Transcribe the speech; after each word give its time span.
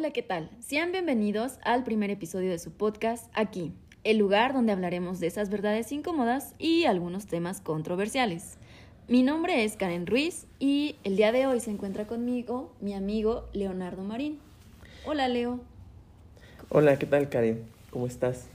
Hola, 0.00 0.14
¿qué 0.14 0.22
tal? 0.22 0.48
Sean 0.60 0.92
bienvenidos 0.92 1.58
al 1.62 1.84
primer 1.84 2.08
episodio 2.08 2.48
de 2.48 2.58
su 2.58 2.70
podcast 2.70 3.30
Aquí, 3.34 3.74
el 4.02 4.16
lugar 4.16 4.54
donde 4.54 4.72
hablaremos 4.72 5.20
de 5.20 5.26
esas 5.26 5.50
verdades 5.50 5.92
incómodas 5.92 6.54
y 6.58 6.86
algunos 6.86 7.26
temas 7.26 7.60
controversiales. 7.60 8.56
Mi 9.08 9.22
nombre 9.22 9.62
es 9.62 9.76
Karen 9.76 10.06
Ruiz 10.06 10.46
y 10.58 10.96
el 11.04 11.16
día 11.16 11.32
de 11.32 11.46
hoy 11.46 11.60
se 11.60 11.70
encuentra 11.70 12.06
conmigo 12.06 12.72
mi 12.80 12.94
amigo 12.94 13.50
Leonardo 13.52 14.02
Marín. 14.02 14.38
Hola, 15.04 15.28
Leo. 15.28 15.60
Hola, 16.70 16.98
¿qué 16.98 17.04
tal, 17.04 17.28
Karen? 17.28 17.62
¿Cómo 17.90 18.06
estás? 18.06 18.46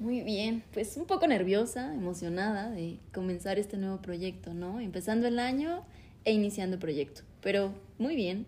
Muy 0.00 0.22
bien, 0.22 0.62
pues 0.72 0.96
un 0.96 1.04
poco 1.04 1.26
nerviosa, 1.26 1.92
emocionada 1.92 2.70
de 2.70 2.96
comenzar 3.12 3.58
este 3.58 3.76
nuevo 3.76 4.00
proyecto, 4.00 4.54
¿no? 4.54 4.80
Empezando 4.80 5.28
el 5.28 5.40
año 5.40 5.84
e 6.24 6.32
iniciando 6.32 6.76
el 6.76 6.80
proyecto, 6.80 7.20
pero 7.42 7.74
muy 7.98 8.16
bien. 8.16 8.46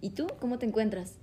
¿Y 0.00 0.10
tú 0.10 0.26
cómo 0.40 0.58
te 0.58 0.66
encuentras? 0.66 1.14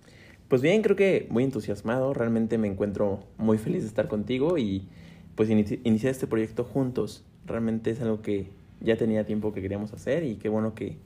Pues 0.53 0.61
bien, 0.61 0.83
creo 0.83 0.95
que 0.95 1.25
muy 1.31 1.43
entusiasmado, 1.43 2.13
realmente 2.13 2.59
me 2.59 2.67
encuentro 2.67 3.23
muy 3.39 3.57
feliz 3.57 3.81
de 3.81 3.87
estar 3.87 4.07
contigo 4.07 4.59
y 4.59 4.87
pues 5.33 5.49
iniciar 5.49 6.11
este 6.11 6.27
proyecto 6.27 6.63
juntos. 6.63 7.23
Realmente 7.47 7.89
es 7.89 7.99
algo 8.01 8.21
que 8.21 8.51
ya 8.79 8.95
tenía 8.95 9.25
tiempo 9.25 9.51
que 9.51 9.63
queríamos 9.63 9.93
hacer 9.93 10.23
y 10.23 10.35
qué 10.35 10.49
bueno 10.49 10.75
que, 10.75 10.97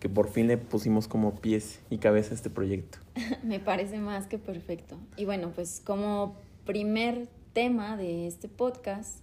que 0.00 0.08
por 0.08 0.30
fin 0.30 0.46
le 0.46 0.56
pusimos 0.56 1.08
como 1.08 1.34
pies 1.42 1.80
y 1.90 1.98
cabeza 1.98 2.30
a 2.30 2.36
este 2.36 2.48
proyecto. 2.48 2.96
me 3.44 3.60
parece 3.60 3.98
más 3.98 4.28
que 4.28 4.38
perfecto. 4.38 4.96
Y 5.18 5.26
bueno, 5.26 5.52
pues 5.54 5.82
como 5.84 6.34
primer 6.64 7.28
tema 7.52 7.98
de 7.98 8.26
este 8.26 8.48
podcast, 8.48 9.18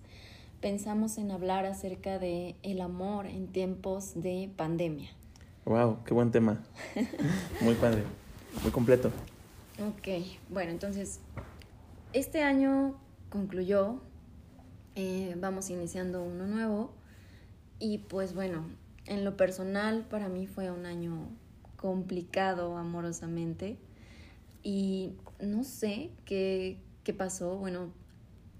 pensamos 0.61 1.17
en 1.17 1.31
hablar 1.31 1.65
acerca 1.65 2.19
de 2.19 2.53
el 2.61 2.79
amor 2.79 3.25
en 3.25 3.47
tiempos 3.47 4.21
de 4.21 4.51
pandemia. 4.55 5.09
Wow, 5.65 6.03
qué 6.05 6.13
buen 6.13 6.29
tema. 6.29 6.61
muy 7.61 7.73
padre, 7.73 8.03
muy 8.61 8.71
completo. 8.71 9.11
Ok, 9.79 10.07
bueno, 10.49 10.69
entonces, 10.69 11.19
este 12.13 12.43
año 12.43 12.95
concluyó, 13.29 14.01
eh, 14.93 15.35
vamos 15.39 15.71
iniciando 15.71 16.21
uno 16.21 16.45
nuevo 16.45 16.93
y 17.79 17.97
pues 17.97 18.35
bueno, 18.35 18.67
en 19.07 19.25
lo 19.25 19.35
personal 19.35 20.05
para 20.07 20.29
mí 20.29 20.45
fue 20.45 20.69
un 20.69 20.85
año 20.85 21.27
complicado 21.75 22.77
amorosamente 22.77 23.79
y 24.61 25.13
no 25.41 25.63
sé 25.63 26.11
qué, 26.23 26.77
qué 27.03 27.15
pasó, 27.15 27.57
bueno, 27.57 27.91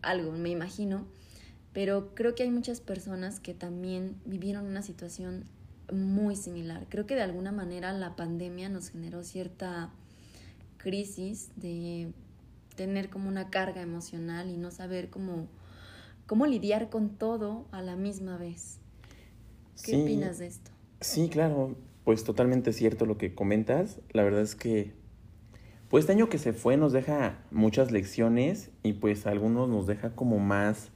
algo, 0.02 0.32
me 0.32 0.50
imagino, 0.50 1.06
pero 1.74 2.16
creo 2.16 2.34
que 2.34 2.42
hay 2.42 2.50
muchas 2.50 2.82
personas 2.82 3.40
que 3.40 3.54
también 3.54 4.20
vivieron 4.26 4.66
una 4.66 4.82
situación 4.82 5.44
muy 5.94 6.36
similar. 6.36 6.88
Creo 6.90 7.06
que 7.06 7.14
de 7.14 7.22
alguna 7.22 7.52
manera 7.52 7.94
la 7.94 8.16
pandemia 8.16 8.68
nos 8.68 8.90
generó 8.90 9.24
cierta 9.24 9.92
crisis 10.84 11.52
de 11.56 12.12
tener 12.76 13.10
como 13.10 13.30
una 13.30 13.50
carga 13.50 13.82
emocional 13.82 14.50
y 14.50 14.58
no 14.58 14.70
saber 14.70 15.10
cómo, 15.10 15.48
cómo 16.28 16.46
lidiar 16.46 16.90
con 16.90 17.10
todo 17.10 17.66
a 17.72 17.82
la 17.82 17.96
misma 17.96 18.38
vez. 18.38 18.80
¿Qué 19.84 20.02
opinas 20.02 20.38
de 20.38 20.48
esto? 20.48 20.72
Sí, 21.02 21.30
claro, 21.30 21.76
pues 22.04 22.24
totalmente 22.24 22.74
cierto 22.74 23.06
lo 23.06 23.18
que 23.18 23.34
comentas. 23.34 24.00
La 24.12 24.24
verdad 24.24 24.42
es 24.42 24.56
que 24.56 24.94
pues 25.90 26.04
este 26.04 26.14
año 26.14 26.30
que 26.30 26.38
se 26.38 26.54
fue 26.54 26.78
nos 26.78 26.92
deja 26.92 27.40
muchas 27.52 27.92
lecciones 27.92 28.72
y 28.84 28.94
pues 28.94 29.26
algunos 29.26 29.70
nos 29.70 29.88
deja 29.88 30.16
como 30.16 30.40
más 30.40 30.90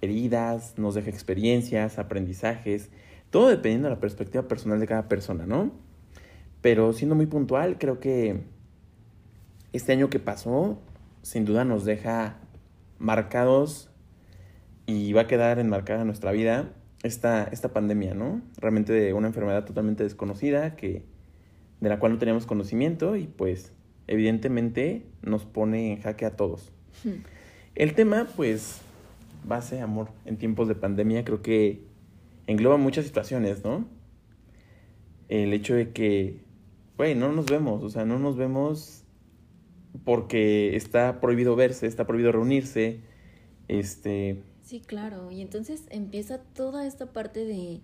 heridas, 0.00 0.78
nos 0.78 0.94
deja 0.94 1.10
experiencias, 1.10 1.98
aprendizajes 1.98 2.90
todo 3.32 3.48
dependiendo 3.48 3.88
de 3.88 3.94
la 3.94 4.00
perspectiva 4.00 4.46
personal 4.46 4.78
de 4.78 4.86
cada 4.86 5.08
persona, 5.08 5.46
¿no? 5.46 5.72
Pero 6.60 6.92
siendo 6.92 7.16
muy 7.16 7.24
puntual, 7.24 7.78
creo 7.78 7.98
que 7.98 8.42
este 9.72 9.92
año 9.92 10.10
que 10.10 10.18
pasó, 10.18 10.78
sin 11.22 11.44
duda 11.44 11.64
nos 11.64 11.84
deja 11.84 12.38
marcados 12.98 13.90
y 14.86 15.12
va 15.12 15.22
a 15.22 15.26
quedar 15.26 15.58
enmarcada 15.58 16.00
en 16.00 16.06
nuestra 16.06 16.32
vida 16.32 16.72
esta, 17.02 17.44
esta 17.44 17.72
pandemia, 17.72 18.14
¿no? 18.14 18.42
Realmente 18.58 18.92
de 18.92 19.12
una 19.12 19.28
enfermedad 19.28 19.64
totalmente 19.64 20.04
desconocida 20.04 20.76
que, 20.76 21.04
de 21.80 21.88
la 21.88 21.98
cual 21.98 22.12
no 22.12 22.18
teníamos 22.18 22.46
conocimiento 22.46 23.16
y 23.16 23.26
pues 23.26 23.72
evidentemente 24.06 25.06
nos 25.22 25.44
pone 25.44 25.92
en 25.92 26.00
jaque 26.00 26.26
a 26.26 26.36
todos. 26.36 26.72
Hmm. 27.04 27.22
El 27.74 27.94
tema, 27.94 28.26
pues, 28.36 28.80
base 29.44 29.80
amor 29.80 30.08
en 30.26 30.36
tiempos 30.36 30.68
de 30.68 30.74
pandemia, 30.74 31.24
creo 31.24 31.42
que 31.42 31.84
engloba 32.46 32.76
muchas 32.76 33.06
situaciones, 33.06 33.64
¿no? 33.64 33.86
El 35.28 35.52
hecho 35.52 35.74
de 35.74 35.90
que, 35.92 36.40
güey, 36.96 37.14
no 37.14 37.32
nos 37.32 37.46
vemos, 37.46 37.82
o 37.82 37.88
sea, 37.88 38.04
no 38.04 38.18
nos 38.18 38.36
vemos 38.36 39.01
porque 40.04 40.76
está 40.76 41.20
prohibido 41.20 41.56
verse, 41.56 41.86
está 41.86 42.06
prohibido 42.06 42.32
reunirse, 42.32 43.00
este... 43.68 44.42
Sí, 44.62 44.80
claro, 44.80 45.30
y 45.30 45.42
entonces 45.42 45.84
empieza 45.90 46.38
toda 46.38 46.86
esta 46.86 47.12
parte 47.12 47.44
de 47.44 47.80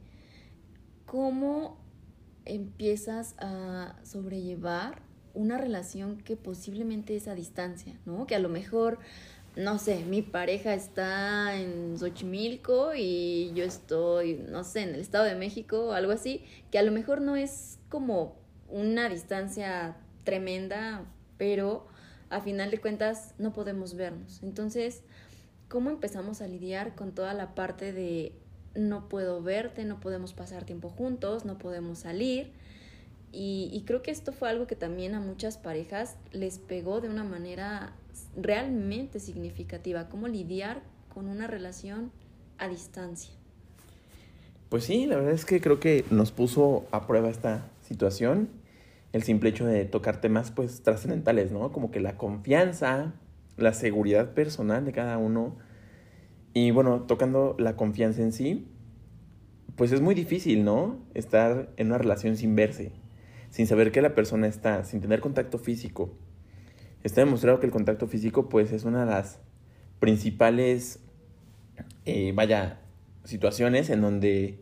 cómo 1.06 1.78
empiezas 2.44 3.34
a 3.38 3.96
sobrellevar 4.04 5.02
una 5.34 5.58
relación 5.58 6.18
que 6.18 6.36
posiblemente 6.36 7.14
es 7.16 7.28
a 7.28 7.34
distancia, 7.34 7.98
¿no? 8.06 8.26
Que 8.26 8.34
a 8.34 8.38
lo 8.38 8.48
mejor 8.48 8.98
no 9.58 9.78
sé, 9.78 10.04
mi 10.04 10.22
pareja 10.22 10.72
está 10.72 11.56
en 11.56 11.98
Xochimilco 11.98 12.92
y 12.94 13.50
yo 13.54 13.64
estoy, 13.64 14.34
no 14.48 14.62
sé, 14.62 14.82
en 14.82 14.90
el 14.90 15.00
Estado 15.00 15.24
de 15.24 15.34
México 15.34 15.88
o 15.88 15.92
algo 15.92 16.12
así, 16.12 16.44
que 16.70 16.78
a 16.78 16.82
lo 16.82 16.92
mejor 16.92 17.20
no 17.20 17.34
es 17.34 17.80
como 17.88 18.36
una 18.68 19.08
distancia 19.08 19.96
tremenda, 20.22 21.04
pero 21.38 21.88
a 22.30 22.40
final 22.40 22.70
de 22.70 22.78
cuentas 22.78 23.34
no 23.38 23.52
podemos 23.52 23.94
vernos. 23.94 24.42
Entonces, 24.42 25.02
¿cómo 25.68 25.90
empezamos 25.90 26.40
a 26.40 26.48
lidiar 26.48 26.94
con 26.94 27.12
toda 27.12 27.34
la 27.34 27.54
parte 27.54 27.92
de 27.92 28.32
no 28.74 29.08
puedo 29.08 29.42
verte, 29.42 29.84
no 29.84 30.00
podemos 30.00 30.32
pasar 30.32 30.64
tiempo 30.64 30.88
juntos, 30.90 31.44
no 31.44 31.58
podemos 31.58 32.00
salir? 32.00 32.52
Y, 33.30 33.84
creo 33.86 34.00
que 34.02 34.10
esto 34.10 34.32
fue 34.32 34.48
algo 34.48 34.66
que 34.66 34.74
también 34.74 35.14
a 35.14 35.20
muchas 35.20 35.58
parejas 35.58 36.16
les 36.32 36.58
pegó 36.58 37.02
de 37.02 37.10
una 37.10 37.24
manera 37.24 37.92
realmente 38.36 39.20
significativa, 39.20 40.08
cómo 40.08 40.28
lidiar 40.28 40.80
con 41.12 41.28
una 41.28 41.46
relación 41.46 42.10
a 42.56 42.68
distancia. 42.68 43.32
Pues 44.70 44.84
sí, 44.84 45.06
la 45.06 45.16
verdad 45.16 45.32
es 45.32 45.44
que 45.44 45.60
creo 45.60 45.78
que 45.78 46.06
nos 46.10 46.32
puso 46.32 46.86
a 46.90 47.06
prueba 47.06 47.28
esta 47.28 47.66
situación 47.86 48.48
el 49.12 49.22
simple 49.22 49.50
hecho 49.50 49.66
de 49.66 49.84
tocar 49.84 50.20
temas 50.20 50.50
pues 50.50 50.82
trascendentales, 50.82 51.52
¿no? 51.52 51.72
Como 51.72 51.90
que 51.90 52.00
la 52.00 52.16
confianza, 52.16 53.14
la 53.56 53.72
seguridad 53.72 54.34
personal 54.34 54.84
de 54.84 54.92
cada 54.92 55.18
uno 55.18 55.56
y 56.54 56.70
bueno, 56.70 57.02
tocando 57.02 57.54
la 57.58 57.76
confianza 57.76 58.22
en 58.22 58.32
sí, 58.32 58.68
pues 59.76 59.92
es 59.92 60.00
muy 60.00 60.14
difícil, 60.14 60.64
¿no? 60.64 60.98
Estar 61.14 61.72
en 61.76 61.88
una 61.88 61.98
relación 61.98 62.36
sin 62.36 62.56
verse, 62.56 62.92
sin 63.50 63.66
saber 63.66 63.92
que 63.92 64.02
la 64.02 64.14
persona 64.14 64.46
está, 64.46 64.84
sin 64.84 65.00
tener 65.00 65.20
contacto 65.20 65.58
físico, 65.58 66.14
está 67.04 67.20
demostrado 67.20 67.60
que 67.60 67.66
el 67.66 67.72
contacto 67.72 68.06
físico 68.08 68.48
pues 68.48 68.72
es 68.72 68.84
una 68.84 69.04
de 69.04 69.10
las 69.10 69.38
principales, 70.00 71.00
eh, 72.06 72.32
vaya, 72.34 72.80
situaciones 73.24 73.90
en 73.90 74.00
donde 74.00 74.58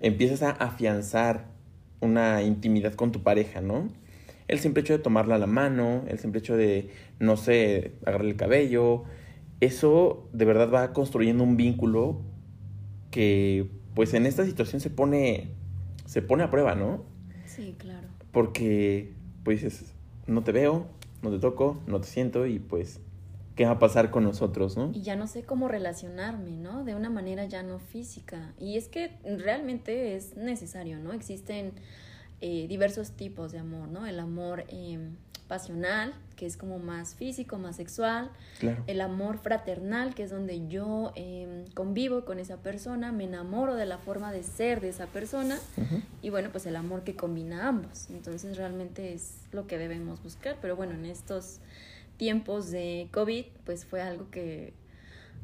empiezas 0.00 0.42
a 0.42 0.50
afianzar 0.50 1.55
una 2.00 2.42
intimidad 2.42 2.94
con 2.94 3.12
tu 3.12 3.22
pareja, 3.22 3.60
¿no? 3.60 3.88
El 4.48 4.58
simple 4.60 4.82
hecho 4.82 4.92
de 4.92 5.00
tomarla 5.00 5.36
a 5.36 5.38
la 5.38 5.46
mano, 5.46 6.04
el 6.08 6.18
simple 6.18 6.40
hecho 6.40 6.56
de, 6.56 6.90
no 7.18 7.36
sé, 7.36 7.92
agarrarle 8.02 8.30
el 8.30 8.36
cabello, 8.36 9.04
eso 9.60 10.28
de 10.32 10.44
verdad 10.44 10.70
va 10.72 10.92
construyendo 10.92 11.42
un 11.42 11.56
vínculo 11.56 12.20
que 13.10 13.70
pues 13.94 14.14
en 14.14 14.26
esta 14.26 14.44
situación 14.44 14.80
se 14.80 14.90
pone, 14.90 15.48
se 16.04 16.22
pone 16.22 16.44
a 16.44 16.50
prueba, 16.50 16.74
¿no? 16.74 17.04
Sí, 17.46 17.74
claro. 17.78 18.08
Porque 18.30 19.14
pues 19.42 19.62
dices, 19.62 19.94
no 20.26 20.42
te 20.42 20.52
veo, 20.52 20.86
no 21.22 21.30
te 21.30 21.38
toco, 21.38 21.80
no 21.86 22.00
te 22.00 22.06
siento 22.06 22.46
y 22.46 22.58
pues, 22.58 23.00
¿qué 23.56 23.64
va 23.64 23.72
a 23.72 23.78
pasar 23.78 24.10
con 24.10 24.22
nosotros, 24.22 24.76
no? 24.76 24.92
Y 24.94 25.00
ya 25.00 25.16
no 25.16 25.26
sé 25.26 25.42
cómo 25.42 25.66
relacionarme, 25.66 26.52
¿no? 26.52 26.84
De 26.84 26.94
una 26.94 27.10
manera 27.10 27.46
ya 27.46 27.62
no 27.62 27.78
física. 27.78 28.52
Y 28.60 28.76
es 28.76 28.88
que 28.88 29.12
realmente 29.24 30.14
es 30.14 30.36
necesario, 30.36 30.98
¿no? 30.98 31.14
Existen 31.14 31.72
eh, 32.42 32.66
diversos 32.68 33.12
tipos 33.12 33.52
de 33.52 33.58
amor, 33.58 33.88
¿no? 33.88 34.06
El 34.06 34.20
amor 34.20 34.64
em, 34.68 35.16
pasional, 35.48 36.12
que 36.36 36.44
es 36.44 36.58
como 36.58 36.78
más 36.78 37.14
físico, 37.14 37.56
más 37.56 37.76
sexual. 37.76 38.30
El 38.86 39.00
amor 39.00 39.38
fraternal, 39.38 40.14
que 40.14 40.24
es 40.24 40.30
donde 40.30 40.68
yo 40.68 41.12
em, 41.14 41.64
convivo 41.72 42.26
con 42.26 42.38
esa 42.38 42.58
persona, 42.58 43.10
me 43.10 43.24
enamoro 43.24 43.74
de 43.74 43.86
la 43.86 43.96
forma 43.96 44.32
de 44.32 44.42
ser 44.42 44.82
de 44.82 44.90
esa 44.90 45.06
persona. 45.06 45.58
Y 46.20 46.28
bueno, 46.28 46.50
pues 46.52 46.66
el 46.66 46.76
amor 46.76 47.04
que 47.04 47.16
combina 47.16 47.68
ambos. 47.68 48.10
Entonces 48.10 48.58
realmente 48.58 49.14
es 49.14 49.36
lo 49.52 49.66
que 49.66 49.78
debemos 49.78 50.22
buscar. 50.22 50.58
Pero 50.60 50.76
bueno, 50.76 50.92
en 50.92 51.06
estos 51.06 51.60
tiempos 52.16 52.70
de 52.70 53.08
COVID, 53.12 53.44
pues 53.64 53.84
fue 53.84 54.02
algo 54.02 54.30
que 54.30 54.74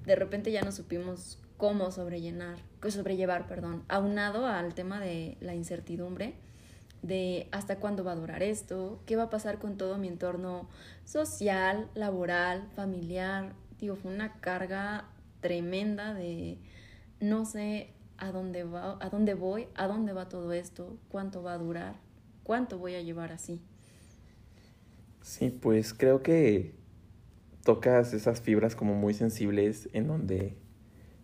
de 0.05 0.17
repente 0.17 0.51
ya 0.53 0.63
no 0.63 0.73
supimos 0.73 1.39
cómo 1.57 1.91
sobrellenar, 1.91 2.59
sobrellevar, 2.89 3.47
perdón, 3.47 3.85
aunado 3.89 4.47
al 4.47 4.75
tema 4.75 5.01
de 5.01 5.37
la 5.41 5.55
incertidumbre 5.55 6.35
de 7.03 7.49
hasta 7.51 7.77
cuándo 7.77 8.05
va 8.05 8.13
a 8.13 8.17
durar 8.17 8.43
esto, 8.43 9.01
qué 9.07 9.17
va 9.17 9.25
a 9.25 9.31
pasar 9.31 9.59
con 9.59 9.77
todo 9.77 9.99
mi 9.99 10.09
entorno 10.09 10.69
social, 11.05 11.89
laboral, 11.95 12.69
familiar. 12.75 13.53
Digo, 13.79 13.97
fue 13.97 14.13
una 14.13 14.41
carga 14.41 15.09
tremenda 15.41 16.15
de 16.15 16.59
no 17.21 17.45
sé 17.45 17.93
a 18.19 18.31
dónde 18.31 18.65
va, 18.65 18.99
a 19.01 19.09
dónde 19.11 19.35
voy, 19.35 19.67
a 19.75 19.89
dónde 19.89 20.13
va 20.13 20.29
todo 20.29 20.53
esto, 20.53 20.97
cuánto 21.11 21.43
va 21.43 21.55
a 21.55 21.59
durar, 21.59 21.97
cuánto 22.45 22.79
voy 22.79 22.95
a 22.95 23.03
llevar 23.03 23.33
así. 23.33 23.61
Sí, 25.23 25.51
pues 25.51 25.95
creo 25.95 26.23
que 26.23 26.75
tocas 27.65 28.13
esas 28.13 28.41
fibras 28.41 28.75
como 28.75 28.95
muy 28.95 29.15
sensibles 29.15 29.89
en 29.93 30.09
donde 30.09 30.57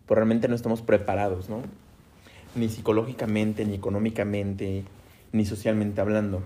pues, 0.07 0.17
realmente 0.17 0.47
no 0.47 0.55
estamos 0.55 0.83
preparados, 0.83 1.49
¿no? 1.51 1.63
Ni 2.55 2.69
psicológicamente, 2.69 3.65
ni 3.65 3.75
económicamente, 3.75 4.85
ni 5.33 5.45
socialmente 5.45 6.01
hablando. 6.01 6.43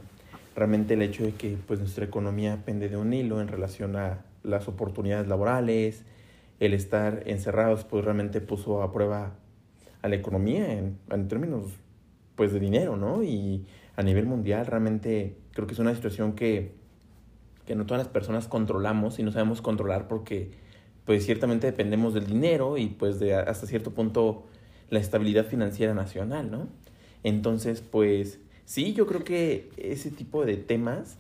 Realmente 0.57 0.95
el 0.95 1.03
hecho 1.03 1.25
de 1.25 1.33
que 1.33 1.57
pues 1.67 1.79
nuestra 1.79 2.05
economía 2.07 2.63
pende 2.65 2.89
de 2.89 2.97
un 2.97 3.13
hilo 3.13 3.41
en 3.41 3.49
relación 3.49 3.97
a 3.97 4.25
las 4.43 4.67
oportunidades 4.67 5.29
laborales, 5.29 6.05
el 6.59 6.73
estar 6.73 7.23
encerrados 7.27 7.85
pues 7.85 8.05
realmente 8.05 8.41
puso 8.41 8.83
a 8.83 8.93
prueba 8.93 9.35
a 10.01 10.09
la 10.09 10.17
economía 10.17 10.73
en, 10.73 10.99
en 11.11 11.29
términos 11.29 11.73
pues 12.35 12.53
de 12.53 12.61
dinero, 12.61 12.97
¿no? 12.97 13.23
Y 13.23 13.67
a 13.97 14.03
nivel 14.03 14.27
mundial 14.27 14.67
realmente 14.67 15.37
creo 15.53 15.67
que 15.67 15.75
es 15.75 15.79
una 15.79 15.95
situación 15.95 16.33
que, 16.33 16.82
que 17.67 17.75
no 17.75 17.87
todas 17.87 18.05
las 18.05 18.13
personas 18.13 18.49
controlamos 18.49 19.19
y 19.19 19.23
no 19.23 19.33
sabemos 19.33 19.63
controlar 19.63 20.09
porque 20.09 20.51
pues 21.05 21.25
ciertamente 21.25 21.67
dependemos 21.67 22.15
del 22.15 22.27
dinero 22.27 22.79
y 22.79 22.87
pues 22.87 23.19
de 23.19 23.35
hasta 23.35 23.67
cierto 23.67 23.93
punto 23.93 24.45
la 24.91 24.99
estabilidad 24.99 25.47
financiera 25.47 25.95
nacional, 25.95 26.51
¿no? 26.51 26.69
Entonces, 27.25 27.81
pues 27.81 28.41
sí, 28.65 28.93
yo 28.95 29.07
creo 29.07 29.25
que 29.25 29.71
ese 29.77 30.11
tipo 30.11 30.45
de 30.45 30.57
temas, 30.57 31.17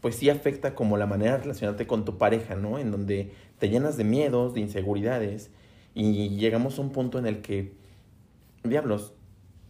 pues 0.00 0.16
sí 0.16 0.30
afecta 0.30 0.74
como 0.74 0.96
la 0.96 1.06
manera 1.06 1.32
de 1.32 1.38
relacionarte 1.42 1.86
con 1.86 2.04
tu 2.04 2.18
pareja, 2.18 2.54
¿no? 2.54 2.78
En 2.78 2.90
donde 2.90 3.32
te 3.58 3.68
llenas 3.68 3.96
de 3.96 4.04
miedos, 4.04 4.54
de 4.54 4.60
inseguridades, 4.60 5.50
y 5.94 6.30
llegamos 6.30 6.78
a 6.78 6.82
un 6.82 6.90
punto 6.90 7.18
en 7.18 7.26
el 7.26 7.42
que, 7.42 7.72
diablos, 8.64 9.12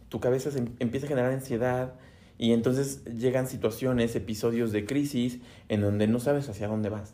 tu 0.09 0.19
cabeza 0.19 0.51
se 0.51 0.59
em, 0.59 0.67
empieza 0.79 1.07
a 1.07 1.09
generar 1.09 1.31
ansiedad, 1.31 1.95
y 2.41 2.53
entonces 2.53 3.05
llegan 3.05 3.45
situaciones, 3.45 4.15
episodios 4.15 4.71
de 4.71 4.87
crisis, 4.87 5.37
en 5.69 5.81
donde 5.81 6.07
no 6.07 6.19
sabes 6.19 6.49
hacia 6.49 6.67
dónde 6.67 6.89
vas. 6.89 7.13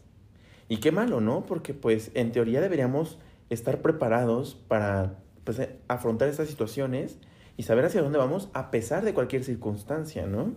Y 0.69 0.77
qué 0.77 0.93
malo, 0.93 1.19
¿no? 1.19 1.45
Porque 1.45 1.73
pues 1.73 2.11
en 2.13 2.31
teoría 2.31 2.61
deberíamos 2.61 3.17
estar 3.49 3.81
preparados 3.81 4.55
para 4.55 5.19
pues, 5.43 5.67
afrontar 5.89 6.29
estas 6.29 6.47
situaciones 6.47 7.17
y 7.57 7.63
saber 7.63 7.83
hacia 7.83 8.01
dónde 8.01 8.17
vamos 8.17 8.47
a 8.53 8.71
pesar 8.71 9.03
de 9.03 9.13
cualquier 9.13 9.43
circunstancia, 9.43 10.25
¿no? 10.27 10.53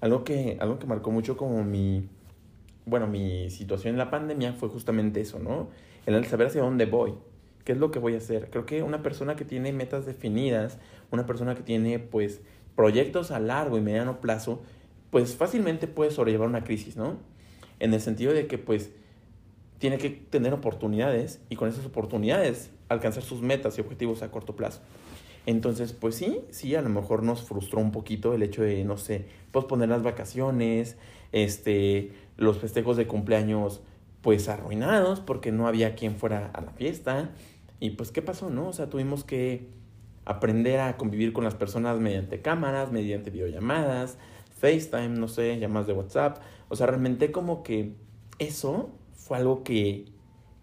Algo 0.00 0.24
que, 0.24 0.56
algo 0.58 0.78
que 0.78 0.86
marcó 0.86 1.10
mucho 1.10 1.36
como 1.36 1.62
mi, 1.62 2.08
bueno, 2.86 3.08
mi 3.08 3.50
situación 3.50 3.92
en 3.92 3.98
la 3.98 4.10
pandemia 4.10 4.54
fue 4.54 4.70
justamente 4.70 5.20
eso, 5.20 5.38
¿no? 5.38 5.68
El 6.06 6.24
saber 6.24 6.46
hacia 6.46 6.62
dónde 6.62 6.86
voy, 6.86 7.12
qué 7.62 7.72
es 7.72 7.78
lo 7.78 7.90
que 7.90 7.98
voy 7.98 8.14
a 8.14 8.16
hacer. 8.16 8.48
Creo 8.48 8.64
que 8.64 8.82
una 8.82 9.02
persona 9.02 9.36
que 9.36 9.44
tiene 9.44 9.70
metas 9.74 10.06
definidas, 10.06 10.78
una 11.10 11.26
persona 11.26 11.54
que 11.54 11.62
tiene, 11.62 11.98
pues, 11.98 12.40
proyectos 12.78 13.32
a 13.32 13.40
largo 13.40 13.76
y 13.76 13.80
mediano 13.80 14.20
plazo, 14.20 14.62
pues 15.10 15.34
fácilmente 15.34 15.88
puede 15.88 16.12
sobrellevar 16.12 16.46
una 16.46 16.62
crisis, 16.62 16.96
¿no? 16.96 17.16
En 17.80 17.92
el 17.92 18.00
sentido 18.00 18.32
de 18.32 18.46
que, 18.46 18.56
pues, 18.56 18.92
tiene 19.80 19.98
que 19.98 20.10
tener 20.10 20.54
oportunidades 20.54 21.40
y 21.50 21.56
con 21.56 21.68
esas 21.68 21.84
oportunidades 21.84 22.70
alcanzar 22.88 23.24
sus 23.24 23.42
metas 23.42 23.76
y 23.76 23.80
objetivos 23.80 24.22
a 24.22 24.30
corto 24.30 24.54
plazo. 24.54 24.80
Entonces, 25.44 25.92
pues 25.92 26.14
sí, 26.14 26.42
sí, 26.50 26.76
a 26.76 26.82
lo 26.82 26.88
mejor 26.88 27.24
nos 27.24 27.42
frustró 27.42 27.80
un 27.80 27.90
poquito 27.90 28.32
el 28.32 28.44
hecho 28.44 28.62
de, 28.62 28.84
no 28.84 28.96
sé, 28.96 29.24
posponer 29.50 29.88
las 29.88 30.04
vacaciones, 30.04 30.96
este, 31.32 32.12
los 32.36 32.58
festejos 32.58 32.96
de 32.96 33.08
cumpleaños, 33.08 33.80
pues 34.22 34.48
arruinados 34.48 35.18
porque 35.18 35.50
no 35.50 35.66
había 35.66 35.96
quien 35.96 36.14
fuera 36.14 36.52
a 36.54 36.60
la 36.60 36.70
fiesta. 36.70 37.30
Y 37.80 37.90
pues, 37.90 38.12
¿qué 38.12 38.22
pasó, 38.22 38.50
no? 38.50 38.68
O 38.68 38.72
sea, 38.72 38.88
tuvimos 38.88 39.24
que 39.24 39.66
aprender 40.28 40.80
a 40.80 40.96
convivir 40.96 41.32
con 41.32 41.44
las 41.44 41.54
personas 41.54 41.98
mediante 41.98 42.42
cámaras, 42.42 42.92
mediante 42.92 43.30
videollamadas, 43.30 44.18
FaceTime, 44.60 45.10
no 45.10 45.26
sé, 45.26 45.58
llamadas 45.58 45.86
de 45.86 45.94
WhatsApp. 45.94 46.38
O 46.68 46.76
sea, 46.76 46.86
realmente 46.86 47.32
como 47.32 47.62
que 47.62 47.94
eso 48.38 48.90
fue 49.14 49.38
algo 49.38 49.64
que, 49.64 50.06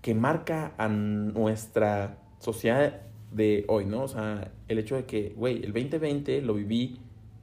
que 0.02 0.14
marca 0.14 0.74
a 0.78 0.88
nuestra 0.88 2.20
sociedad 2.40 3.02
de 3.32 3.66
hoy, 3.68 3.86
¿no? 3.86 4.04
O 4.04 4.08
sea, 4.08 4.52
el 4.68 4.78
hecho 4.78 4.96
de 4.96 5.06
que, 5.06 5.34
güey, 5.36 5.64
el 5.64 5.74
2020 5.74 6.42
lo 6.42 6.54
viví 6.54 7.00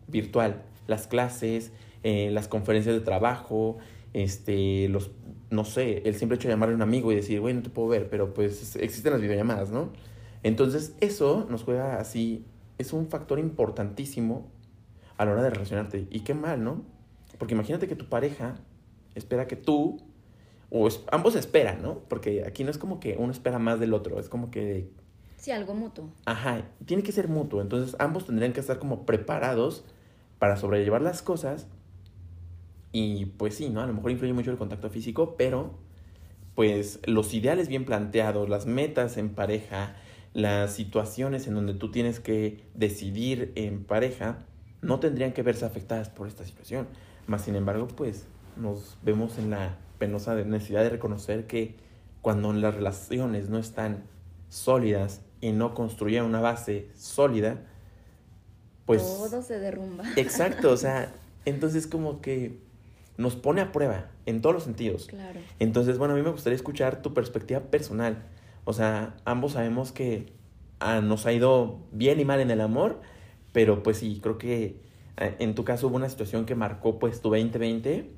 virtual. 0.07 0.63
Las 0.87 1.07
clases, 1.09 1.73
eh, 2.05 2.31
las 2.33 2.47
conferencias 2.47 2.95
de 2.95 3.01
trabajo, 3.01 3.79
este, 4.13 4.89
los, 4.89 5.11
no 5.51 5.65
sé, 5.65 6.03
el 6.05 6.15
simple 6.15 6.37
hecho 6.37 6.49
de 6.49 6.55
llamarle 6.55 6.75
a 6.75 6.77
un 6.77 6.83
amigo 6.83 7.11
y 7.11 7.17
decir, 7.17 7.41
güey, 7.41 7.55
no 7.55 7.63
te 7.63 7.71
puedo 7.71 7.89
ver, 7.89 8.09
pero 8.09 8.33
pues 8.33 8.77
existen 8.77 9.13
las 9.13 9.21
videollamadas, 9.21 9.71
¿no? 9.71 9.91
Entonces, 10.43 10.97
eso 11.00 11.47
nos 11.49 11.62
juega 11.62 11.99
así, 11.99 12.44
es 12.79 12.93
un 12.93 13.09
factor 13.09 13.39
importantísimo 13.39 14.50
a 15.17 15.25
la 15.25 15.33
hora 15.33 15.43
de 15.43 15.50
relacionarte. 15.50 16.06
Y 16.11 16.21
qué 16.21 16.35
mal, 16.35 16.62
¿no? 16.65 16.83
Porque 17.39 17.55
imagínate 17.55 17.89
que 17.89 17.97
tu 17.97 18.09
pareja 18.09 18.56
espera 19.15 19.47
que 19.47 19.56
tú, 19.56 20.00
o 20.71 20.89
ambos 21.11 21.37
esperan, 21.37 21.83
¿no? 21.83 22.00
Porque 22.09 22.44
aquí 22.47 22.65
no 22.65 22.71
es 22.71 22.79
como 22.79 22.99
que 22.99 23.17
uno 23.19 23.31
espera 23.31 23.59
más 23.59 23.79
del 23.79 23.94
otro, 23.94 24.19
es 24.19 24.29
como 24.29 24.50
que 24.50 24.91
Sí, 25.43 25.50
algo 25.50 25.75
mutuo. 25.75 26.09
Ajá, 26.25 26.69
tiene 26.87 27.03
que 27.03 27.11
ser 27.11 27.27
mutuo. 27.27 27.62
Entonces 27.62 27.97
ambos 27.99 28.27
tendrían 28.27 28.53
que 28.53 28.61
estar 28.61 28.79
como 28.79 29.05
preparados 29.05 29.85
para 30.38 30.56
sobrellevar 30.56 31.03
las 31.03 31.21
cosas. 31.21 31.67
Y 32.93 33.27
pues 33.27 33.56
sí, 33.56 33.69
¿no? 33.69 33.81
A 33.81 33.87
lo 33.88 33.93
mejor 33.93 34.12
influye 34.12 34.33
mucho 34.35 34.53
el 34.53 34.56
contacto 34.56 34.88
físico, 34.88 35.35
pero 35.37 35.81
pues 36.55 37.00
los 37.06 37.35
ideales 37.35 37.67
bien 37.67 37.85
planteados, 37.85 38.49
las 38.49 38.67
metas 38.67 39.17
en 39.17 39.31
pareja, 39.31 39.97
las 40.34 40.73
situaciones 40.75 41.46
en 41.46 41.55
donde 41.55 41.75
tú 41.75 41.90
tienes 41.90 42.20
que 42.20 42.64
decidir 42.75 43.52
en 43.55 43.84
pareja, 43.84 44.38
no 44.81 44.99
tendrían 45.00 45.32
que 45.32 45.43
verse 45.43 45.64
afectadas 45.64 46.08
por 46.08 46.26
esta 46.26 46.44
situación. 46.44 46.88
Más 47.26 47.43
sin 47.43 47.55
embargo, 47.55 47.88
pues 47.88 48.26
nos 48.56 48.96
vemos 49.02 49.38
en 49.38 49.50
la 49.50 49.76
penosa 49.99 50.34
necesidad 50.34 50.82
de 50.82 50.90
reconocer 50.90 51.46
que 51.46 51.76
cuando 52.20 52.52
las 52.52 52.75
relaciones 52.75 53.49
no 53.49 53.58
están 53.58 54.05
sólidas 54.49 55.23
y 55.40 55.52
no 55.52 55.75
construía 55.75 56.25
una 56.25 56.40
base 56.40 56.88
sólida, 56.95 57.59
pues... 58.87 59.02
Todo 59.02 59.42
se 59.42 59.59
derrumba. 59.59 60.04
Exacto, 60.16 60.71
o 60.71 60.76
sea, 60.76 61.12
entonces 61.45 61.87
como 61.87 62.21
que 62.21 62.59
nos 63.16 63.37
pone 63.37 63.61
a 63.61 63.73
prueba 63.73 64.11
en 64.26 64.40
todos 64.40 64.54
los 64.54 64.64
sentidos. 64.64 65.07
Claro. 65.07 65.40
Entonces, 65.59 65.99
bueno, 65.99 66.14
a 66.14 66.16
mí 66.16 66.23
me 66.23 66.30
gustaría 66.30 66.57
escuchar 66.57 67.02
tu 67.02 67.12
perspectiva 67.14 67.61
personal. 67.61 68.23
O 68.64 68.73
sea, 68.73 69.16
ambos 69.25 69.52
sabemos 69.52 69.92
que 69.92 70.33
ah, 70.81 71.00
nos 71.00 71.26
ha 71.26 71.33
ido 71.33 71.81
bien 71.92 72.21
y 72.21 72.25
mal 72.25 72.40
en 72.40 72.50
el 72.50 72.61
amor, 72.61 73.00
pero 73.52 73.83
pues 73.83 73.99
sí, 73.99 74.21
creo 74.23 74.38
que 74.38 74.76
ah, 75.16 75.31
en 75.38 75.54
tu 75.54 75.64
caso 75.64 75.88
hubo 75.88 75.97
una 75.97 76.09
situación 76.09 76.47
que 76.47 76.54
marcó 76.54 76.99
pues 76.99 77.21
tu 77.21 77.31
2020 77.31 78.11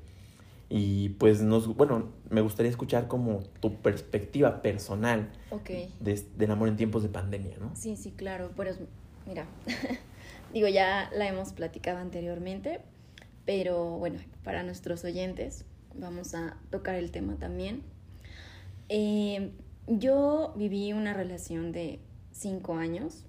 y 0.69 1.09
pues 1.09 1.41
nos, 1.41 1.75
bueno, 1.75 2.09
me 2.29 2.41
gustaría 2.41 2.69
escuchar 2.69 3.07
como 3.07 3.43
tu 3.59 3.75
perspectiva 3.75 4.61
personal 4.61 5.31
del 5.63 6.51
amor 6.51 6.69
en 6.69 6.75
tiempos 6.75 7.03
de 7.03 7.09
pandemia, 7.09 7.57
¿no? 7.59 7.75
Sí, 7.75 7.95
sí, 7.95 8.11
claro. 8.11 8.51
Pues 8.55 8.79
mira, 9.27 9.45
digo, 10.53 10.67
ya 10.67 11.09
la 11.15 11.27
hemos 11.27 11.53
platicado 11.53 11.99
anteriormente, 11.99 12.81
pero 13.45 13.97
bueno, 13.97 14.19
para 14.43 14.63
nuestros 14.63 15.03
oyentes 15.03 15.65
vamos 15.93 16.33
a 16.33 16.57
tocar 16.71 16.95
el 16.95 17.11
tema 17.11 17.35
también. 17.35 17.83
Eh, 18.89 19.51
yo 19.87 20.53
viví 20.55 20.93
una 20.93 21.13
relación 21.13 21.71
de 21.71 21.99
cinco 22.31 22.75
años. 22.75 23.25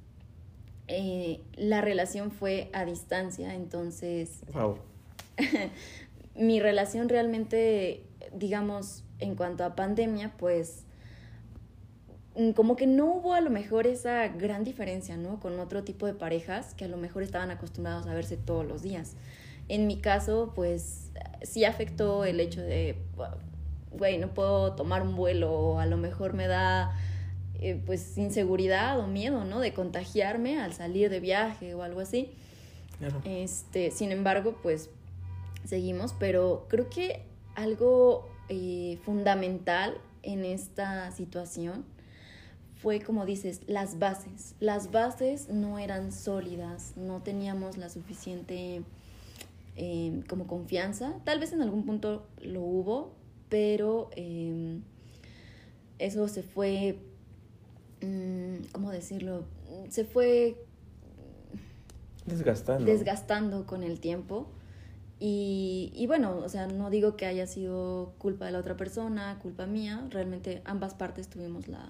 Eh, 0.89 1.41
la 1.55 1.81
relación 1.81 2.31
fue 2.31 2.71
a 2.73 2.85
distancia, 2.85 3.55
entonces... 3.55 4.41
Wow. 4.53 4.79
mi 6.35 6.61
relación 6.61 7.11
realmente, 7.11 8.05
digamos, 8.33 9.05
en 9.19 9.35
cuanto 9.35 9.65
a 9.65 9.75
pandemia, 9.75 10.33
pues 10.39 10.85
mm, 12.37 12.53
como 12.53 12.77
que 12.77 12.87
no 12.87 13.07
hubo 13.07 13.35
a 13.35 13.43
lo 13.43 13.51
mejor 13.51 13.87
esa 13.87 14.29
gran 14.29 14.65
diferencia, 14.65 15.19
¿no? 15.19 15.41
Con 15.41 15.59
otro 15.61 15.85
tipo 15.85 16.07
de 16.07 16.15
parejas 16.15 16.75
que 16.75 16.87
a 16.87 16.89
lo 16.89 16.97
mejor 16.97 17.23
estaban 17.23 17.51
acostumbrados 17.51 18.07
a 18.07 18.15
verse 18.15 18.39
todos 18.39 18.67
los 18.67 18.83
días. 18.83 19.15
En 19.69 19.87
mi 19.87 20.01
caso, 20.01 20.53
pues 20.55 21.11
sí 21.43 21.65
afectó 21.65 22.25
el 22.25 22.41
hecho 22.41 22.63
de, 22.63 22.97
güey, 23.97 24.19
no 24.19 24.29
puedo 24.29 24.73
tomar 24.75 25.03
un 25.03 25.17
vuelo 25.17 25.53
o 25.53 25.79
a 25.79 25.87
lo 25.87 25.97
mejor 25.97 26.35
me 26.35 26.47
da 26.47 26.97
eh, 27.61 27.81
pues 27.87 28.19
inseguridad 28.19 28.99
o 29.01 29.07
miedo, 29.07 29.45
¿no? 29.45 29.61
De 29.61 29.73
contagiarme 29.73 30.61
al 30.61 30.75
salir 30.75 31.11
de 31.11 31.21
viaje 31.21 31.75
o 31.75 31.83
algo 31.83 32.01
así. 32.01 32.31
Este, 33.25 33.91
sin 33.91 34.13
embargo, 34.13 34.57
pues 34.63 34.91
seguimos, 35.65 36.15
pero 36.19 36.67
creo 36.69 36.89
que 36.89 37.23
algo 37.55 38.29
eh, 38.49 38.99
fundamental 39.05 39.99
en 40.23 40.45
esta 40.45 41.11
situación 41.13 41.85
fue, 42.75 43.01
como 43.01 43.25
dices, 43.27 43.61
las 43.67 43.99
bases. 43.99 44.55
Las 44.61 44.91
bases 44.91 45.49
no 45.49 45.79
eran 45.79 46.13
sólidas, 46.13 46.93
no 46.97 47.23
teníamos 47.23 47.79
la 47.79 47.89
suficiente 47.89 48.83
em, 49.77 50.23
como 50.23 50.47
confianza. 50.47 51.15
Tal 51.25 51.41
vez 51.41 51.53
en 51.53 51.63
algún 51.63 51.85
punto 51.85 52.27
lo 52.43 52.61
hubo, 52.61 53.13
pero 53.49 54.11
em, 54.17 54.83
eso 55.99 56.29
se 56.29 56.43
fue, 56.43 56.99
mm, 58.03 58.73
¿cómo 58.73 58.91
decirlo? 58.91 59.45
Se 59.89 60.05
fue 60.05 60.57
desgastando. 62.27 62.85
desgastando 62.85 63.67
con 63.67 63.83
el 63.83 64.01
tiempo. 64.01 64.49
Y, 65.19 65.93
y, 65.95 66.07
bueno, 66.07 66.37
o 66.37 66.49
sea, 66.49 66.67
no 66.67 66.91
digo 66.91 67.17
que 67.17 67.25
haya 67.25 67.47
sido 67.47 68.13
culpa 68.19 68.45
de 68.45 68.53
la 68.53 68.59
otra 68.59 68.77
persona, 68.77 69.39
culpa 69.41 69.65
mía, 69.67 70.07
realmente 70.11 70.61
ambas 70.67 70.93
partes 70.93 71.29
tuvimos 71.29 71.69
la 71.69 71.89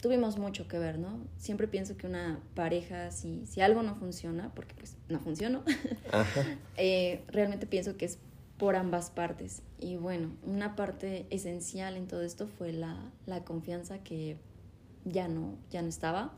tuvimos 0.00 0.38
mucho 0.38 0.68
que 0.68 0.78
ver, 0.78 0.98
¿no? 0.98 1.18
Siempre 1.36 1.66
pienso 1.68 1.96
que 1.96 2.06
una 2.06 2.38
pareja, 2.54 3.10
si, 3.10 3.44
si 3.46 3.60
algo 3.60 3.82
no 3.82 3.96
funciona, 3.96 4.52
porque 4.54 4.74
pues 4.74 4.96
no 5.08 5.18
funcionó, 5.18 5.62
eh, 6.76 7.24
realmente 7.28 7.66
pienso 7.66 7.96
que 7.96 8.04
es 8.04 8.18
por 8.58 8.76
ambas 8.76 9.10
partes. 9.10 9.62
Y 9.78 9.96
bueno, 9.96 10.30
una 10.44 10.76
parte 10.76 11.26
esencial 11.30 11.96
en 11.96 12.06
todo 12.06 12.22
esto 12.22 12.46
fue 12.46 12.72
la, 12.72 12.96
la 13.26 13.44
confianza 13.44 13.98
que 13.98 14.36
ya 15.04 15.28
no, 15.28 15.54
ya 15.70 15.82
no 15.82 15.88
estaba. 15.88 16.32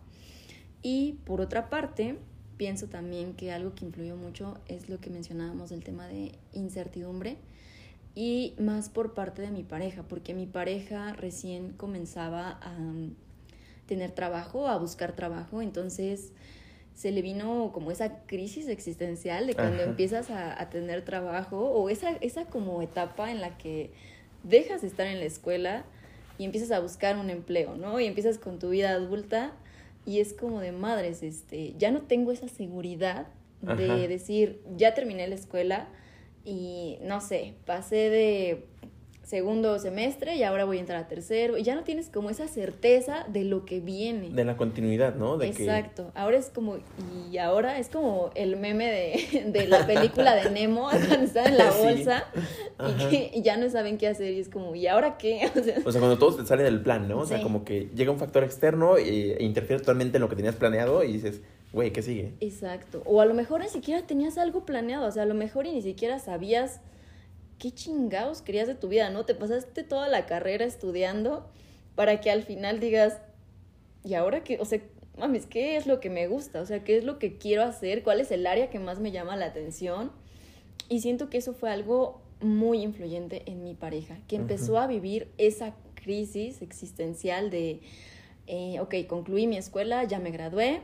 Y 0.82 1.14
por 1.24 1.40
otra 1.40 1.70
parte, 1.70 2.18
pienso 2.56 2.88
también 2.88 3.34
que 3.34 3.52
algo 3.52 3.74
que 3.74 3.84
influyó 3.84 4.16
mucho 4.16 4.58
es 4.66 4.88
lo 4.88 5.00
que 5.00 5.10
mencionábamos 5.10 5.70
del 5.70 5.82
tema 5.84 6.06
de 6.06 6.32
incertidumbre 6.52 7.36
y 8.14 8.54
más 8.58 8.88
por 8.88 9.14
parte 9.14 9.42
de 9.42 9.50
mi 9.50 9.62
pareja, 9.62 10.02
porque 10.02 10.34
mi 10.34 10.46
pareja 10.46 11.12
recién 11.12 11.72
comenzaba 11.72 12.58
a 12.60 12.76
tener 13.86 14.10
trabajo, 14.10 14.66
a 14.66 14.76
buscar 14.76 15.14
trabajo, 15.14 15.62
entonces 15.62 16.32
se 16.98 17.12
le 17.12 17.22
vino 17.22 17.70
como 17.72 17.92
esa 17.92 18.24
crisis 18.26 18.66
existencial 18.66 19.46
de 19.46 19.54
cuando 19.54 19.84
empiezas 19.84 20.30
a, 20.30 20.60
a, 20.60 20.68
tener 20.68 21.04
trabajo 21.04 21.70
o 21.70 21.90
esa, 21.90 22.10
esa 22.20 22.46
como 22.46 22.82
etapa 22.82 23.30
en 23.30 23.40
la 23.40 23.56
que 23.56 23.92
dejas 24.42 24.80
de 24.80 24.88
estar 24.88 25.06
en 25.06 25.20
la 25.20 25.24
escuela 25.24 25.84
y 26.38 26.44
empiezas 26.44 26.72
a 26.72 26.80
buscar 26.80 27.16
un 27.16 27.30
empleo, 27.30 27.76
¿no? 27.76 28.00
Y 28.00 28.06
empiezas 28.06 28.38
con 28.38 28.58
tu 28.58 28.70
vida 28.70 28.90
adulta 28.90 29.52
y 30.06 30.18
es 30.18 30.32
como 30.32 30.58
de 30.58 30.72
madres, 30.72 31.22
este, 31.22 31.74
ya 31.78 31.92
no 31.92 32.02
tengo 32.02 32.32
esa 32.32 32.48
seguridad 32.48 33.28
de 33.62 34.08
decir, 34.08 34.60
ya 34.76 34.94
terminé 34.94 35.28
la 35.28 35.36
escuela 35.36 35.86
y 36.44 36.98
no 37.02 37.20
sé, 37.20 37.54
pasé 37.64 38.10
de 38.10 38.64
segundo 39.28 39.78
semestre 39.78 40.36
y 40.36 40.42
ahora 40.42 40.64
voy 40.64 40.78
a 40.78 40.80
entrar 40.80 41.04
a 41.04 41.06
tercero 41.06 41.58
y 41.58 41.62
ya 41.62 41.74
no 41.74 41.84
tienes 41.84 42.08
como 42.08 42.30
esa 42.30 42.48
certeza 42.48 43.26
de 43.28 43.44
lo 43.44 43.66
que 43.66 43.78
viene. 43.78 44.30
De 44.30 44.42
la 44.42 44.56
continuidad, 44.56 45.16
¿no? 45.16 45.36
De 45.36 45.48
Exacto. 45.48 46.10
Ahora 46.14 46.38
es 46.38 46.46
como, 46.46 46.78
y 47.30 47.36
ahora 47.36 47.78
es 47.78 47.90
como 47.90 48.30
el 48.34 48.56
meme 48.56 48.86
de, 48.86 49.44
de 49.52 49.66
la 49.66 49.86
película 49.86 50.34
de 50.34 50.50
Nemo 50.50 50.88
cuando 50.90 51.26
están 51.26 51.48
en 51.48 51.58
la 51.58 51.70
bolsa 51.70 52.24
y, 52.88 53.08
que, 53.10 53.42
ya 53.42 53.58
no 53.58 53.68
saben 53.68 53.98
qué 53.98 54.08
hacer 54.08 54.32
y 54.32 54.40
es 54.40 54.48
como, 54.48 54.74
¿y 54.74 54.86
ahora 54.86 55.18
qué? 55.18 55.50
O 55.58 55.62
sea, 55.62 55.76
o 55.84 55.92
sea 55.92 56.00
cuando 56.00 56.18
todo 56.18 56.36
te 56.36 56.46
sale 56.46 56.62
del 56.62 56.80
plan, 56.80 57.06
¿no? 57.06 57.18
O 57.18 57.26
sea, 57.26 57.42
como 57.42 57.64
que 57.64 57.90
llega 57.94 58.10
un 58.10 58.18
factor 58.18 58.44
externo 58.44 58.96
e, 58.96 59.32
e 59.32 59.44
interfiere 59.44 59.80
totalmente 59.80 60.16
en 60.16 60.22
lo 60.22 60.28
que 60.30 60.36
tenías 60.36 60.54
planeado 60.54 61.04
y 61.04 61.12
dices, 61.12 61.42
güey, 61.72 61.92
¿qué 61.92 62.00
sigue? 62.00 62.32
Exacto. 62.40 63.02
O 63.04 63.20
a 63.20 63.26
lo 63.26 63.34
mejor 63.34 63.60
ni 63.60 63.68
siquiera 63.68 64.06
tenías 64.06 64.38
algo 64.38 64.64
planeado, 64.64 65.06
o 65.06 65.10
sea, 65.10 65.24
a 65.24 65.26
lo 65.26 65.34
mejor 65.34 65.66
y 65.66 65.72
ni 65.72 65.82
siquiera 65.82 66.18
sabías 66.18 66.80
qué 67.58 67.72
chingados 67.72 68.42
querías 68.42 68.68
de 68.68 68.74
tu 68.74 68.88
vida, 68.88 69.10
¿no? 69.10 69.24
Te 69.24 69.34
pasaste 69.34 69.82
toda 69.84 70.08
la 70.08 70.26
carrera 70.26 70.64
estudiando 70.64 71.46
para 71.94 72.20
que 72.20 72.30
al 72.30 72.42
final 72.42 72.80
digas, 72.80 73.20
¿y 74.04 74.14
ahora 74.14 74.44
qué? 74.44 74.58
O 74.60 74.64
sea, 74.64 74.80
mames, 75.18 75.46
¿qué 75.46 75.76
es 75.76 75.86
lo 75.86 76.00
que 76.00 76.10
me 76.10 76.28
gusta? 76.28 76.60
O 76.60 76.66
sea, 76.66 76.84
¿qué 76.84 76.96
es 76.96 77.04
lo 77.04 77.18
que 77.18 77.36
quiero 77.36 77.62
hacer? 77.62 78.02
¿Cuál 78.02 78.20
es 78.20 78.30
el 78.30 78.46
área 78.46 78.70
que 78.70 78.78
más 78.78 79.00
me 79.00 79.10
llama 79.10 79.36
la 79.36 79.46
atención? 79.46 80.12
Y 80.88 81.00
siento 81.00 81.28
que 81.28 81.38
eso 81.38 81.52
fue 81.52 81.70
algo 81.70 82.22
muy 82.40 82.82
influyente 82.82 83.42
en 83.46 83.64
mi 83.64 83.74
pareja, 83.74 84.18
que 84.28 84.36
empezó 84.36 84.78
a 84.78 84.86
vivir 84.86 85.28
esa 85.38 85.74
crisis 85.94 86.62
existencial 86.62 87.50
de, 87.50 87.80
eh, 88.46 88.78
ok, 88.80 88.94
concluí 89.08 89.46
mi 89.46 89.56
escuela, 89.56 90.04
ya 90.04 90.20
me 90.20 90.30
gradué, 90.30 90.80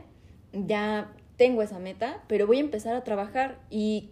ya 0.51 1.13
tengo 1.37 1.61
esa 1.61 1.79
meta, 1.79 2.23
pero 2.27 2.45
voy 2.45 2.57
a 2.57 2.61
empezar 2.61 2.93
a 2.95 3.03
trabajar 3.03 3.59
y 3.69 4.09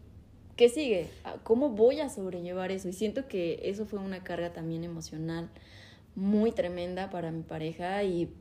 ¿qué 0.56 0.70
sigue? 0.70 1.10
Ah, 1.24 1.36
¿Cómo 1.44 1.70
voy 1.70 2.00
a 2.00 2.10
sobrellevar 2.10 2.72
eso? 2.72 2.90
Y 2.90 2.94
siento 2.94 3.28
que 3.28 3.60
eso 3.64 3.86
fue 3.86 4.00
una 4.00 4.24
carga 4.24 4.54
también 4.54 4.84
emocional 4.84 5.50
muy 6.16 6.52
tremenda 6.52 7.10
para 7.10 7.32
mi 7.32 7.44
pareja 7.44 8.04
y, 8.04 8.32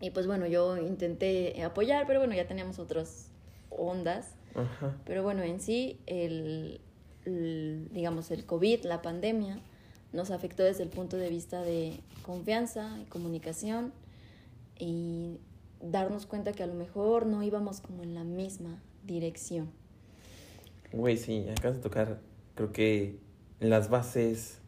y 0.00 0.10
pues 0.10 0.26
bueno, 0.26 0.46
yo 0.46 0.76
intenté 0.78 1.62
apoyar, 1.62 2.06
pero 2.06 2.20
bueno, 2.20 2.34
ya 2.34 2.46
teníamos 2.46 2.78
otras 2.78 3.30
ondas. 3.70 4.34
Pero 5.04 5.22
bueno, 5.22 5.42
en 5.42 5.60
sí, 5.60 5.98
el, 6.06 6.80
digamos, 7.92 8.30
el 8.30 8.46
COVID, 8.46 8.84
la 8.84 9.02
pandemia, 9.02 9.60
nos 10.12 10.30
afectó 10.30 10.62
desde 10.62 10.84
el 10.84 10.90
punto 10.90 11.16
de 11.16 11.28
vista 11.28 11.62
de 11.62 11.98
confianza 12.22 12.96
y 13.02 13.04
comunicación 13.06 13.92
y 14.78 15.38
darnos 15.80 16.26
cuenta 16.26 16.52
que 16.52 16.62
a 16.62 16.66
lo 16.66 16.74
mejor 16.74 17.26
no 17.26 17.42
íbamos 17.42 17.80
como 17.80 18.04
en 18.04 18.14
la 18.14 18.22
misma 18.22 18.80
dirección. 19.04 19.70
Güey, 20.94 21.16
sí, 21.16 21.44
acabas 21.50 21.78
de 21.78 21.82
tocar, 21.82 22.20
creo 22.54 22.70
que 22.70 23.18
las 23.58 23.90
bases 23.90 24.60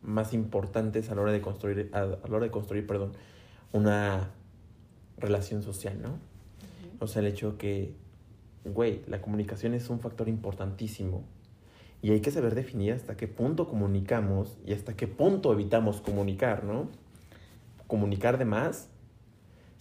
más 0.00 0.34
importantes 0.34 1.10
a 1.10 1.16
la 1.16 1.22
hora 1.22 1.32
de 1.32 1.40
construir, 1.40 1.90
a, 1.92 2.04
la 2.04 2.18
hora 2.28 2.44
de 2.44 2.52
construir, 2.52 2.86
perdón, 2.86 3.10
una 3.72 4.30
relación 5.18 5.64
social, 5.64 6.00
¿no? 6.00 6.20
O 7.00 7.08
sea, 7.08 7.22
el 7.22 7.26
hecho 7.26 7.58
que, 7.58 7.96
güey, 8.64 9.02
la 9.08 9.20
comunicación 9.20 9.74
es 9.74 9.90
un 9.90 9.98
factor 9.98 10.28
importantísimo 10.28 11.24
y 12.02 12.12
hay 12.12 12.20
que 12.20 12.30
saber 12.30 12.54
definir 12.54 12.92
hasta 12.92 13.16
qué 13.16 13.26
punto 13.26 13.66
comunicamos 13.66 14.58
y 14.64 14.74
hasta 14.74 14.94
qué 14.94 15.08
punto 15.08 15.52
evitamos 15.52 16.00
comunicar, 16.00 16.62
¿no? 16.62 16.88
Comunicar 17.88 18.38
de 18.38 18.44
más 18.44 18.90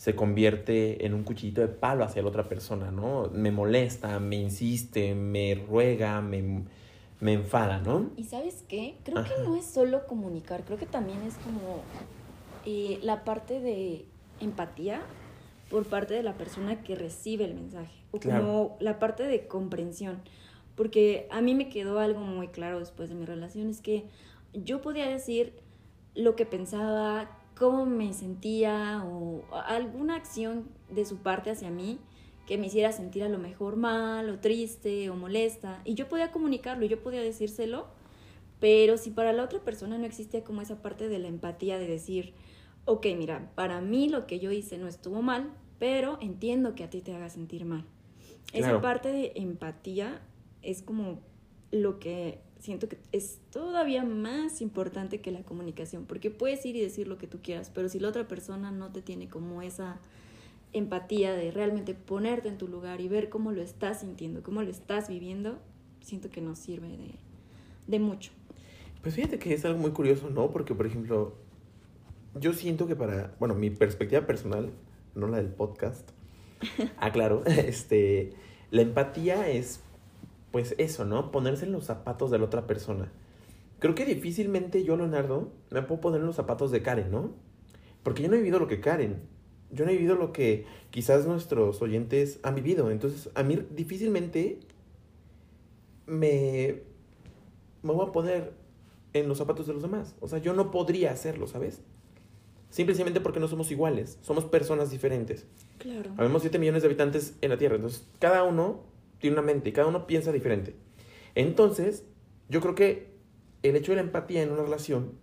se 0.01 0.15
convierte 0.15 1.05
en 1.05 1.13
un 1.13 1.21
cuchillito 1.21 1.61
de 1.61 1.67
palo 1.67 2.03
hacia 2.03 2.23
la 2.23 2.29
otra 2.29 2.49
persona, 2.49 2.89
¿no? 2.89 3.29
Me 3.31 3.51
molesta, 3.51 4.19
me 4.19 4.35
insiste, 4.37 5.13
me 5.13 5.53
ruega, 5.53 6.21
me, 6.21 6.63
me 7.19 7.33
enfada, 7.33 7.77
¿no? 7.77 8.09
Y 8.17 8.23
sabes 8.23 8.63
qué? 8.67 8.97
Creo 9.03 9.23
que 9.23 9.43
no 9.43 9.55
es 9.55 9.63
solo 9.63 10.07
comunicar, 10.07 10.63
creo 10.63 10.79
que 10.79 10.87
también 10.87 11.21
es 11.21 11.35
como 11.35 11.83
eh, 12.65 12.97
la 13.03 13.23
parte 13.23 13.59
de 13.59 14.05
empatía 14.39 15.03
por 15.69 15.85
parte 15.85 16.15
de 16.15 16.23
la 16.23 16.33
persona 16.33 16.81
que 16.81 16.95
recibe 16.95 17.45
el 17.45 17.53
mensaje, 17.53 18.01
o 18.09 18.19
como 18.19 18.77
la 18.79 18.97
parte 18.97 19.21
de 19.21 19.45
comprensión, 19.45 20.23
porque 20.73 21.27
a 21.29 21.41
mí 21.41 21.53
me 21.53 21.69
quedó 21.69 21.99
algo 21.99 22.21
muy 22.21 22.47
claro 22.47 22.79
después 22.79 23.09
de 23.09 23.13
mi 23.13 23.25
relación, 23.25 23.69
es 23.69 23.81
que 23.81 24.05
yo 24.55 24.81
podía 24.81 25.07
decir 25.07 25.53
lo 26.15 26.35
que 26.35 26.47
pensaba, 26.47 27.29
cómo 27.61 27.85
me 27.85 28.11
sentía 28.11 29.05
o 29.05 29.43
alguna 29.53 30.15
acción 30.15 30.67
de 30.89 31.05
su 31.05 31.17
parte 31.17 31.51
hacia 31.51 31.69
mí 31.69 31.99
que 32.47 32.57
me 32.57 32.65
hiciera 32.65 32.91
sentir 32.91 33.21
a 33.21 33.29
lo 33.29 33.37
mejor 33.37 33.75
mal 33.75 34.27
o 34.31 34.39
triste 34.39 35.11
o 35.11 35.15
molesta. 35.15 35.79
Y 35.85 35.93
yo 35.93 36.09
podía 36.09 36.31
comunicarlo, 36.31 36.87
yo 36.87 37.03
podía 37.03 37.21
decírselo, 37.21 37.85
pero 38.59 38.97
si 38.97 39.11
para 39.11 39.31
la 39.31 39.43
otra 39.43 39.59
persona 39.59 39.99
no 39.99 40.05
existía 40.05 40.43
como 40.43 40.63
esa 40.63 40.81
parte 40.81 41.07
de 41.07 41.19
la 41.19 41.27
empatía 41.27 41.77
de 41.77 41.85
decir, 41.85 42.33
ok, 42.85 43.05
mira, 43.15 43.51
para 43.53 43.79
mí 43.79 44.09
lo 44.09 44.25
que 44.25 44.39
yo 44.39 44.51
hice 44.51 44.79
no 44.79 44.87
estuvo 44.87 45.21
mal, 45.21 45.53
pero 45.77 46.17
entiendo 46.19 46.73
que 46.73 46.83
a 46.83 46.89
ti 46.89 47.01
te 47.01 47.13
haga 47.13 47.29
sentir 47.29 47.65
mal. 47.65 47.85
Esa 48.53 48.81
parte 48.81 49.11
de 49.11 49.33
empatía 49.35 50.19
es 50.63 50.81
como 50.81 51.19
lo 51.69 51.99
que 51.99 52.41
siento 52.61 52.87
que 52.87 52.97
es 53.11 53.39
todavía 53.51 54.03
más 54.03 54.61
importante 54.61 55.19
que 55.19 55.31
la 55.31 55.41
comunicación, 55.41 56.05
porque 56.05 56.29
puedes 56.29 56.65
ir 56.65 56.75
y 56.75 56.81
decir 56.81 57.07
lo 57.07 57.17
que 57.17 57.27
tú 57.27 57.39
quieras, 57.41 57.71
pero 57.73 57.89
si 57.89 57.99
la 57.99 58.07
otra 58.07 58.27
persona 58.27 58.71
no 58.71 58.91
te 58.91 59.01
tiene 59.01 59.27
como 59.27 59.61
esa 59.61 59.99
empatía 60.71 61.33
de 61.33 61.51
realmente 61.51 61.95
ponerte 61.95 62.47
en 62.47 62.57
tu 62.57 62.67
lugar 62.67 63.01
y 63.01 63.07
ver 63.07 63.29
cómo 63.29 63.51
lo 63.51 63.61
estás 63.61 64.01
sintiendo, 64.01 64.43
cómo 64.43 64.61
lo 64.61 64.69
estás 64.69 65.09
viviendo, 65.09 65.57
siento 66.01 66.29
que 66.29 66.39
nos 66.39 66.59
sirve 66.59 66.87
de, 66.89 67.15
de 67.87 67.99
mucho. 67.99 68.31
Pues 69.01 69.15
fíjate 69.15 69.39
que 69.39 69.53
es 69.53 69.65
algo 69.65 69.79
muy 69.79 69.91
curioso, 69.91 70.29
¿no? 70.29 70.51
Porque, 70.51 70.75
por 70.75 70.85
ejemplo, 70.85 71.33
yo 72.39 72.53
siento 72.53 72.87
que 72.87 72.95
para, 72.95 73.35
bueno, 73.39 73.55
mi 73.55 73.71
perspectiva 73.71 74.25
personal, 74.27 74.69
no 75.15 75.27
la 75.27 75.37
del 75.37 75.49
podcast, 75.49 76.07
aclaro, 76.97 77.43
este, 77.45 78.33
la 78.69 78.83
empatía 78.83 79.49
es 79.49 79.81
pues 80.51 80.75
eso, 80.77 81.05
¿no? 81.05 81.31
Ponerse 81.31 81.65
en 81.65 81.71
los 81.71 81.85
zapatos 81.85 82.31
de 82.31 82.37
la 82.37 82.45
otra 82.45 82.67
persona. 82.67 83.11
Creo 83.79 83.95
que 83.95 84.05
difícilmente 84.05 84.83
yo, 84.83 84.95
Leonardo, 84.95 85.51
me 85.71 85.81
puedo 85.81 86.01
poner 86.01 86.19
en 86.19 86.27
los 86.27 86.35
zapatos 86.35 86.71
de 86.71 86.81
Karen, 86.81 87.09
¿no? 87.09 87.31
Porque 88.03 88.21
yo 88.21 88.29
no 88.29 88.35
he 88.35 88.39
vivido 88.39 88.59
lo 88.59 88.67
que 88.67 88.79
Karen. 88.79 89.21
Yo 89.71 89.85
no 89.85 89.91
he 89.91 89.95
vivido 89.95 90.15
lo 90.15 90.33
que 90.33 90.65
quizás 90.89 91.25
nuestros 91.25 91.81
oyentes 91.81 92.39
han 92.43 92.55
vivido. 92.55 92.91
Entonces, 92.91 93.29
a 93.33 93.43
mí 93.43 93.59
difícilmente 93.71 94.59
me, 96.05 96.83
me 97.81 97.93
voy 97.93 98.07
a 98.07 98.11
poner 98.11 98.53
en 99.13 99.27
los 99.27 99.37
zapatos 99.37 99.67
de 99.67 99.73
los 99.73 99.81
demás. 99.81 100.15
O 100.19 100.27
sea, 100.27 100.39
yo 100.39 100.53
no 100.53 100.71
podría 100.71 101.11
hacerlo, 101.11 101.47
¿sabes? 101.47 101.81
Simplemente 102.69 103.19
porque 103.19 103.39
no 103.39 103.47
somos 103.47 103.71
iguales. 103.71 104.19
Somos 104.21 104.45
personas 104.45 104.91
diferentes. 104.91 105.45
Claro. 105.77 106.11
Habemos 106.17 106.41
7 106.41 106.59
millones 106.59 106.83
de 106.83 106.87
habitantes 106.87 107.35
en 107.41 107.49
la 107.49 107.57
Tierra. 107.57 107.75
Entonces, 107.75 108.07
cada 108.19 108.43
uno 108.43 108.90
tiene 109.21 109.35
una 109.35 109.45
mente 109.45 109.69
y 109.69 109.71
cada 109.71 109.87
uno 109.87 110.07
piensa 110.07 110.31
diferente. 110.31 110.75
Entonces, 111.35 112.05
yo 112.49 112.59
creo 112.59 112.75
que 112.75 113.11
el 113.63 113.75
hecho 113.75 113.91
de 113.91 113.97
la 113.97 114.01
empatía 114.01 114.41
en 114.41 114.51
una 114.51 114.63
relación 114.63 115.13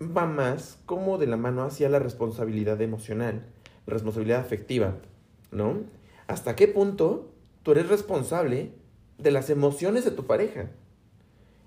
va 0.00 0.26
más 0.26 0.78
como 0.86 1.18
de 1.18 1.26
la 1.26 1.36
mano 1.36 1.62
hacia 1.62 1.88
la 1.88 1.98
responsabilidad 1.98 2.80
emocional, 2.80 3.46
la 3.86 3.94
responsabilidad 3.94 4.40
afectiva, 4.40 4.98
¿no? 5.50 5.80
¿Hasta 6.26 6.56
qué 6.56 6.68
punto 6.68 7.32
tú 7.62 7.72
eres 7.72 7.88
responsable 7.88 8.72
de 9.18 9.30
las 9.30 9.50
emociones 9.50 10.04
de 10.04 10.10
tu 10.10 10.26
pareja? 10.26 10.70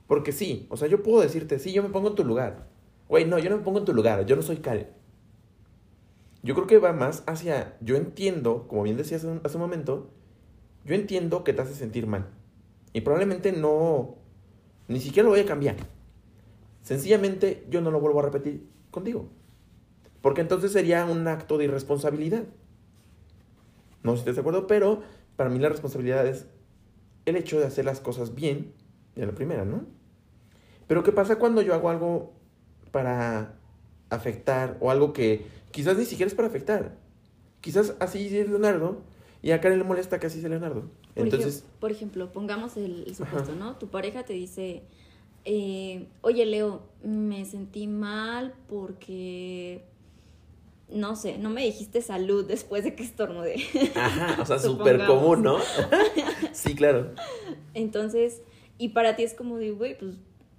Porque 0.07 0.31
sí, 0.31 0.67
o 0.69 0.77
sea, 0.77 0.87
yo 0.87 1.03
puedo 1.03 1.21
decirte, 1.21 1.59
sí, 1.59 1.73
yo 1.73 1.83
me 1.83 1.89
pongo 1.89 2.09
en 2.09 2.15
tu 2.15 2.23
lugar. 2.23 2.67
Güey, 3.07 3.25
no, 3.25 3.39
yo 3.39 3.49
no 3.49 3.57
me 3.57 3.63
pongo 3.63 3.79
en 3.79 3.85
tu 3.85 3.93
lugar, 3.93 4.25
yo 4.25 4.35
no 4.35 4.41
soy 4.41 4.57
Cal. 4.57 4.89
Yo 6.43 6.53
creo 6.53 6.67
que 6.67 6.77
va 6.77 6.93
más 6.93 7.23
hacia, 7.25 7.75
yo 7.81 7.95
entiendo, 7.95 8.67
como 8.67 8.83
bien 8.83 8.97
decías 8.97 9.25
hace 9.43 9.57
un 9.57 9.61
momento, 9.61 10.11
yo 10.85 10.95
entiendo 10.95 11.43
que 11.43 11.53
te 11.53 11.61
hace 11.61 11.73
sentir 11.73 12.07
mal. 12.07 12.27
Y 12.93 13.01
probablemente 13.01 13.51
no, 13.51 14.15
ni 14.87 14.99
siquiera 14.99 15.25
lo 15.25 15.31
voy 15.31 15.41
a 15.41 15.45
cambiar. 15.45 15.75
Sencillamente 16.81 17.65
yo 17.69 17.81
no 17.81 17.91
lo 17.91 17.99
vuelvo 17.99 18.19
a 18.19 18.23
repetir 18.23 18.69
contigo. 18.91 19.27
Porque 20.21 20.41
entonces 20.41 20.71
sería 20.71 21.05
un 21.05 21.27
acto 21.27 21.57
de 21.57 21.65
irresponsabilidad. 21.65 22.43
No 24.03 24.11
sé 24.11 24.17
si 24.17 24.19
estás 24.21 24.35
de 24.35 24.41
acuerdo, 24.41 24.67
pero 24.67 25.01
para 25.35 25.49
mí 25.49 25.59
la 25.59 25.69
responsabilidad 25.69 26.25
es 26.27 26.45
el 27.25 27.35
hecho 27.35 27.59
de 27.59 27.65
hacer 27.65 27.85
las 27.85 27.99
cosas 27.99 28.35
bien, 28.35 28.71
de 29.15 29.25
la 29.25 29.33
primera, 29.33 29.65
¿no? 29.65 29.85
Pero 30.87 31.03
¿qué 31.03 31.11
pasa 31.11 31.37
cuando 31.37 31.63
yo 31.63 31.73
hago 31.73 31.89
algo 31.89 32.33
para 32.91 33.55
afectar 34.09 34.77
o 34.79 34.91
algo 34.91 35.13
que 35.13 35.47
quizás 35.71 35.97
ni 35.97 36.05
siquiera 36.05 36.27
es 36.27 36.35
para 36.35 36.47
afectar? 36.47 36.95
Quizás 37.61 37.95
así 37.99 38.37
es 38.37 38.47
Leonardo 38.47 39.01
y 39.45 39.51
a 39.51 39.61
Karen 39.61 39.77
le 39.77 39.83
molesta 39.83 40.19
que 40.19 40.25
así 40.25 40.41
sea 40.41 40.49
Leonardo. 40.49 40.89
Entonces, 41.13 41.63
por 41.79 41.91
ejemplo, 41.91 42.31
pongamos 42.31 42.77
el, 42.77 43.13
supuesto, 43.15 43.53
¿no? 43.53 43.75
Tu 43.75 43.89
pareja 43.89 44.23
te 44.23 44.33
dice, 44.33 44.81
eh, 45.45 46.07
oye 46.21 46.47
Leo, 46.47 46.81
me 47.03 47.45
sentí 47.45 47.85
mal 47.85 48.55
porque 48.67 49.85
no 50.89 51.15
sé, 51.15 51.37
no 51.37 51.51
me 51.51 51.63
dijiste 51.63 52.01
salud 52.01 52.43
después 52.47 52.83
de 52.83 52.95
que 52.95 53.03
estornudé. 53.03 53.57
Ajá, 53.93 54.41
o 54.41 54.45
sea, 54.47 54.57
súper 54.59 55.05
común, 55.05 55.43
¿no? 55.43 55.59
sí, 56.51 56.73
claro. 56.73 57.13
Entonces, 57.75 58.41
y 58.79 58.89
para 58.89 59.15
ti 59.15 59.21
es 59.21 59.35
como 59.35 59.59
de, 59.59 59.69
güey, 59.69 59.95
pues, 59.95 60.15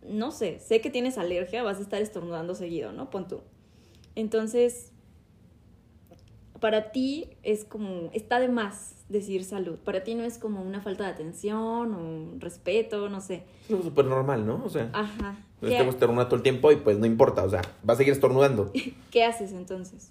no 0.08 0.30
sé, 0.30 0.60
sé 0.60 0.80
que 0.80 0.90
tienes 0.90 1.18
alergia, 1.18 1.64
vas 1.64 1.78
a 1.78 1.82
estar 1.82 2.00
estornudando 2.00 2.54
seguido, 2.54 2.92
¿no? 2.92 3.10
Pon 3.10 3.26
tú. 3.26 3.40
Entonces, 4.14 4.92
para 6.60 6.92
ti 6.92 7.30
es 7.42 7.64
como, 7.64 8.10
está 8.12 8.40
de 8.40 8.48
más 8.48 8.94
decir 9.08 9.44
salud. 9.44 9.76
Para 9.76 10.02
ti 10.02 10.14
no 10.14 10.24
es 10.24 10.38
como 10.38 10.62
una 10.62 10.80
falta 10.80 11.04
de 11.04 11.10
atención 11.10 11.94
o 11.94 12.38
respeto, 12.38 13.08
no 13.08 13.20
sé. 13.20 13.44
Es 13.68 13.84
súper 13.84 14.06
normal, 14.06 14.46
¿no? 14.46 14.62
O 14.64 14.68
sea, 14.68 14.90
Ajá. 14.92 15.36
Estamos 15.62 15.94
estornudando 15.94 16.28
todo 16.28 16.36
el 16.36 16.42
tiempo 16.42 16.70
y 16.70 16.76
pues 16.76 16.98
no 16.98 17.06
importa, 17.06 17.42
o 17.42 17.48
sea, 17.48 17.62
va 17.88 17.94
a 17.94 17.96
seguir 17.96 18.12
estornudando. 18.12 18.72
¿Qué 19.10 19.24
haces 19.24 19.52
entonces? 19.52 20.10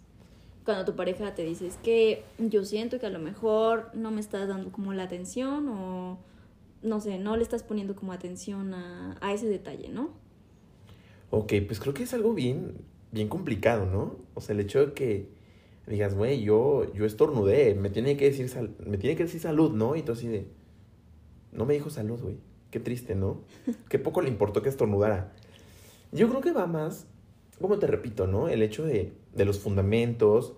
Cuando 0.65 0.85
tu 0.85 0.95
pareja 0.95 1.35
te 1.35 1.43
dice, 1.43 1.67
es 1.67 1.77
que 1.77 2.23
yo 2.39 2.65
siento 2.65 2.99
que 2.99 3.05
a 3.05 3.11
lo 3.11 3.19
mejor 3.19 3.91
no 3.93 4.09
me 4.09 4.19
estás 4.19 4.47
dando 4.47 4.71
como 4.71 4.93
la 4.93 5.03
atención 5.03 5.67
o 5.69 6.17
no 6.81 6.99
sé, 6.99 7.19
no 7.19 7.37
le 7.37 7.43
estás 7.43 7.61
poniendo 7.61 7.95
como 7.95 8.11
atención 8.13 8.73
a, 8.73 9.17
a 9.21 9.33
ese 9.33 9.47
detalle, 9.47 9.89
¿no? 9.89 10.09
Ok, 11.29 11.53
pues 11.67 11.79
creo 11.79 11.93
que 11.93 12.03
es 12.03 12.13
algo 12.13 12.33
bien, 12.33 12.77
bien 13.11 13.27
complicado, 13.27 13.85
¿no? 13.85 14.15
O 14.33 14.41
sea, 14.41 14.53
el 14.55 14.61
hecho 14.61 14.87
de 14.87 14.93
que 14.93 15.34
digas, 15.87 16.15
güey, 16.15 16.41
yo, 16.41 16.91
yo 16.93 17.05
estornudé, 17.05 17.75
me 17.75 17.89
tiene 17.89 18.17
que 18.17 18.25
decir 18.25 18.49
me 18.85 18.97
tiene 18.97 19.15
que 19.15 19.23
decir 19.23 19.39
salud, 19.39 19.71
¿no? 19.71 19.95
Y 19.95 20.01
tú 20.01 20.13
así 20.13 20.27
de, 20.27 20.47
no 21.51 21.65
me 21.65 21.73
dijo 21.73 21.89
salud, 21.89 22.19
güey. 22.21 22.37
Qué 22.71 22.79
triste, 22.79 23.15
¿no? 23.15 23.41
Qué 23.89 23.99
poco 23.99 24.21
le 24.21 24.29
importó 24.29 24.61
que 24.61 24.69
estornudara. 24.69 25.33
Yo 26.11 26.27
creo 26.29 26.41
que 26.41 26.51
va 26.51 26.67
más, 26.67 27.07
como 27.61 27.79
te 27.79 27.87
repito, 27.87 28.27
¿no? 28.27 28.49
El 28.49 28.61
hecho 28.61 28.85
de, 28.85 29.13
de 29.33 29.45
los 29.45 29.59
fundamentos 29.59 30.53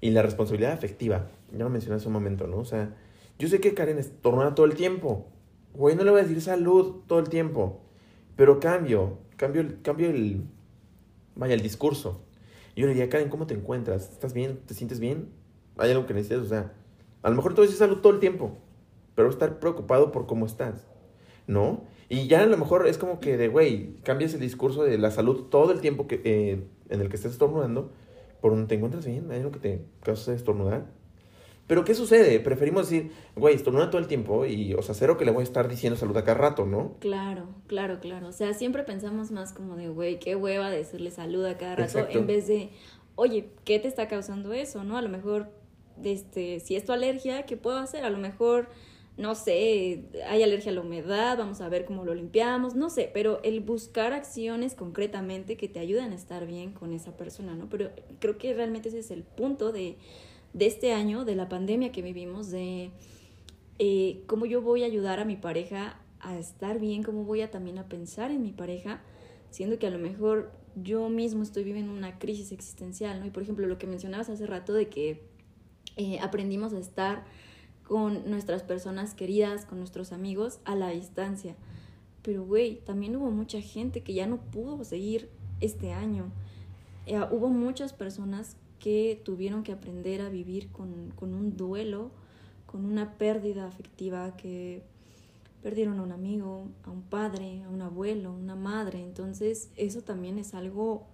y 0.00 0.10
la 0.10 0.22
responsabilidad 0.22 0.72
afectiva. 0.72 1.28
Ya 1.52 1.64
lo 1.64 1.70
mencioné 1.70 1.96
hace 1.96 2.08
un 2.08 2.14
momento, 2.14 2.46
¿no? 2.46 2.58
O 2.58 2.64
sea, 2.64 2.96
yo 3.38 3.48
sé 3.48 3.60
que 3.60 3.74
Karen 3.74 3.98
estornuda 3.98 4.54
todo 4.54 4.66
el 4.66 4.74
tiempo. 4.74 5.28
Güey, 5.74 5.94
no 5.94 6.04
le 6.04 6.10
voy 6.10 6.20
a 6.20 6.22
decir 6.24 6.40
salud 6.40 7.02
todo 7.06 7.18
el 7.20 7.28
tiempo. 7.28 7.80
Pero 8.36 8.60
cambio, 8.60 9.18
cambio, 9.36 9.64
cambio 9.82 10.10
el, 10.10 10.44
vaya, 11.36 11.54
el 11.54 11.62
discurso. 11.62 12.22
Yo 12.80 12.86
le 12.86 12.94
diría, 12.94 13.10
Karen, 13.10 13.28
¿cómo 13.28 13.46
te 13.46 13.52
encuentras? 13.52 14.10
¿Estás 14.10 14.32
bien? 14.32 14.58
¿Te 14.64 14.72
sientes 14.72 15.00
bien? 15.00 15.28
¿Hay 15.76 15.90
algo 15.90 16.06
que 16.06 16.14
necesites? 16.14 16.46
O 16.46 16.48
sea, 16.48 16.72
a 17.20 17.28
lo 17.28 17.36
mejor 17.36 17.52
tú 17.52 17.60
dices 17.60 17.76
salud 17.76 17.98
todo 17.98 18.14
el 18.14 18.20
tiempo, 18.20 18.56
pero 19.14 19.28
estar 19.28 19.60
preocupado 19.60 20.12
por 20.12 20.26
cómo 20.26 20.46
estás, 20.46 20.86
¿no? 21.46 21.84
Y 22.08 22.26
ya 22.26 22.40
a 22.40 22.46
lo 22.46 22.56
mejor 22.56 22.86
es 22.86 22.96
como 22.96 23.20
que 23.20 23.36
de, 23.36 23.48
güey, 23.48 23.96
cambias 23.96 24.32
el 24.32 24.40
discurso 24.40 24.82
de 24.82 24.96
la 24.96 25.10
salud 25.10 25.48
todo 25.50 25.72
el 25.72 25.82
tiempo 25.82 26.06
que, 26.06 26.22
eh, 26.24 26.64
en 26.88 27.00
el 27.02 27.10
que 27.10 27.16
estés 27.16 27.32
estornudando, 27.32 27.90
por 28.40 28.52
donde 28.52 28.66
te 28.66 28.76
encuentras 28.76 29.04
bien, 29.04 29.30
hay 29.30 29.40
algo 29.40 29.50
que 29.50 29.58
te 29.58 29.84
causa 30.02 30.32
estornudar. 30.32 30.86
Pero 31.70 31.84
¿qué 31.84 31.94
sucede? 31.94 32.40
Preferimos 32.40 32.90
decir, 32.90 33.12
güey, 33.36 33.54
estornuda 33.54 33.90
todo 33.90 34.00
el 34.00 34.08
tiempo 34.08 34.44
y, 34.44 34.74
o 34.74 34.82
sea, 34.82 34.92
cero 34.92 35.16
que 35.16 35.24
le 35.24 35.30
voy 35.30 35.42
a 35.42 35.44
estar 35.44 35.68
diciendo 35.68 35.96
salud 35.96 36.16
a 36.16 36.24
cada 36.24 36.36
rato, 36.36 36.66
¿no? 36.66 36.96
Claro, 36.98 37.46
claro, 37.68 38.00
claro. 38.00 38.26
O 38.26 38.32
sea, 38.32 38.54
siempre 38.54 38.82
pensamos 38.82 39.30
más 39.30 39.52
como 39.52 39.76
de, 39.76 39.86
güey, 39.86 40.18
qué 40.18 40.34
hueva 40.34 40.68
decirle 40.68 41.12
salud 41.12 41.44
a 41.44 41.56
cada 41.58 41.76
rato 41.76 42.08
en 42.10 42.26
vez 42.26 42.48
de, 42.48 42.70
oye, 43.14 43.50
¿qué 43.64 43.78
te 43.78 43.86
está 43.86 44.08
causando 44.08 44.52
eso, 44.52 44.82
no? 44.82 44.96
A 44.96 45.02
lo 45.02 45.08
mejor, 45.08 45.52
este, 46.02 46.58
si 46.58 46.74
es 46.74 46.84
tu 46.84 46.90
alergia, 46.90 47.46
¿qué 47.46 47.56
puedo 47.56 47.78
hacer? 47.78 48.04
A 48.04 48.10
lo 48.10 48.18
mejor, 48.18 48.68
no 49.16 49.36
sé, 49.36 50.06
hay 50.26 50.42
alergia 50.42 50.72
a 50.72 50.74
la 50.74 50.80
humedad, 50.80 51.38
vamos 51.38 51.60
a 51.60 51.68
ver 51.68 51.84
cómo 51.84 52.04
lo 52.04 52.16
limpiamos, 52.16 52.74
no 52.74 52.90
sé, 52.90 53.08
pero 53.14 53.38
el 53.44 53.60
buscar 53.60 54.12
acciones 54.12 54.74
concretamente 54.74 55.56
que 55.56 55.68
te 55.68 55.78
ayuden 55.78 56.10
a 56.10 56.16
estar 56.16 56.48
bien 56.48 56.72
con 56.72 56.92
esa 56.92 57.16
persona, 57.16 57.54
¿no? 57.54 57.68
Pero 57.68 57.90
creo 58.18 58.38
que 58.38 58.54
realmente 58.54 58.88
ese 58.88 58.98
es 58.98 59.12
el 59.12 59.22
punto 59.22 59.70
de 59.70 59.98
de 60.52 60.66
este 60.66 60.92
año, 60.92 61.24
de 61.24 61.36
la 61.36 61.48
pandemia 61.48 61.92
que 61.92 62.02
vivimos, 62.02 62.50
de 62.50 62.90
eh, 63.78 64.22
cómo 64.26 64.46
yo 64.46 64.62
voy 64.62 64.82
a 64.82 64.86
ayudar 64.86 65.20
a 65.20 65.24
mi 65.24 65.36
pareja 65.36 66.00
a 66.20 66.38
estar 66.38 66.78
bien, 66.78 67.02
cómo 67.02 67.24
voy 67.24 67.40
a 67.40 67.50
también 67.50 67.78
a 67.78 67.88
pensar 67.88 68.30
en 68.30 68.42
mi 68.42 68.52
pareja, 68.52 69.00
siendo 69.50 69.78
que 69.78 69.86
a 69.86 69.90
lo 69.90 69.98
mejor 69.98 70.52
yo 70.76 71.08
mismo 71.08 71.42
estoy 71.42 71.64
viviendo 71.64 71.92
una 71.92 72.18
crisis 72.18 72.52
existencial, 72.52 73.20
¿no? 73.20 73.26
Y 73.26 73.30
por 73.30 73.42
ejemplo, 73.42 73.66
lo 73.66 73.78
que 73.78 73.86
mencionabas 73.86 74.28
hace 74.28 74.46
rato 74.46 74.72
de 74.72 74.88
que 74.88 75.22
eh, 75.96 76.18
aprendimos 76.20 76.72
a 76.72 76.78
estar 76.78 77.24
con 77.84 78.30
nuestras 78.30 78.62
personas 78.62 79.14
queridas, 79.14 79.66
con 79.66 79.78
nuestros 79.78 80.12
amigos 80.12 80.60
a 80.64 80.76
la 80.76 80.90
distancia. 80.90 81.56
Pero, 82.22 82.44
güey, 82.44 82.76
también 82.84 83.16
hubo 83.16 83.30
mucha 83.30 83.60
gente 83.60 84.02
que 84.02 84.14
ya 84.14 84.26
no 84.26 84.36
pudo 84.36 84.84
seguir 84.84 85.28
este 85.60 85.92
año. 85.92 86.30
Eh, 87.06 87.18
hubo 87.30 87.48
muchas 87.48 87.92
personas 87.92 88.56
que 88.80 89.20
tuvieron 89.24 89.62
que 89.62 89.72
aprender 89.72 90.22
a 90.22 90.28
vivir 90.28 90.70
con, 90.70 91.12
con 91.14 91.34
un 91.34 91.56
duelo, 91.56 92.10
con 92.66 92.84
una 92.84 93.18
pérdida 93.18 93.66
afectiva, 93.66 94.36
que 94.36 94.82
perdieron 95.62 95.98
a 95.98 96.02
un 96.02 96.12
amigo, 96.12 96.66
a 96.84 96.90
un 96.90 97.02
padre, 97.02 97.62
a 97.62 97.68
un 97.68 97.82
abuelo, 97.82 98.32
una 98.32 98.56
madre. 98.56 99.02
Entonces 99.02 99.70
eso 99.76 100.00
también 100.02 100.38
es 100.38 100.54
algo 100.54 101.06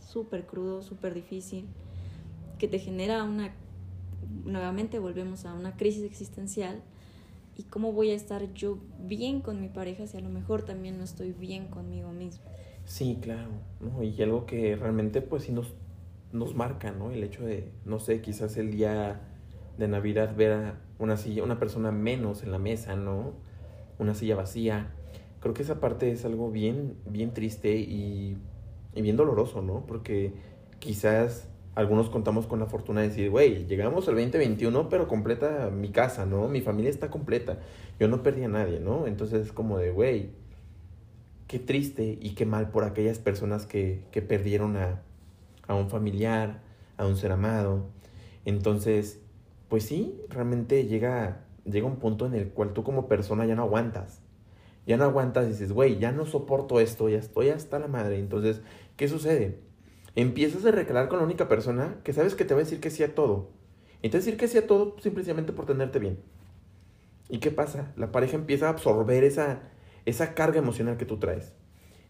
súper 0.00 0.46
crudo, 0.46 0.82
súper 0.82 1.14
difícil, 1.14 1.66
que 2.58 2.68
te 2.68 2.78
genera 2.78 3.24
una, 3.24 3.54
nuevamente 4.44 4.98
volvemos 4.98 5.44
a 5.44 5.54
una 5.54 5.76
crisis 5.76 6.04
existencial. 6.04 6.82
¿Y 7.56 7.64
cómo 7.64 7.92
voy 7.92 8.10
a 8.10 8.14
estar 8.14 8.52
yo 8.54 8.78
bien 8.98 9.40
con 9.40 9.60
mi 9.60 9.68
pareja 9.68 10.08
si 10.08 10.16
a 10.16 10.20
lo 10.20 10.28
mejor 10.28 10.62
también 10.64 10.98
no 10.98 11.04
estoy 11.04 11.32
bien 11.32 11.68
conmigo 11.68 12.10
mismo? 12.10 12.42
Sí, 12.84 13.18
claro. 13.20 13.50
Y 14.02 14.20
algo 14.22 14.44
que 14.44 14.74
realmente 14.74 15.22
pues 15.22 15.44
sí 15.44 15.52
nos 15.52 15.72
nos 16.34 16.54
marca, 16.54 16.90
¿no? 16.90 17.12
El 17.12 17.22
hecho 17.22 17.44
de, 17.44 17.70
no 17.84 17.98
sé, 18.00 18.20
quizás 18.20 18.56
el 18.56 18.70
día 18.70 19.20
de 19.78 19.88
Navidad 19.88 20.34
ver 20.36 20.52
a 20.52 20.80
una 20.98 21.16
silla, 21.16 21.42
una 21.42 21.58
persona 21.58 21.92
menos 21.92 22.42
en 22.42 22.50
la 22.50 22.58
mesa, 22.58 22.96
¿no? 22.96 23.32
Una 23.98 24.14
silla 24.14 24.36
vacía. 24.36 24.92
Creo 25.40 25.54
que 25.54 25.62
esa 25.62 25.80
parte 25.80 26.10
es 26.10 26.24
algo 26.24 26.50
bien, 26.50 26.96
bien 27.06 27.32
triste 27.32 27.76
y, 27.76 28.36
y 28.94 29.02
bien 29.02 29.16
doloroso, 29.16 29.62
¿no? 29.62 29.86
Porque 29.86 30.32
quizás 30.80 31.48
algunos 31.76 32.10
contamos 32.10 32.46
con 32.46 32.58
la 32.60 32.66
fortuna 32.66 33.00
de 33.00 33.08
decir, 33.08 33.30
güey, 33.30 33.66
llegamos 33.66 34.08
al 34.08 34.14
2021, 34.14 34.88
pero 34.88 35.06
completa 35.08 35.70
mi 35.70 35.90
casa, 35.90 36.26
¿no? 36.26 36.48
Mi 36.48 36.60
familia 36.60 36.90
está 36.90 37.10
completa. 37.10 37.58
Yo 38.00 38.08
no 38.08 38.22
perdí 38.22 38.44
a 38.44 38.48
nadie, 38.48 38.80
¿no? 38.80 39.06
Entonces 39.06 39.46
es 39.46 39.52
como 39.52 39.78
de, 39.78 39.90
güey, 39.90 40.30
qué 41.46 41.58
triste 41.58 42.18
y 42.20 42.30
qué 42.30 42.44
mal 42.44 42.70
por 42.70 42.84
aquellas 42.84 43.18
personas 43.18 43.66
que, 43.66 44.02
que 44.10 44.22
perdieron 44.22 44.76
a, 44.76 45.02
a 45.66 45.74
un 45.74 45.90
familiar, 45.90 46.62
a 46.96 47.06
un 47.06 47.16
ser 47.16 47.32
amado. 47.32 47.86
Entonces, 48.44 49.20
pues 49.68 49.84
sí, 49.84 50.20
realmente 50.28 50.86
llega, 50.86 51.44
llega 51.64 51.86
un 51.86 51.96
punto 51.96 52.26
en 52.26 52.34
el 52.34 52.48
cual 52.50 52.72
tú 52.72 52.84
como 52.84 53.08
persona 53.08 53.46
ya 53.46 53.54
no 53.54 53.62
aguantas. 53.62 54.20
Ya 54.86 54.96
no 54.96 55.04
aguantas 55.04 55.46
y 55.46 55.50
dices, 55.50 55.72
güey, 55.72 55.98
ya 55.98 56.12
no 56.12 56.26
soporto 56.26 56.78
esto, 56.78 57.08
ya 57.08 57.18
estoy 57.18 57.48
hasta 57.48 57.78
la 57.78 57.88
madre. 57.88 58.18
Entonces, 58.18 58.60
¿qué 58.96 59.08
sucede? 59.08 59.58
Empiezas 60.14 60.64
a 60.66 60.70
reclarar 60.70 61.08
con 61.08 61.18
la 61.18 61.24
única 61.24 61.48
persona 61.48 61.96
que 62.04 62.12
sabes 62.12 62.34
que 62.34 62.44
te 62.44 62.54
va 62.54 62.60
a 62.60 62.64
decir 62.64 62.80
que 62.80 62.90
sí 62.90 63.02
a 63.02 63.14
todo. 63.14 63.50
Y 64.02 64.10
te 64.10 64.18
va 64.18 64.22
a 64.22 64.24
decir 64.24 64.36
que 64.36 64.48
sí 64.48 64.58
a 64.58 64.66
todo 64.66 64.96
simplemente 65.00 65.52
por 65.52 65.64
tenerte 65.64 65.98
bien. 65.98 66.18
¿Y 67.30 67.38
qué 67.38 67.50
pasa? 67.50 67.92
La 67.96 68.12
pareja 68.12 68.36
empieza 68.36 68.66
a 68.66 68.70
absorber 68.70 69.24
esa, 69.24 69.62
esa 70.04 70.34
carga 70.34 70.58
emocional 70.58 70.98
que 70.98 71.06
tú 71.06 71.16
traes. 71.16 71.54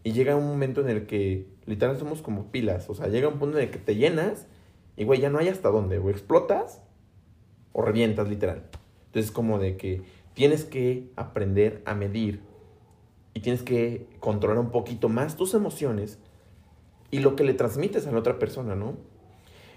Y 0.05 0.11
llega 0.11 0.35
un 0.35 0.45
momento 0.45 0.81
en 0.81 0.89
el 0.89 1.07
que 1.07 1.47
literal 1.65 1.97
somos 1.97 2.21
como 2.21 2.51
pilas. 2.51 2.91
O 2.91 2.93
sea, 2.93 3.07
llega 3.07 3.27
un 3.27 3.39
punto 3.39 3.57
en 3.57 3.63
el 3.63 3.71
que 3.71 3.79
te 3.79 3.95
llenas 3.95 4.45
y, 4.95 5.03
güey, 5.03 5.19
ya 5.19 5.31
no 5.31 5.39
hay 5.39 5.47
hasta 5.47 5.69
dónde. 5.69 5.97
O 5.97 6.11
explotas 6.11 6.83
o 7.73 7.81
revientas, 7.81 8.29
literal. 8.29 8.69
Entonces, 9.07 9.31
como 9.31 9.57
de 9.57 9.77
que 9.77 10.03
tienes 10.35 10.63
que 10.63 11.09
aprender 11.15 11.81
a 11.85 11.95
medir 11.95 12.41
y 13.33 13.39
tienes 13.39 13.63
que 13.63 14.05
controlar 14.19 14.59
un 14.59 14.69
poquito 14.69 15.09
más 15.09 15.37
tus 15.37 15.55
emociones 15.55 16.19
y 17.09 17.17
lo 17.17 17.35
que 17.35 17.43
le 17.43 17.55
transmites 17.55 18.05
a 18.05 18.11
la 18.11 18.19
otra 18.19 18.37
persona, 18.37 18.75
¿no? 18.75 18.97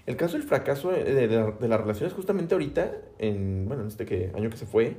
El 0.05 0.15
caso 0.15 0.37
del 0.37 0.45
fracaso 0.45 0.91
de, 0.91 1.05
de, 1.05 1.27
de 1.27 1.67
la 1.67 1.77
relación 1.77 2.05
es 2.05 2.13
justamente 2.13 2.53
ahorita, 2.53 2.91
en, 3.17 3.65
bueno, 3.67 3.81
en 3.81 3.87
este 3.87 4.05
que, 4.05 4.31
año 4.35 4.51
que 4.51 4.57
se 4.57 4.67
fue, 4.67 4.97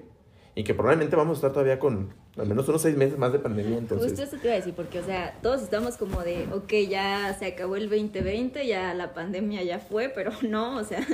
y 0.57 0.65
que 0.65 0.75
probablemente 0.75 1.15
vamos 1.15 1.37
a 1.37 1.39
estar 1.39 1.53
todavía 1.53 1.79
con 1.79 2.15
al 2.37 2.47
menos 2.47 2.69
unos 2.69 2.83
seis 2.83 2.97
meses 2.97 3.19
más 3.19 3.33
de 3.33 3.39
pandemia. 3.39 3.79
Entonces... 3.79 4.11
Justo 4.11 4.25
eso 4.25 4.37
te 4.37 4.47
iba 4.49 4.55
a 4.55 4.57
decir, 4.57 4.75
porque, 4.75 5.01
o 5.01 5.05
sea, 5.05 5.39
todos 5.43 5.63
estamos 5.63 5.97
como 5.97 6.23
de, 6.23 6.49
ok, 6.53 6.73
ya 6.89 7.35
se 7.39 7.47
acabó 7.47 7.77
el 7.77 7.89
2020, 7.89 8.67
ya 8.67 8.95
la 8.95 9.15
pandemia 9.15 9.63
ya 9.63 9.79
fue, 9.79 10.09
pero 10.09 10.31
no, 10.43 10.77
o 10.77 10.85
sea, 10.85 11.07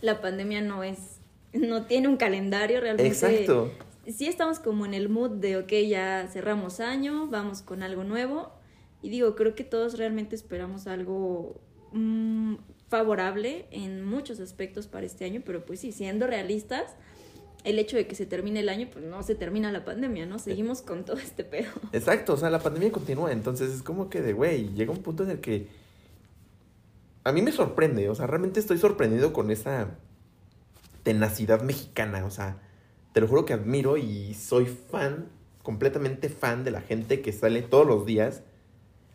la 0.00 0.20
pandemia 0.20 0.60
no 0.62 0.82
es, 0.82 1.20
no 1.52 1.86
tiene 1.86 2.08
un 2.08 2.16
calendario 2.16 2.80
realmente. 2.80 3.08
Exacto. 3.08 3.70
Sí 4.06 4.26
estamos 4.26 4.58
como 4.58 4.84
en 4.84 4.94
el 4.94 5.08
mood 5.08 5.30
de, 5.30 5.58
ok, 5.58 5.72
ya 5.88 6.28
cerramos 6.32 6.80
año, 6.80 7.28
vamos 7.28 7.62
con 7.62 7.82
algo 7.82 8.02
nuevo. 8.02 8.52
Y 9.00 9.10
digo, 9.10 9.36
creo 9.36 9.54
que 9.54 9.64
todos 9.64 9.96
realmente 9.98 10.34
esperamos 10.34 10.86
algo 10.86 11.60
mmm, 11.92 12.54
favorable 12.88 13.66
en 13.70 14.04
muchos 14.04 14.40
aspectos 14.40 14.86
para 14.86 15.06
este 15.06 15.24
año, 15.24 15.42
pero 15.44 15.64
pues 15.64 15.80
sí, 15.80 15.92
siendo 15.92 16.26
realistas, 16.26 16.96
el 17.64 17.78
hecho 17.78 17.96
de 17.96 18.06
que 18.06 18.14
se 18.14 18.26
termine 18.26 18.60
el 18.60 18.68
año, 18.68 18.88
pues 18.92 19.04
no 19.04 19.22
se 19.22 19.34
termina 19.34 19.70
la 19.72 19.84
pandemia, 19.84 20.26
¿no? 20.26 20.38
Seguimos 20.38 20.82
con 20.82 21.04
todo 21.04 21.18
este 21.18 21.44
pedo. 21.44 21.70
Exacto, 21.92 22.34
o 22.34 22.36
sea, 22.36 22.50
la 22.50 22.60
pandemia 22.60 22.90
continúa, 22.90 23.32
entonces 23.32 23.72
es 23.72 23.82
como 23.82 24.10
que 24.10 24.20
de, 24.20 24.32
güey, 24.32 24.68
llega 24.74 24.92
un 24.92 25.02
punto 25.02 25.22
en 25.24 25.30
el 25.30 25.40
que 25.40 25.68
a 27.24 27.32
mí 27.32 27.42
me 27.42 27.52
sorprende, 27.52 28.08
o 28.08 28.14
sea, 28.14 28.26
realmente 28.26 28.60
estoy 28.60 28.78
sorprendido 28.78 29.32
con 29.32 29.50
esa 29.50 29.90
tenacidad 31.02 31.62
mexicana, 31.62 32.24
o 32.24 32.30
sea, 32.30 32.60
te 33.12 33.20
lo 33.20 33.28
juro 33.28 33.44
que 33.44 33.52
admiro 33.52 33.96
y 33.96 34.34
soy 34.34 34.66
fan, 34.66 35.28
completamente 35.62 36.28
fan 36.28 36.64
de 36.64 36.70
la 36.70 36.80
gente 36.80 37.20
que 37.20 37.32
sale 37.32 37.62
todos 37.62 37.86
los 37.86 38.06
días 38.06 38.42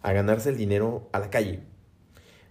a 0.02 0.14
ganarse 0.14 0.50
el 0.50 0.58
dinero 0.58 1.10
a 1.12 1.20
la 1.20 1.30
calle. 1.30 1.62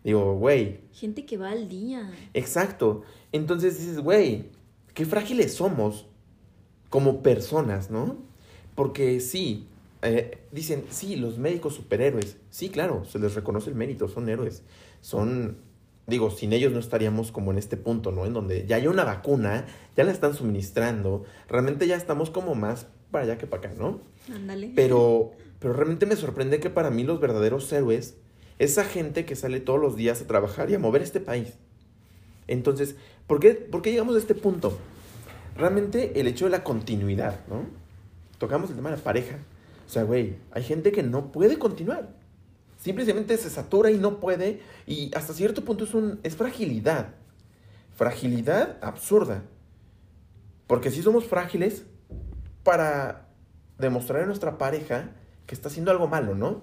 Digo, 0.05 0.37
güey. 0.37 0.81
Gente 0.93 1.25
que 1.25 1.37
va 1.37 1.51
al 1.51 1.69
día. 1.69 2.13
Exacto. 2.35 3.03
Entonces 3.33 3.79
dices, 3.79 3.99
güey, 3.99 4.51
qué 4.97 5.05
frágiles 5.05 5.55
somos 5.55 6.07
como 6.89 7.23
personas, 7.23 7.91
¿no? 7.91 8.17
Porque 8.75 9.21
sí, 9.21 9.69
eh, 10.01 10.39
dicen, 10.51 10.85
sí, 10.89 11.17
los 11.17 11.39
médicos 11.39 11.75
superhéroes. 11.75 12.39
Sí, 12.51 12.71
claro, 12.71 13.05
se 13.05 13.19
les 13.19 13.35
reconoce 13.35 13.69
el 13.69 13.77
mérito, 13.77 14.09
son 14.09 14.29
héroes. 14.31 14.63
Son, 15.03 15.59
digo, 16.07 16.31
sin 16.31 16.55
ellos 16.55 16.73
no 16.73 16.79
estaríamos 16.79 17.31
como 17.31 17.53
en 17.53 17.59
este 17.59 17.77
punto, 17.77 18.11
¿no? 18.11 18.25
En 18.25 18.33
donde 18.33 18.67
ya 18.67 18.77
hay 18.77 18.87
una 18.87 19.05
vacuna, 19.05 19.67
ya 19.99 20.05
la 20.05 20.13
están 20.13 20.33
suministrando, 20.33 21.25
realmente 21.47 21.87
ya 21.87 21.97
estamos 21.97 22.31
como 22.31 22.55
más 22.55 22.87
para 23.11 23.25
allá 23.25 23.39
que 23.39 23.47
para 23.47 23.69
acá, 23.69 23.79
¿no? 23.79 24.01
Ándale. 24.35 24.73
Pero, 24.75 25.33
pero 25.59 25.75
realmente 25.75 26.07
me 26.07 26.17
sorprende 26.17 26.59
que 26.59 26.71
para 26.71 26.91
mí 26.91 27.05
los 27.05 27.21
verdaderos 27.21 27.71
héroes, 27.71 28.17
esa 28.59 28.85
gente 28.85 29.27
que 29.27 29.37
sale 29.37 29.61
todos 29.61 29.79
los 29.79 29.95
días 29.95 30.23
a 30.23 30.27
trabajar 30.27 30.71
y 30.71 30.75
a 30.75 30.79
mover 30.79 31.03
este 31.03 31.21
país. 31.21 31.53
Entonces, 32.49 32.97
¿por 33.27 33.41
qué, 33.41 33.55
¿por 33.55 33.83
qué 33.83 33.93
llegamos 33.93 34.15
a 34.15 34.19
este 34.19 34.35
punto? 34.35 34.79
Realmente 35.57 36.21
el 36.21 36.27
hecho 36.27 36.45
de 36.45 36.51
la 36.51 36.65
continuidad, 36.65 37.41
¿no? 37.49 37.65
Tocamos 38.39 38.71
el 38.71 38.77
tema 38.77 38.91
de 38.91 38.97
la 38.97 39.03
pareja. 39.03 39.39
O 39.87 39.91
sea, 39.91 40.03
güey, 40.03 40.37
hay 40.51 40.63
gente 40.63 40.93
que 40.93 41.03
no 41.03 41.33
puede 41.33 41.59
continuar. 41.59 42.11
Simplemente 42.79 43.37
se 43.39 43.51
satura 43.51 43.91
y 43.91 43.99
no 43.99 44.21
puede. 44.21 44.61
Y 44.87 45.11
hasta 45.15 45.33
cierto 45.33 45.65
punto 45.65 45.85
es, 45.85 45.95
un, 45.95 46.21
es 46.23 46.37
fragilidad. 46.37 47.15
Fragilidad 47.95 48.77
absurda. 48.83 49.45
Porque 50.67 50.91
si 50.91 51.03
somos 51.03 51.25
frágiles 51.25 51.85
para 52.63 53.29
demostrar 53.79 54.23
a 54.23 54.27
nuestra 54.27 54.59
pareja 54.59 55.11
que 55.47 55.55
está 55.55 55.69
haciendo 55.69 55.91
algo 55.91 56.09
malo, 56.09 56.35
¿no? 56.35 56.63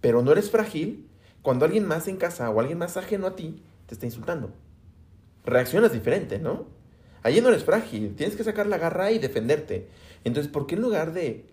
Pero 0.00 0.22
no 0.22 0.32
eres 0.32 0.50
frágil 0.50 1.08
cuando 1.42 1.64
alguien 1.64 1.86
más 1.86 2.08
en 2.08 2.16
casa 2.16 2.50
o 2.50 2.60
alguien 2.60 2.78
más 2.78 2.96
ajeno 2.96 3.26
a 3.26 3.36
ti 3.36 3.62
te 3.86 3.94
está 3.94 4.06
insultando. 4.06 4.52
Reaccionas 5.48 5.92
diferente, 5.92 6.38
¿no? 6.38 6.66
Allí 7.22 7.40
no 7.40 7.48
eres 7.48 7.64
frágil, 7.64 8.14
tienes 8.14 8.36
que 8.36 8.44
sacar 8.44 8.66
la 8.66 8.78
garra 8.78 9.10
y 9.10 9.18
defenderte. 9.18 9.88
Entonces, 10.24 10.52
¿por 10.52 10.66
qué 10.66 10.74
en 10.74 10.82
lugar 10.82 11.12
de, 11.12 11.46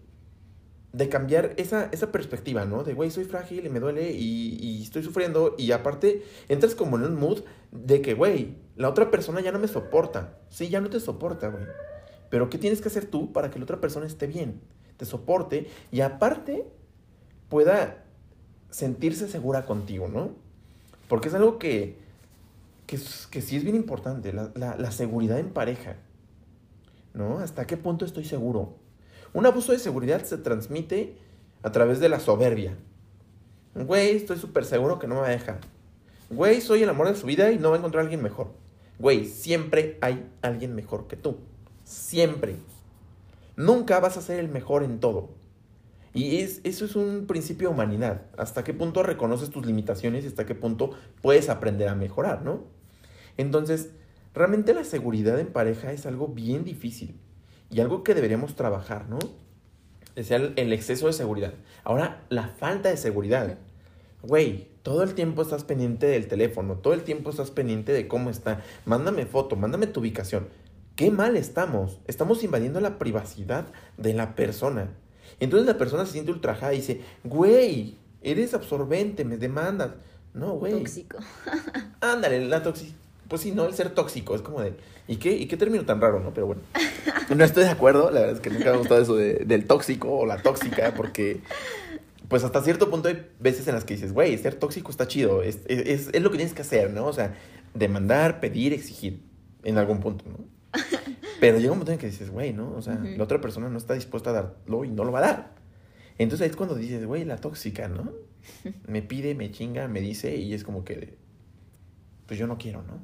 de 0.92 1.10
cambiar 1.10 1.54
esa, 1.58 1.90
esa 1.92 2.12
perspectiva, 2.12 2.66
¿no? 2.66 2.84
De, 2.84 2.94
güey, 2.94 3.10
soy 3.10 3.24
frágil 3.24 3.66
y 3.66 3.70
me 3.70 3.80
duele 3.80 4.12
y, 4.12 4.58
y, 4.62 4.84
estoy 4.84 5.02
sufriendo 5.02 5.56
y 5.58 5.72
aparte 5.72 6.24
entras 6.50 6.76
como 6.76 6.98
en 6.98 7.04
un 7.04 7.16
mood 7.16 7.44
de 7.72 8.02
que, 8.02 8.14
güey, 8.14 8.58
la 8.76 8.90
otra 8.90 9.12
persona 9.12 9.40
ya 9.40 9.52
no 9.52 9.60
me 9.60 9.68
soporta. 9.68 10.40
Sí, 10.50 10.70
ya 10.70 10.82
no 10.82 10.90
te 10.90 11.00
soporta, 11.00 11.48
güey. 11.48 11.64
Pero 12.30 12.50
¿qué 12.50 12.58
tienes 12.58 12.82
que 12.82 12.90
hacer 12.90 13.06
tú 13.06 13.32
para 13.32 13.50
que 13.50 13.60
la 13.60 13.64
otra 13.64 13.80
persona 13.80 14.06
esté 14.06 14.28
bien? 14.28 14.60
Te 14.98 15.06
soporte 15.06 15.68
y 15.92 16.02
aparte 16.02 16.66
pueda 17.50 18.04
sentirse 18.70 19.30
segura 19.30 19.66
contigo, 19.66 20.10
¿no? 20.10 20.32
Porque 21.08 21.30
es 21.30 21.34
algo 21.34 21.60
que, 21.60 21.98
que, 22.86 23.00
que 23.32 23.41
sí 23.41 23.56
es 23.56 23.63
bien 23.63 23.76
importante, 23.76 24.34
la, 24.34 24.52
la, 24.56 24.78
la, 24.78 24.91
seguridad 24.91 25.39
en 25.39 25.52
pareja, 25.52 25.95
¿no? 27.13 27.39
¿Hasta 27.39 27.65
qué 27.65 27.78
punto 27.78 28.06
estoy 28.06 28.26
seguro? 28.26 28.76
Un 29.34 29.45
abuso 29.45 29.71
de 29.71 29.80
seguridad 29.80 30.24
se 30.24 30.38
transmite 30.38 31.17
a 31.63 31.71
través 31.71 32.00
de 32.00 32.10
la 32.10 32.19
soberbia. 32.19 32.76
Güey, 33.74 34.15
estoy 34.15 34.38
súper 34.38 34.65
seguro 34.65 35.00
que 35.00 35.08
no 35.08 35.15
me 35.15 35.21
va 35.21 35.28
a 35.28 35.32
dejar. 35.32 35.60
Güey, 36.30 36.62
soy 36.62 36.84
el 36.84 36.89
amor 36.89 37.08
de 37.08 37.15
su 37.15 37.26
vida 37.26 37.52
y 37.52 37.60
no 37.60 37.69
va 37.69 37.76
a 37.76 37.80
encontrar 37.80 38.02
a 38.02 38.04
alguien 38.04 38.24
mejor. 38.24 38.54
Güey, 39.00 39.26
siempre 39.26 39.98
hay 40.02 40.30
alguien 40.41 40.74
mejor 40.74 41.08
que 41.08 41.17
tú. 41.17 41.38
Siempre. 41.84 42.56
Nunca 43.58 44.00
vas 44.00 44.17
a 44.17 44.21
ser 44.21 44.39
el 44.39 44.48
mejor 44.48 44.84
en 44.84 45.00
todo. 45.00 45.30
Y 46.13 46.38
es, 46.38 46.62
eso 46.63 46.86
es 46.86 46.95
un 46.95 47.28
principio 47.28 47.67
de 47.67 47.74
humanidad. 47.74 48.21
Hasta 48.38 48.63
qué 48.63 48.74
punto 48.74 49.04
reconoces 49.04 49.50
tus 49.50 49.65
limitaciones 49.65 50.24
y 50.24 50.28
hasta 50.28 50.45
qué 50.45 50.56
punto 50.56 50.91
puedes 51.21 51.50
aprender 51.50 51.89
a 51.89 51.95
mejorar, 51.95 52.41
¿no? 52.41 52.63
Entonces, 53.38 53.91
realmente 54.34 54.74
la 54.74 54.84
seguridad 54.84 55.39
en 55.39 55.48
pareja 55.48 55.91
es 55.91 56.06
algo 56.06 56.28
bien 56.28 56.63
difícil 56.63 57.19
y 57.69 57.80
algo 57.80 58.04
que 58.04 58.13
deberíamos 58.13 58.56
trabajar, 58.56 59.10
¿no? 59.10 59.19
Decía 60.15 60.38
el, 60.38 60.71
exceso 60.71 61.08
de 61.08 61.13
seguridad. 61.13 61.54
Ahora, 61.84 62.24
la 62.30 62.48
falta 62.48 62.89
de 62.89 62.98
seguridad. 62.98 63.58
Güey, 64.21 64.69
todo 64.82 65.04
el 65.04 65.13
tiempo 65.13 65.41
estás 65.41 65.65
pendiente 65.65 66.08
del 66.08 66.28
teléfono, 66.28 66.76
todo 66.76 66.93
el 66.93 67.04
tiempo 67.04 67.32
estás 67.32 67.52
pendiente 67.52 67.91
de 67.91 68.08
cómo 68.08 68.30
está. 68.30 68.63
Mándame 68.86 69.26
foto, 69.26 69.58
mándame 69.58 69.88
tu 69.88 70.00
ubicación. 70.00 70.48
Qué 70.95 71.12
mal 71.12 71.36
estamos. 71.36 72.00
Estamos 72.08 72.43
invadiendo 72.43 72.80
la 72.80 72.98
privacidad 72.98 73.65
de 73.98 74.13
la 74.13 74.36
persona. 74.36 74.93
Entonces 75.41 75.67
la 75.67 75.78
persona 75.78 76.06
se 76.06 76.13
siente 76.13 76.32
ultrajada 76.32 76.74
y 76.74 76.78
dice, 76.78 77.02
güey, 77.26 77.98
eres 78.21 78.54
absorbente, 78.54 79.26
me 79.26 79.36
demandas. 79.36 79.91
No, 80.34 80.54
güey. 80.54 80.74
Tóxico. 80.74 81.17
Ándale, 82.00 82.48
la 82.48 82.63
tóxica. 82.63 82.95
Pues 83.28 83.42
sí, 83.42 83.52
no, 83.52 83.66
el 83.66 83.74
ser 83.74 83.90
tóxico 83.90 84.36
es 84.36 84.42
como 84.42 84.62
de. 84.62 84.74
¿Y 85.08 85.18
qué, 85.18 85.32
¿Y 85.34 85.48
qué 85.48 85.58
término 85.58 85.86
tan 85.86 86.00
raro, 86.02 86.20
no? 86.20 86.34
Pero 86.34 86.48
bueno. 86.48 86.62
No 87.36 87.44
estoy 87.44 87.64
de 87.64 87.70
acuerdo, 87.72 88.12
la 88.12 88.22
verdad 88.22 88.36
es 88.36 88.42
que 88.42 88.50
nunca 88.50 88.66
me 88.66 88.76
ha 88.76 88.78
gustado 88.78 89.02
eso 89.02 89.16
de, 89.16 89.46
del 89.46 89.66
tóxico 89.66 90.12
o 90.12 90.26
la 90.26 90.42
tóxica, 90.42 90.94
porque. 90.96 91.42
Pues 92.28 92.44
hasta 92.44 92.64
cierto 92.64 92.90
punto 92.90 93.08
hay 93.08 93.28
veces 93.40 93.68
en 93.68 93.76
las 93.76 93.86
que 93.86 93.94
dices, 93.94 94.12
güey, 94.12 94.36
ser 94.40 94.56
tóxico 94.56 94.90
está 94.90 95.08
chido, 95.08 95.44
es, 95.44 95.60
es, 95.68 96.10
es 96.12 96.22
lo 96.24 96.32
que 96.32 96.38
tienes 96.38 96.56
que 96.56 96.64
hacer, 96.64 96.92
¿no? 96.92 97.06
O 97.06 97.14
sea, 97.14 97.36
demandar, 97.76 98.40
pedir, 98.40 98.74
exigir, 98.74 99.22
en 99.64 99.78
algún 99.78 100.00
punto, 100.00 100.26
¿no? 100.28 100.40
Pero 101.40 101.58
llega 101.58 101.72
un 101.72 101.78
momento 101.78 101.92
en 101.92 102.00
que 102.00 102.08
dices, 102.08 102.32
güey, 102.32 102.54
¿no? 102.54 102.74
O 102.76 102.82
sea, 102.82 102.94
uh 102.94 102.98
-huh. 102.98 103.18
la 103.18 103.24
otra 103.24 103.42
persona 103.42 103.70
no 103.70 103.78
está 103.78 103.94
dispuesta 103.94 104.32
a 104.32 104.34
darlo 104.34 104.86
y 104.86 104.90
no 104.90 105.04
lo 105.04 105.12
va 105.12 105.20
a 105.20 105.22
dar. 105.22 105.56
Entonces 106.18 106.46
ahí 106.46 106.50
es 106.50 106.56
cuando 106.56 106.76
dices, 106.76 107.06
güey, 107.06 107.26
la 107.26 107.38
tóxica, 107.38 107.88
¿no? 107.88 108.14
Me 108.88 109.02
pide, 109.02 109.36
me 109.36 109.52
chinga, 109.52 109.88
me 109.88 110.02
dice 110.02 110.36
y 110.38 110.54
es 110.54 110.64
como 110.64 110.84
que, 110.84 111.18
pues 112.28 112.40
yo 112.40 112.48
no 112.48 112.58
quiero, 112.58 112.84
¿no? 112.84 113.00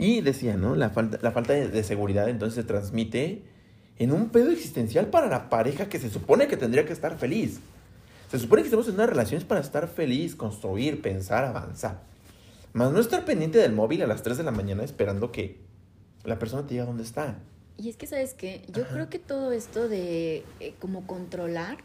Y 0.00 0.20
decía, 0.20 0.56
¿no? 0.56 0.74
La 0.74 0.90
falta, 0.90 1.18
la 1.22 1.30
falta 1.30 1.52
de, 1.52 1.68
de 1.68 1.82
seguridad 1.84 2.28
entonces 2.28 2.54
se 2.56 2.64
transmite 2.64 3.42
en 3.98 4.12
un 4.12 4.30
pedo 4.30 4.50
existencial 4.50 5.06
para 5.08 5.28
la 5.28 5.50
pareja 5.50 5.88
que 5.88 5.98
se 5.98 6.10
supone 6.10 6.48
que 6.48 6.56
tendría 6.56 6.86
que 6.86 6.92
estar 6.92 7.18
feliz. 7.18 7.60
Se 8.30 8.38
supone 8.38 8.62
que 8.62 8.68
estamos 8.68 8.88
en 8.88 8.94
una 8.94 9.06
relación 9.06 9.42
para 9.42 9.60
estar 9.60 9.88
feliz, 9.88 10.36
construir, 10.36 11.02
pensar, 11.02 11.44
avanzar. 11.44 12.00
Más 12.72 12.92
no 12.92 13.00
estar 13.00 13.24
pendiente 13.24 13.58
del 13.58 13.72
móvil 13.72 14.02
a 14.02 14.06
las 14.06 14.22
3 14.22 14.38
de 14.38 14.44
la 14.44 14.52
mañana 14.52 14.84
esperando 14.84 15.32
que 15.32 15.58
la 16.24 16.38
persona 16.38 16.66
te 16.66 16.74
diga 16.74 16.86
dónde 16.86 17.02
está. 17.02 17.38
Y 17.76 17.88
es 17.88 17.96
que, 17.96 18.06
¿sabes 18.06 18.34
qué? 18.34 18.62
Yo 18.68 18.84
Ajá. 18.84 18.94
creo 18.94 19.08
que 19.08 19.18
todo 19.18 19.52
esto 19.52 19.88
de 19.88 20.44
eh, 20.60 20.74
como 20.78 21.06
controlar, 21.06 21.78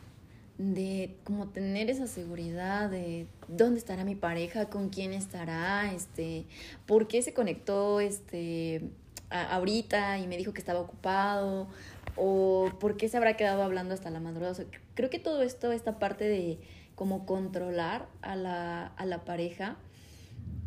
de 0.57 1.15
como 1.23 1.49
tener 1.49 1.89
esa 1.89 2.07
seguridad 2.07 2.89
de 2.89 3.27
dónde 3.47 3.79
estará 3.79 4.03
mi 4.03 4.15
pareja, 4.15 4.69
con 4.69 4.89
quién 4.89 5.13
estará, 5.13 5.91
este, 5.93 6.45
por 6.85 7.07
qué 7.07 7.21
se 7.21 7.33
conectó 7.33 7.99
este, 7.99 8.89
a, 9.29 9.55
ahorita 9.55 10.19
y 10.19 10.27
me 10.27 10.37
dijo 10.37 10.53
que 10.53 10.59
estaba 10.59 10.79
ocupado. 10.79 11.67
o 12.15 12.71
por 12.79 12.95
qué 12.97 13.09
se 13.09 13.17
habrá 13.17 13.35
quedado 13.35 13.63
hablando 13.63 13.93
hasta 13.93 14.09
la 14.09 14.19
madrugada. 14.19 14.53
O 14.53 14.55
sea, 14.55 14.65
creo 14.93 15.09
que 15.09 15.19
todo 15.19 15.41
esto, 15.41 15.71
esta 15.71 15.99
parte 15.99 16.25
de 16.25 16.59
como 16.95 17.25
controlar 17.25 18.07
a 18.21 18.35
la, 18.37 18.87
a 18.87 19.05
la 19.05 19.25
pareja, 19.25 19.75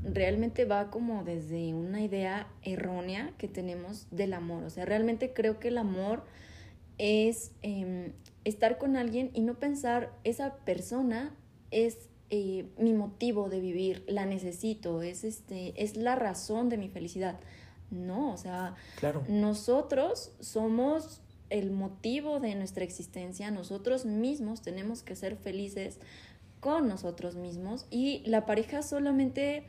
realmente 0.04 0.64
va 0.64 0.90
como 0.90 1.24
desde 1.24 1.74
una 1.74 2.02
idea 2.02 2.46
errónea 2.62 3.32
que 3.38 3.48
tenemos 3.48 4.06
del 4.10 4.34
amor. 4.34 4.64
O 4.64 4.70
sea, 4.70 4.84
realmente 4.84 5.32
creo 5.32 5.58
que 5.58 5.68
el 5.68 5.78
amor 5.78 6.24
es 6.98 7.52
em, 7.62 8.12
estar 8.44 8.78
con 8.78 8.96
alguien 8.96 9.30
y 9.34 9.40
no 9.40 9.54
pensar, 9.58 10.12
esa 10.24 10.56
persona 10.56 11.34
es 11.70 12.08
eh, 12.30 12.66
mi 12.76 12.92
motivo 12.92 13.48
de 13.48 13.60
vivir, 13.60 14.04
la 14.06 14.26
necesito, 14.26 15.00
es, 15.02 15.24
este, 15.24 15.82
es 15.82 15.96
la 15.96 16.16
razón 16.16 16.68
de 16.68 16.76
mi 16.76 16.88
felicidad. 16.88 17.38
No, 17.90 18.32
o 18.32 18.36
sea, 18.36 18.74
Claro. 18.98 19.22
nosotros 19.28 20.32
somos 20.40 21.22
el 21.48 21.70
motivo 21.70 22.40
de 22.40 22.54
nuestra 22.54 22.84
existencia, 22.84 23.50
nosotros 23.50 24.04
mismos 24.04 24.60
tenemos 24.60 25.02
que 25.02 25.16
ser 25.16 25.36
felices 25.36 25.98
con 26.60 26.88
nosotros 26.88 27.36
mismos 27.36 27.86
y 27.90 28.22
la 28.26 28.44
pareja 28.44 28.82
solamente 28.82 29.64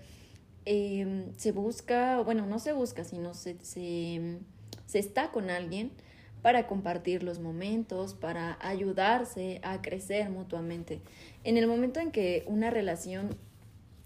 eh, 0.65 1.27
se 1.37 1.51
busca, 1.53 2.19
bueno, 2.21 2.45
no 2.45 2.59
se 2.59 2.73
busca, 2.73 3.05
sino 3.05 3.33
se, 3.33 3.57
se, 3.63 4.39
se 4.85 4.99
está 4.99 5.31
con 5.31 5.49
alguien 5.49 5.91
para 6.41 6.67
compartir 6.67 7.23
los 7.23 7.39
momentos, 7.39 8.13
para 8.13 8.57
ayudarse 8.61 9.59
a 9.63 9.81
crecer 9.81 10.29
mutuamente. 10.29 11.01
En 11.43 11.57
el 11.57 11.67
momento 11.67 11.99
en 11.99 12.11
que 12.11 12.43
una 12.47 12.69
relación 12.69 13.35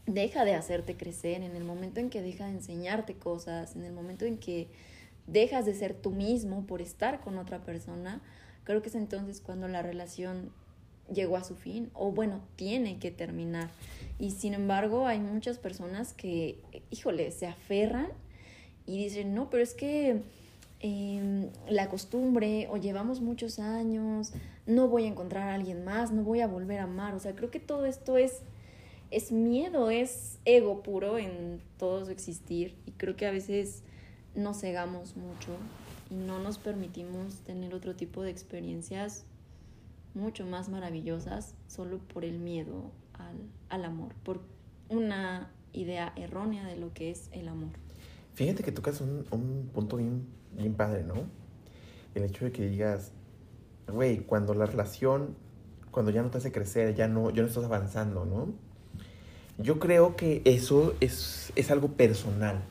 deja 0.06 0.44
de 0.44 0.56
hacerte 0.56 0.96
crecer, 0.96 1.44
en 1.44 1.56
el 1.56 1.64
momento 1.64 2.00
en 2.00 2.10
que 2.10 2.22
deja 2.22 2.46
de 2.46 2.52
enseñarte 2.52 3.16
cosas, 3.16 3.76
en 3.76 3.84
el 3.84 3.94
momento 3.94 4.26
en 4.26 4.38
que 4.38 4.68
dejas 5.28 5.66
de 5.66 5.74
ser 5.74 5.94
tú 5.94 6.12
mismo 6.12 6.66
por 6.66 6.82
estar 6.82 7.22
con 7.22 7.38
otra 7.38 7.64
persona, 7.64 8.22
creo 8.64 8.82
que 8.82 8.90
es 8.90 8.96
entonces 8.96 9.40
cuando 9.40 9.68
la 9.68 9.82
relación 9.82 10.52
llegó 11.12 11.38
a 11.38 11.44
su 11.44 11.56
fin 11.56 11.90
o 11.94 12.12
bueno, 12.12 12.42
tiene 12.56 12.98
que 13.00 13.12
terminar. 13.12 13.70
Y 14.20 14.32
sin 14.32 14.54
embargo, 14.54 15.08
hay 15.08 15.20
muchas 15.20 15.58
personas 15.58 16.14
que, 16.14 16.60
híjole, 16.90 17.32
se 17.32 17.48
aferran 17.48 18.10
y 18.86 19.04
dicen, 19.04 19.34
no, 19.34 19.50
pero 19.50 19.64
es 19.64 19.74
que 19.74 20.22
eh, 20.86 21.50
la 21.70 21.88
costumbre 21.90 22.68
o 22.70 22.76
llevamos 22.76 23.22
muchos 23.22 23.58
años, 23.58 24.34
no 24.66 24.90
voy 24.90 25.06
a 25.06 25.08
encontrar 25.08 25.50
a 25.50 25.56
alguien 25.56 25.86
más, 25.86 26.12
no 26.12 26.24
voy 26.24 26.42
a 26.42 26.48
volver 26.48 26.82
a 26.82 26.84
amar. 26.84 27.16
O 27.16 27.20
sea, 27.20 27.34
creo 27.34 27.50
que 27.50 27.62
todo 27.62 27.86
esto 27.86 28.18
es, 28.18 28.42
es 29.10 29.32
miedo, 29.32 29.90
es 29.90 30.40
ego 30.44 30.84
puro 30.84 31.18
en 31.18 31.62
todo 31.78 32.04
su 32.04 32.12
existir 32.12 32.76
y 32.86 32.92
creo 32.92 33.16
que 33.16 33.26
a 33.26 33.32
veces 33.32 33.82
nos 34.36 34.60
cegamos 34.60 35.16
mucho 35.16 35.56
y 36.12 36.16
no 36.16 36.40
nos 36.40 36.58
permitimos 36.58 37.36
tener 37.46 37.74
otro 37.74 37.96
tipo 37.96 38.22
de 38.22 38.32
experiencias 38.32 39.24
mucho 40.14 40.46
más 40.46 40.68
maravillosas 40.68 41.56
solo 41.68 42.00
por 42.00 42.26
el 42.26 42.40
miedo 42.40 42.92
al, 43.14 43.38
al 43.70 43.86
amor, 43.86 44.14
por 44.26 44.42
una 44.90 45.50
idea 45.72 46.12
errónea 46.18 46.66
de 46.68 46.76
lo 46.76 46.94
que 46.94 47.10
es 47.10 47.30
el 47.32 47.48
amor. 47.48 47.72
Fíjate 48.34 48.64
que 48.64 48.74
tocas 48.74 49.00
un, 49.00 49.26
un 49.32 49.70
punto 49.74 49.96
bien, 49.96 50.26
bien 50.58 50.74
padre, 50.76 51.04
¿no? 51.04 51.16
El 52.16 52.24
hecho 52.24 52.46
de 52.46 52.52
que 52.52 52.68
digas, 52.68 53.12
güey, 53.88 54.20
cuando 54.20 54.54
la 54.54 54.66
relación, 54.66 55.36
cuando 55.92 56.12
ya 56.12 56.22
no 56.22 56.30
te 56.30 56.38
hace 56.38 56.52
crecer, 56.52 56.96
ya 56.96 57.08
no, 57.08 57.30
ya 57.32 57.42
no 57.42 57.48
estás 57.48 57.66
avanzando, 57.66 58.26
¿no? 58.26 58.54
Yo 59.58 59.80
creo 59.80 60.16
que 60.16 60.42
eso 60.46 60.96
es, 61.00 61.54
es 61.56 61.72
algo 61.72 61.90
personal, 61.90 62.64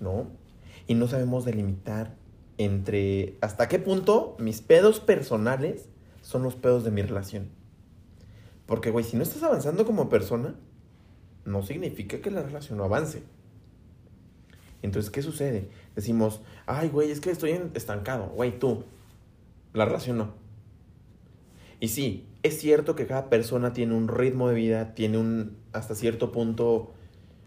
¿no? 0.00 0.26
Y 0.86 0.94
no 0.94 1.08
sabemos 1.08 1.44
delimitar 1.44 2.14
entre 2.58 3.36
hasta 3.40 3.68
qué 3.68 3.78
punto 3.78 4.36
mis 4.38 4.60
pedos 4.60 5.00
personales 5.00 5.88
son 6.20 6.42
los 6.42 6.54
pedos 6.54 6.84
de 6.84 6.90
mi 6.90 7.02
relación. 7.02 7.48
Porque, 8.66 8.90
güey, 8.90 9.04
si 9.04 9.16
no 9.16 9.22
estás 9.22 9.42
avanzando 9.42 9.84
como 9.84 10.08
persona, 10.08 10.54
no 11.44 11.62
significa 11.62 12.20
que 12.20 12.30
la 12.30 12.42
relación 12.42 12.78
no 12.78 12.84
avance. 12.84 13.22
Entonces, 14.82 15.10
¿qué 15.10 15.22
sucede? 15.22 15.68
Decimos, 15.94 16.42
ay, 16.66 16.88
güey, 16.88 17.10
es 17.10 17.20
que 17.20 17.30
estoy 17.30 17.58
estancado. 17.74 18.26
Güey, 18.30 18.58
tú, 18.58 18.84
la 19.72 19.84
relación 19.84 20.18
no. 20.18 20.34
Y 21.80 21.88
sí, 21.88 22.26
es 22.42 22.58
cierto 22.60 22.94
que 22.96 23.06
cada 23.06 23.30
persona 23.30 23.72
tiene 23.72 23.94
un 23.94 24.08
ritmo 24.08 24.48
de 24.48 24.54
vida, 24.54 24.94
tiene 24.94 25.18
un, 25.18 25.56
hasta 25.72 25.94
cierto 25.94 26.32
punto, 26.32 26.92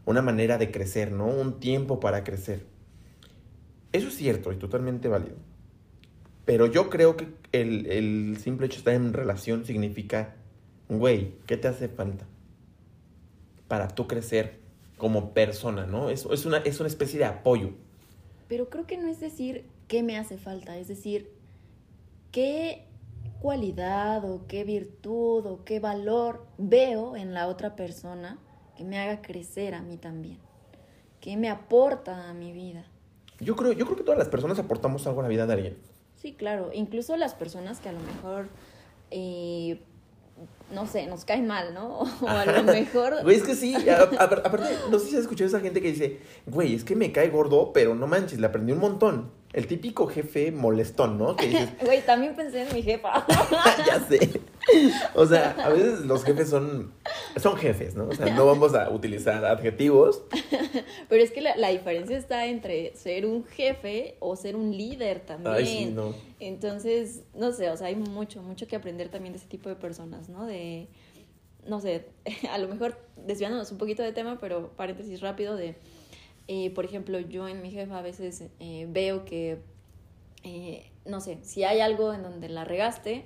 una 0.06 0.22
manera 0.22 0.58
de 0.58 0.72
crecer, 0.72 1.12
¿no? 1.12 1.28
Un 1.28 1.60
tiempo 1.60 2.00
para 2.00 2.24
crecer. 2.24 2.66
Eso 3.92 4.08
es 4.08 4.16
cierto 4.16 4.52
y 4.52 4.58
totalmente 4.58 5.08
válido. 5.08 5.36
Pero 6.46 6.68
yo 6.68 6.90
creo 6.90 7.18
que 7.18 7.28
el, 7.52 7.86
el 7.88 8.38
simple 8.40 8.68
hecho 8.68 8.76
de 8.76 8.80
estar 8.80 8.94
en 8.94 9.14
relación 9.14 9.66
significa, 9.66 10.36
güey, 10.90 11.34
¿qué 11.48 11.58
te 11.58 11.68
hace 11.68 11.88
falta? 11.88 12.26
Para 13.68 13.88
tú 13.88 14.08
crecer 14.08 14.65
como 14.98 15.34
persona, 15.34 15.86
¿no? 15.86 16.10
Es, 16.10 16.26
es, 16.26 16.46
una, 16.46 16.58
es 16.58 16.80
una 16.80 16.88
especie 16.88 17.20
de 17.20 17.26
apoyo. 17.26 17.72
Pero 18.48 18.70
creo 18.70 18.86
que 18.86 18.98
no 18.98 19.08
es 19.08 19.20
decir 19.20 19.66
qué 19.88 20.04
me 20.04 20.18
hace 20.18 20.38
falta, 20.38 20.78
es 20.78 20.88
decir, 20.88 21.32
qué 22.32 22.86
cualidad 23.40 24.30
o 24.30 24.46
qué 24.48 24.64
virtud 24.64 25.46
o 25.46 25.64
qué 25.66 25.80
valor 25.80 26.46
veo 26.58 27.16
en 27.16 27.34
la 27.34 27.48
otra 27.48 27.76
persona 27.76 28.40
que 28.76 28.84
me 28.84 29.00
haga 29.00 29.22
crecer 29.22 29.74
a 29.74 29.82
mí 29.82 29.98
también, 29.98 30.40
que 31.22 31.38
me 31.38 31.50
aporta 31.50 32.30
a 32.30 32.34
mi 32.34 32.52
vida. 32.52 32.86
Yo 33.40 33.56
creo, 33.56 33.74
yo 33.74 33.86
creo 33.86 33.98
que 33.98 34.04
todas 34.04 34.18
las 34.18 34.30
personas 34.30 34.60
aportamos 34.60 35.06
algo 35.08 35.20
a 35.20 35.24
la 35.24 35.30
vida 35.30 35.46
de 35.46 35.54
alguien. 35.54 35.78
Sí, 36.16 36.34
claro, 36.34 36.72
incluso 36.74 37.18
las 37.18 37.36
personas 37.36 37.80
que 37.80 37.90
a 37.90 37.92
lo 37.92 38.00
mejor, 38.00 38.48
eh, 39.12 39.82
no 40.74 40.88
sé, 40.88 41.06
nos 41.08 41.26
caen 41.26 41.48
mal, 41.48 41.74
¿no? 41.74 42.00
O 42.22 42.28
a 42.28 42.46
lo 42.46 42.64
mejor... 42.64 43.22
Güey, 43.24 43.38
es 43.38 43.44
que 43.44 43.56
sí. 43.56 43.76
a- 43.90 43.96
a- 44.04 44.24
aparte, 44.24 44.70
no 44.90 45.00
sé 45.00 45.08
si 45.10 45.16
has 45.16 45.22
escuchado 45.22 45.46
a 45.46 45.50
esa 45.50 45.60
gente 45.60 45.82
que 45.82 45.90
dice, 45.92 46.20
güey, 46.46 46.76
es 46.76 46.84
que 46.84 46.96
me 46.96 47.12
cae 47.12 47.30
gordo, 47.30 47.72
pero 47.74 47.96
no 47.96 48.08
manches, 48.08 48.40
le 48.40 48.48
aprendí 48.48 48.72
un 48.74 48.80
montón. 48.80 49.32
El 49.54 49.68
típico 49.68 50.08
jefe 50.08 50.52
molestón, 50.52 51.18
¿no? 51.18 51.36
Que 51.36 51.48
dices, 51.48 51.70
Güey, 51.82 52.02
también 52.06 52.36
pensé 52.36 52.64
en 52.68 52.74
mi 52.74 52.82
jefa. 52.84 53.26
ya 53.88 54.06
sé. 54.08 54.42
O 55.16 55.26
sea, 55.26 55.52
a 55.64 55.70
veces 55.70 56.02
los 56.02 56.24
jefes 56.24 56.50
son, 56.50 56.92
son 57.38 57.56
jefes, 57.58 57.96
¿no? 57.96 58.08
O 58.08 58.16
sea, 58.16 58.34
no 58.34 58.46
vamos 58.46 58.74
a 58.74 58.90
utilizar 58.90 59.46
adjetivos. 59.46 60.24
Pero 61.10 61.24
es 61.24 61.32
que 61.32 61.42
la, 61.42 61.56
la 61.56 61.70
diferencia 61.70 62.18
está 62.18 62.46
entre 62.48 62.96
ser 62.96 63.26
un 63.26 63.46
jefe 63.46 64.16
o 64.20 64.36
ser 64.36 64.56
un 64.56 64.76
líder 64.76 65.22
también. 65.22 65.56
Ay, 65.56 65.66
sí, 65.66 65.86
no. 65.86 66.14
Entonces, 66.40 67.22
no 67.34 67.52
sé, 67.52 67.70
o 67.70 67.78
sea, 67.78 67.88
hay 67.88 67.96
mucho, 67.96 68.42
mucho 68.42 68.68
que 68.68 68.76
aprender 68.76 69.10
también 69.10 69.34
de 69.34 69.40
ese 69.40 69.48
tipo 69.48 69.70
de 69.70 69.76
personas, 69.76 70.30
¿no? 70.30 70.46
De, 70.46 70.88
no 71.68 71.80
sé, 71.80 72.06
a 72.52 72.58
lo 72.58 72.68
mejor 72.68 72.98
desviándonos 73.26 73.72
un 73.72 73.78
poquito 73.78 74.04
de 74.04 74.12
tema, 74.12 74.38
pero 74.40 74.70
paréntesis 74.76 75.22
rápido 75.22 75.56
de, 75.56 75.76
eh, 76.48 76.72
por 76.72 76.86
ejemplo, 76.86 77.20
yo 77.20 77.48
en 77.48 77.62
mi 77.62 77.72
jefa 77.72 78.00
a 78.00 78.02
veces 78.02 78.44
eh, 78.60 78.88
veo 78.90 79.26
que, 79.26 79.60
eh, 80.44 80.92
no 81.06 81.22
sé, 81.22 81.40
si 81.42 81.64
hay 81.64 81.80
algo 81.80 82.14
en 82.14 82.24
donde 82.24 82.50
la 82.50 82.66
regaste, 82.66 83.26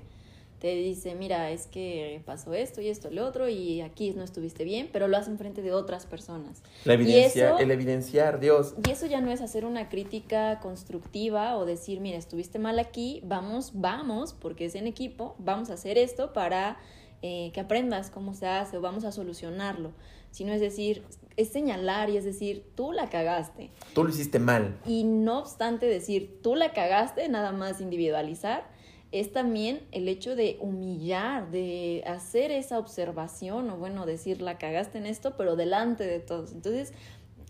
te 0.60 0.76
dice, 0.76 1.16
mira, 1.16 1.52
es 1.52 1.68
que 1.68 2.22
pasó 2.26 2.54
esto 2.54 2.82
y 2.82 2.90
esto, 2.90 3.10
lo 3.12 3.26
otro, 3.26 3.48
y 3.48 3.80
aquí 3.82 4.12
no 4.12 4.24
estuviste 4.24 4.64
bien, 4.66 4.90
pero 4.92 5.08
lo 5.08 5.16
hace 5.18 5.32
enfrente 5.32 5.62
de 5.62 5.72
otras 5.72 6.06
personas. 6.06 6.62
La 6.86 6.94
evidencia, 6.96 7.50
eso- 7.52 7.60
el 7.60 7.72
evidenciar, 7.72 8.40
Dios. 8.40 8.76
Y 8.86 8.92
eso 8.92 9.06
ya 9.06 9.22
no 9.22 9.32
es 9.32 9.40
hacer 9.42 9.66
una 9.66 9.88
crítica 9.90 10.60
constructiva 10.60 11.58
o 11.58 11.66
decir, 11.66 12.02
mira, 12.02 12.18
estuviste 12.18 12.60
mal 12.60 12.78
aquí, 12.80 13.22
vamos, 13.24 13.72
vamos, 13.74 14.34
porque 14.34 14.66
es 14.66 14.76
en 14.76 14.86
equipo, 14.88 15.36
vamos 15.40 15.70
a 15.70 15.74
hacer 15.76 15.98
esto 15.98 16.34
para 16.34 16.78
eh, 17.22 17.52
que 17.54 17.60
aprendas 17.60 18.10
cómo 18.10 18.34
se 18.34 18.48
hace 18.48 18.78
o 18.78 18.82
vamos 18.82 19.04
a 19.04 19.12
solucionarlo. 19.12 19.92
Sino 20.32 20.54
es 20.54 20.62
decir, 20.62 21.04
es 21.38 21.50
señalar 21.50 22.10
y 22.10 22.18
es 22.18 22.24
decir, 22.24 22.64
tú 22.76 22.92
la 22.94 23.10
cagaste. 23.10 23.72
Tú 23.94 24.04
lo 24.04 24.10
hiciste 24.10 24.40
mal. 24.40 24.78
Y 24.86 25.04
no 25.04 25.40
obstante 25.40 25.86
decir, 25.86 26.40
tú 26.44 26.56
la 26.56 26.72
cagaste, 26.72 27.28
nada 27.28 27.52
más 27.52 27.82
individualizar, 27.82 28.68
es 29.12 29.32
también 29.32 29.82
el 29.92 30.08
hecho 30.08 30.36
de 30.36 30.58
humillar, 30.60 31.50
de 31.50 32.04
hacer 32.06 32.52
esa 32.52 32.78
observación 32.78 33.70
o 33.70 33.78
bueno, 33.78 34.06
decir, 34.06 34.42
la 34.42 34.58
cagaste 34.58 34.98
en 35.00 35.06
esto, 35.06 35.36
pero 35.36 35.56
delante 35.56 36.06
de 36.06 36.20
todos. 36.20 36.52
Entonces, 36.52 36.94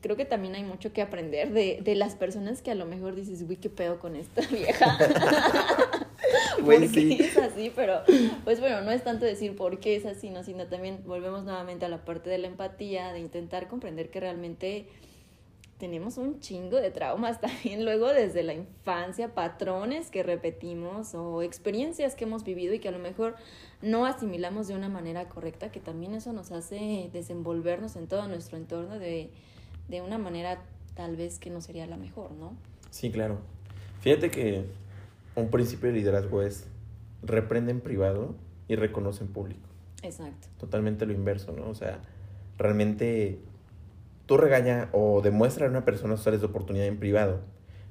creo 0.02 0.16
que 0.16 0.26
también 0.26 0.56
hay 0.56 0.64
mucho 0.64 0.94
que 0.94 1.02
aprender 1.02 1.52
de, 1.52 1.80
de 1.82 1.96
las 1.96 2.16
personas 2.16 2.62
que 2.62 2.72
a 2.72 2.76
lo 2.76 2.86
mejor 2.86 3.16
dices, 3.16 3.44
uy, 3.48 3.58
qué 3.58 3.70
pedo 3.70 4.00
con 4.00 4.16
esta 4.16 4.42
vieja. 4.52 4.98
Güey, 6.62 6.80
¿Por 6.80 6.92
qué 6.92 7.02
sí. 7.02 7.18
es 7.20 7.38
así? 7.38 7.72
Pero, 7.76 8.02
pues 8.44 8.60
bueno, 8.60 8.82
no 8.82 8.92
es 8.92 9.04
tanto 9.04 9.26
decir 9.26 9.56
por 9.56 9.80
qué 9.80 9.96
es 9.96 10.06
así, 10.06 10.30
¿no? 10.30 10.44
sino 10.44 10.68
también 10.68 11.02
volvemos 11.06 11.44
nuevamente 11.44 11.86
a 11.86 11.90
la 11.90 12.04
parte 12.04 12.30
de 12.30 12.38
la 12.38 12.48
empatía, 12.48 13.14
de 13.14 13.20
intentar 13.20 13.68
comprender 13.68 14.10
que 14.10 14.20
realmente 14.20 14.88
tenemos 15.80 16.18
un 16.18 16.40
chingo 16.40 16.78
de 16.78 16.92
traumas 16.92 17.42
también 17.42 17.84
luego 17.86 18.10
desde 18.10 18.44
la 18.44 18.54
infancia, 18.54 19.34
patrones 19.34 20.12
que 20.12 20.22
repetimos 20.22 21.16
o 21.16 21.42
experiencias 21.42 22.16
que 22.16 22.26
hemos 22.26 22.44
vivido 22.44 22.74
y 22.74 22.80
que 22.80 22.90
a 22.90 22.92
lo 22.92 23.00
mejor 23.00 23.36
no 23.82 24.06
asimilamos 24.06 24.68
de 24.68 24.76
una 24.76 24.90
manera 24.90 25.28
correcta, 25.30 25.72
que 25.72 25.80
también 25.80 26.14
eso 26.14 26.34
nos 26.34 26.52
hace 26.52 27.10
desenvolvernos 27.14 27.96
en 27.96 28.08
todo 28.08 28.28
nuestro 28.28 28.58
entorno 28.58 29.00
de, 29.00 29.32
de 29.88 30.02
una 30.02 30.18
manera 30.18 30.62
tal 30.96 31.16
vez 31.16 31.40
que 31.40 31.50
no 31.50 31.62
sería 31.62 31.88
la 31.88 31.98
mejor, 31.98 32.32
¿no? 32.34 32.54
Sí, 32.92 33.10
claro. 33.10 33.40
Fíjate 34.02 34.30
que 34.30 34.66
un 35.36 35.50
principio 35.50 35.90
de 35.90 35.96
liderazgo 35.96 36.42
es 36.42 36.68
reprende 37.24 37.72
en 37.72 37.80
privado 37.80 38.36
y 38.68 38.76
reconoce 38.76 39.24
en 39.24 39.32
público. 39.32 39.62
Exacto. 40.04 40.48
Totalmente 40.58 41.06
lo 41.06 41.14
inverso, 41.14 41.54
¿no? 41.54 41.70
O 41.70 41.76
sea, 41.76 42.00
realmente 42.58 43.40
tú 44.30 44.38
regaña 44.38 44.90
o 44.92 45.22
demuestra 45.24 45.66
a 45.66 45.70
una 45.72 45.86
persona 45.86 46.16
sus 46.16 46.28
áreas 46.28 46.42
de 46.42 46.48
oportunidad 46.48 46.86
en 46.86 47.00
privado, 47.00 47.40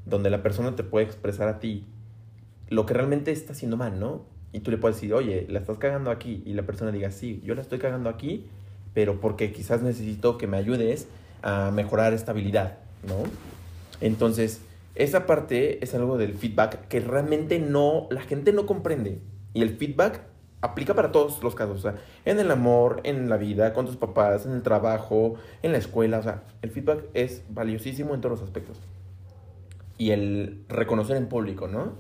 donde 0.07 0.31
la 0.31 0.41
persona 0.41 0.77
te 0.77 0.85
puede 0.85 1.05
expresar 1.05 1.49
a 1.49 1.59
ti 1.59 1.85
lo 2.69 2.87
que 2.87 2.95
realmente 2.95 3.33
está 3.33 3.55
haciendo 3.55 3.77
mal, 3.77 3.99
¿no? 3.99 4.25
Y 4.53 4.61
tú 4.61 4.71
le 4.71 4.79
puedes 4.79 4.99
decir, 4.99 5.13
oye, 5.15 5.47
la 5.49 5.59
estás 5.59 5.79
cagando 5.79 6.13
aquí. 6.13 6.45
Y 6.47 6.53
la 6.53 6.63
persona 6.63 6.93
diga, 6.93 7.11
sí, 7.11 7.43
yo 7.45 7.57
la 7.57 7.63
estoy 7.63 7.81
cagando 7.81 8.09
aquí, 8.09 8.47
pero 8.95 9.21
porque 9.21 9.51
quizás 9.51 9.83
necesito 9.83 10.39
que 10.39 10.47
me 10.47 10.59
ayudes 10.59 11.09
a 11.43 11.73
mejorar 11.73 12.13
esta 12.13 12.31
habilidad, 12.31 12.79
¿no? 13.09 13.17
Entonces, 14.01 14.61
esa 14.95 15.27
parte 15.27 15.83
es 15.83 15.93
algo 15.97 16.19
del 16.19 16.35
feedback 16.35 16.87
que 16.87 17.01
realmente 17.01 17.59
no, 17.59 18.07
la 18.13 18.23
gente 18.23 18.53
no 18.53 18.65
comprende. 18.65 19.19
Y 19.55 19.63
el 19.63 19.71
feedback 19.71 20.21
aplica 20.61 20.95
para 20.95 21.13
todos 21.13 21.43
los 21.43 21.55
casos, 21.55 21.79
o 21.79 21.81
sea, 21.81 21.95
en 22.25 22.41
el 22.41 22.51
amor, 22.51 23.01
en 23.05 23.29
la 23.29 23.37
vida, 23.37 23.73
con 23.73 23.87
tus 23.87 23.97
papás, 23.97 24.45
en 24.47 24.53
el 24.53 24.63
trabajo, 24.63 25.35
en 25.63 25.73
la 25.73 25.79
escuela, 25.79 26.19
o 26.19 26.23
sea, 26.23 26.43
el 26.63 26.71
feedback 26.71 27.05
es 27.15 27.43
valiosísimo 27.49 28.15
en 28.15 28.21
todos 28.21 28.41
los 28.41 28.49
aspectos. 28.49 28.81
Y 29.97 30.11
el 30.11 30.65
reconocer 30.69 31.17
en 31.17 31.27
público, 31.27 31.69
¿no? 31.69 31.93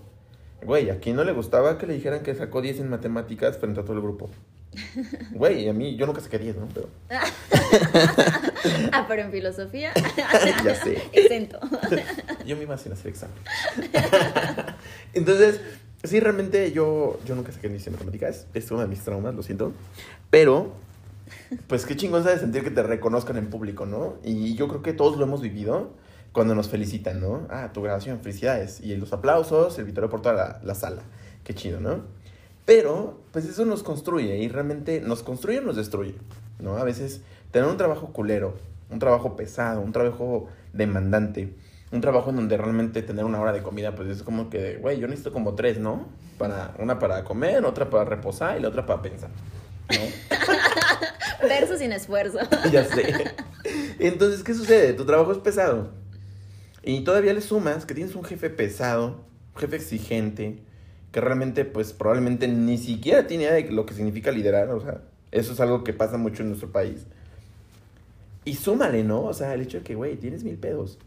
Güey, 0.64 0.90
¿a 0.90 0.98
quién 0.98 1.16
no 1.16 1.24
le 1.24 1.32
gustaba 1.32 1.78
que 1.78 1.86
le 1.86 1.94
dijeran 1.94 2.22
que 2.22 2.34
sacó 2.34 2.60
10 2.60 2.80
en 2.80 2.90
matemáticas 2.90 3.58
frente 3.58 3.80
a 3.80 3.84
todo 3.84 3.94
el 3.94 4.02
grupo? 4.02 4.28
Güey, 5.32 5.68
a 5.68 5.72
mí, 5.72 5.96
yo 5.96 6.06
nunca 6.06 6.20
saqué 6.20 6.38
10, 6.38 6.56
¿no? 6.56 6.68
Pero... 6.74 6.88
ah, 8.92 9.04
pero 9.08 9.22
en 9.22 9.30
filosofía. 9.30 9.92
ya 10.64 10.74
sé. 10.74 11.02
Exento. 11.12 11.58
yo 12.44 12.56
me 12.56 12.62
iba 12.62 12.76
sin 12.76 12.92
hacer 12.92 13.08
examen. 13.08 13.36
Entonces, 15.12 15.60
sí, 16.04 16.20
realmente 16.20 16.72
yo, 16.72 17.18
yo 17.26 17.34
nunca 17.34 17.52
saqué 17.52 17.68
10 17.68 17.86
en 17.86 17.92
matemáticas. 17.94 18.46
Es 18.54 18.70
uno 18.70 18.80
de 18.80 18.86
mis 18.86 19.00
traumas, 19.00 19.34
lo 19.34 19.42
siento. 19.42 19.72
Pero, 20.30 20.72
pues 21.66 21.86
qué 21.86 21.96
chingón 21.96 22.24
de 22.24 22.38
sentir 22.38 22.62
que 22.62 22.70
te 22.70 22.82
reconozcan 22.82 23.36
en 23.36 23.50
público, 23.50 23.86
¿no? 23.86 24.16
Y 24.22 24.54
yo 24.54 24.68
creo 24.68 24.82
que 24.82 24.92
todos 24.92 25.16
lo 25.16 25.24
hemos 25.24 25.40
vivido 25.40 25.90
cuando 26.32 26.54
nos 26.54 26.68
felicitan, 26.68 27.20
¿no? 27.20 27.46
Ah, 27.50 27.70
tu 27.72 27.82
grabación, 27.82 28.20
felicidades. 28.20 28.80
Y 28.80 28.96
los 28.96 29.12
aplausos, 29.12 29.78
el 29.78 29.84
victorio 29.84 30.10
por 30.10 30.22
toda 30.22 30.34
la, 30.34 30.60
la 30.62 30.74
sala. 30.74 31.02
Qué 31.44 31.54
chido, 31.54 31.80
¿no? 31.80 32.02
Pero, 32.64 33.18
pues 33.32 33.46
eso 33.46 33.64
nos 33.64 33.82
construye 33.82 34.36
y 34.38 34.48
realmente 34.48 35.00
nos 35.00 35.22
construye 35.22 35.60
o 35.60 35.62
nos 35.62 35.76
destruye, 35.76 36.14
¿no? 36.60 36.76
A 36.76 36.84
veces 36.84 37.22
tener 37.50 37.68
un 37.68 37.78
trabajo 37.78 38.12
culero, 38.12 38.56
un 38.90 38.98
trabajo 38.98 39.36
pesado, 39.36 39.80
un 39.80 39.92
trabajo 39.92 40.48
demandante, 40.72 41.54
un 41.90 42.00
trabajo 42.00 42.30
en 42.30 42.36
donde 42.36 42.56
realmente 42.56 43.02
tener 43.02 43.24
una 43.24 43.40
hora 43.40 43.52
de 43.52 43.62
comida, 43.62 43.94
pues 43.94 44.08
es 44.08 44.22
como 44.22 44.50
que, 44.50 44.76
güey, 44.76 44.98
yo 44.98 45.08
necesito 45.08 45.32
como 45.32 45.54
tres, 45.54 45.78
¿no? 45.78 46.08
Para, 46.36 46.74
una 46.78 46.98
para 46.98 47.24
comer, 47.24 47.64
otra 47.64 47.88
para 47.88 48.04
reposar 48.04 48.58
y 48.58 48.62
la 48.62 48.68
otra 48.68 48.84
para 48.84 49.02
pensar, 49.02 49.30
¿no? 49.90 50.38
Verso 51.48 51.78
sin 51.78 51.92
esfuerzo. 51.92 52.38
ya 52.72 52.84
sé. 52.84 53.32
Entonces, 53.98 54.42
¿qué 54.42 54.54
sucede? 54.54 54.92
Tu 54.92 55.06
trabajo 55.06 55.32
es 55.32 55.38
pesado. 55.38 55.90
Y 56.82 57.04
todavía 57.04 57.32
le 57.32 57.40
sumas 57.40 57.86
que 57.86 57.94
tienes 57.94 58.14
un 58.14 58.24
jefe 58.24 58.50
pesado, 58.50 59.24
un 59.54 59.60
jefe 59.60 59.76
exigente, 59.76 60.62
que 61.12 61.20
realmente 61.20 61.64
pues 61.64 61.92
probablemente 61.92 62.48
ni 62.48 62.76
siquiera 62.78 63.26
tiene 63.26 63.44
idea 63.44 63.54
de 63.54 63.70
lo 63.70 63.86
que 63.86 63.94
significa 63.94 64.30
liderar, 64.30 64.70
o 64.70 64.80
sea, 64.80 65.00
eso 65.30 65.52
es 65.52 65.60
algo 65.60 65.84
que 65.84 65.92
pasa 65.92 66.16
mucho 66.18 66.42
en 66.42 66.48
nuestro 66.48 66.70
país. 66.70 67.06
Y 68.44 68.54
súmale, 68.54 69.04
¿no? 69.04 69.22
O 69.24 69.34
sea, 69.34 69.54
el 69.54 69.62
hecho 69.62 69.78
de 69.78 69.84
que, 69.84 69.94
güey, 69.94 70.16
tienes 70.16 70.44
mil 70.44 70.56
pedos. 70.56 70.98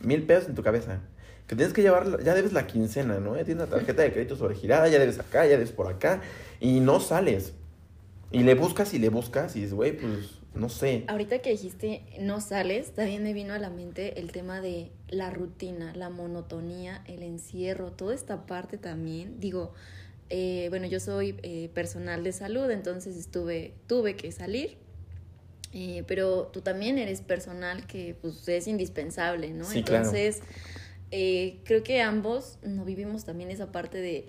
Mil 0.00 0.22
pedos 0.24 0.46
en 0.48 0.54
tu 0.54 0.62
cabeza. 0.62 1.00
Que 1.46 1.56
tienes 1.56 1.72
que 1.72 1.82
llevar, 1.82 2.22
ya 2.22 2.34
debes 2.34 2.52
la 2.52 2.66
quincena, 2.66 3.20
¿no? 3.20 3.36
Ya 3.36 3.44
tienes 3.44 3.68
la 3.68 3.76
tarjeta 3.76 4.02
de 4.02 4.12
crédito 4.12 4.36
sobregirada, 4.36 4.88
ya 4.88 4.98
debes 4.98 5.18
acá, 5.18 5.44
ya 5.44 5.52
debes 5.52 5.72
por 5.72 5.86
acá. 5.86 6.20
Y 6.60 6.80
no 6.80 7.00
sales. 7.00 7.54
Y 8.30 8.42
le 8.42 8.54
buscas 8.54 8.92
y 8.92 8.98
le 8.98 9.08
buscas 9.08 9.56
y 9.56 9.60
dices, 9.60 9.74
güey, 9.74 9.96
pues 9.96 10.38
no 10.54 10.68
sé. 10.68 11.04
Ahorita 11.08 11.38
que 11.38 11.50
dijiste 11.50 12.02
no 12.20 12.40
sales, 12.40 12.92
también 12.92 13.22
me 13.22 13.32
vino 13.32 13.54
a 13.54 13.58
la 13.58 13.70
mente 13.70 14.20
el 14.20 14.32
tema 14.32 14.60
de 14.60 14.90
la 15.08 15.30
rutina, 15.30 15.94
la 15.94 16.10
monotonía, 16.10 17.02
el 17.06 17.22
encierro, 17.22 17.92
toda 17.92 18.14
esta 18.14 18.44
parte 18.44 18.76
también. 18.76 19.40
Digo, 19.40 19.72
eh, 20.30 20.66
bueno, 20.68 20.86
yo 20.86 21.00
soy 21.00 21.36
eh, 21.42 21.70
personal 21.72 22.24
de 22.24 22.32
salud, 22.32 22.70
entonces 22.70 23.16
estuve, 23.16 23.74
tuve 23.86 24.16
que 24.16 24.32
salir. 24.32 24.76
Eh, 25.72 26.04
pero 26.06 26.48
tú 26.52 26.62
también 26.62 26.98
eres 26.98 27.20
personal 27.20 27.86
que 27.86 28.16
pues 28.20 28.48
es 28.48 28.66
indispensable, 28.66 29.50
¿no? 29.50 29.70
entonces, 29.70 30.40
creo 31.10 31.82
que 31.82 32.00
ambos 32.00 32.58
no 32.62 32.84
vivimos 32.84 33.24
también 33.24 33.50
esa 33.50 33.70
parte 33.70 33.98
de 33.98 34.28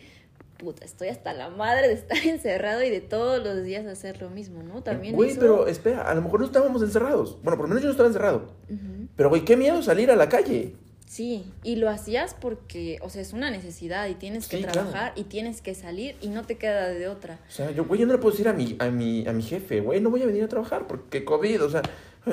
puta, 0.59 0.85
estoy 0.85 1.07
hasta 1.07 1.33
la 1.33 1.49
madre 1.49 1.87
de 1.87 1.93
estar 1.93 2.17
encerrado 2.25 2.83
y 2.83 2.89
de 2.91 3.01
todos 3.01 3.43
los 3.43 3.63
días 3.63 3.85
hacer 3.87 4.21
lo 4.21 4.29
mismo, 4.29 4.61
¿no? 4.61 4.83
También 4.83 5.15
Güey, 5.15 5.35
pero 5.35 5.65
espera, 5.67 6.03
a 6.03 6.13
lo 6.13 6.21
mejor 6.21 6.41
no 6.41 6.45
estábamos 6.45 6.83
encerrados. 6.83 7.41
Bueno, 7.41 7.57
por 7.57 7.65
lo 7.65 7.69
menos 7.69 7.81
yo 7.81 7.87
no 7.87 7.91
estaba 7.91 8.07
encerrado. 8.07 8.53
Pero, 9.15 9.29
güey, 9.29 9.43
qué 9.43 9.57
miedo 9.57 9.81
salir 9.81 10.11
a 10.11 10.15
la 10.15 10.29
calle. 10.29 10.75
Sí, 11.09 11.51
y 11.63 11.77
lo 11.77 11.89
hacías 11.89 12.35
porque, 12.39 12.99
o 13.01 13.09
sea, 13.09 13.23
es 13.23 13.33
una 13.33 13.49
necesidad 13.49 14.07
y 14.07 14.13
tienes 14.13 14.47
que 14.47 14.59
trabajar 14.59 15.11
y 15.15 15.23
tienes 15.23 15.59
que 15.59 15.73
salir 15.73 16.15
y 16.21 16.27
no 16.27 16.43
te 16.43 16.57
queda 16.57 16.87
de 16.87 17.07
otra. 17.07 17.39
O 17.49 17.51
sea, 17.51 17.71
yo, 17.71 17.85
güey, 17.85 17.99
yo 17.99 18.05
no 18.05 18.13
le 18.13 18.19
puedo 18.19 18.29
decir 18.29 18.47
a 18.47 18.53
mi, 18.53 18.75
a 18.77 18.91
mi, 18.91 19.27
a 19.27 19.33
mi 19.33 19.41
jefe, 19.41 19.81
güey, 19.81 20.01
no 20.01 20.11
voy 20.11 20.21
a 20.21 20.27
venir 20.27 20.43
a 20.43 20.47
trabajar 20.47 20.85
porque 20.85 21.25
COVID, 21.25 21.63
o 21.63 21.69
sea, 21.71 21.81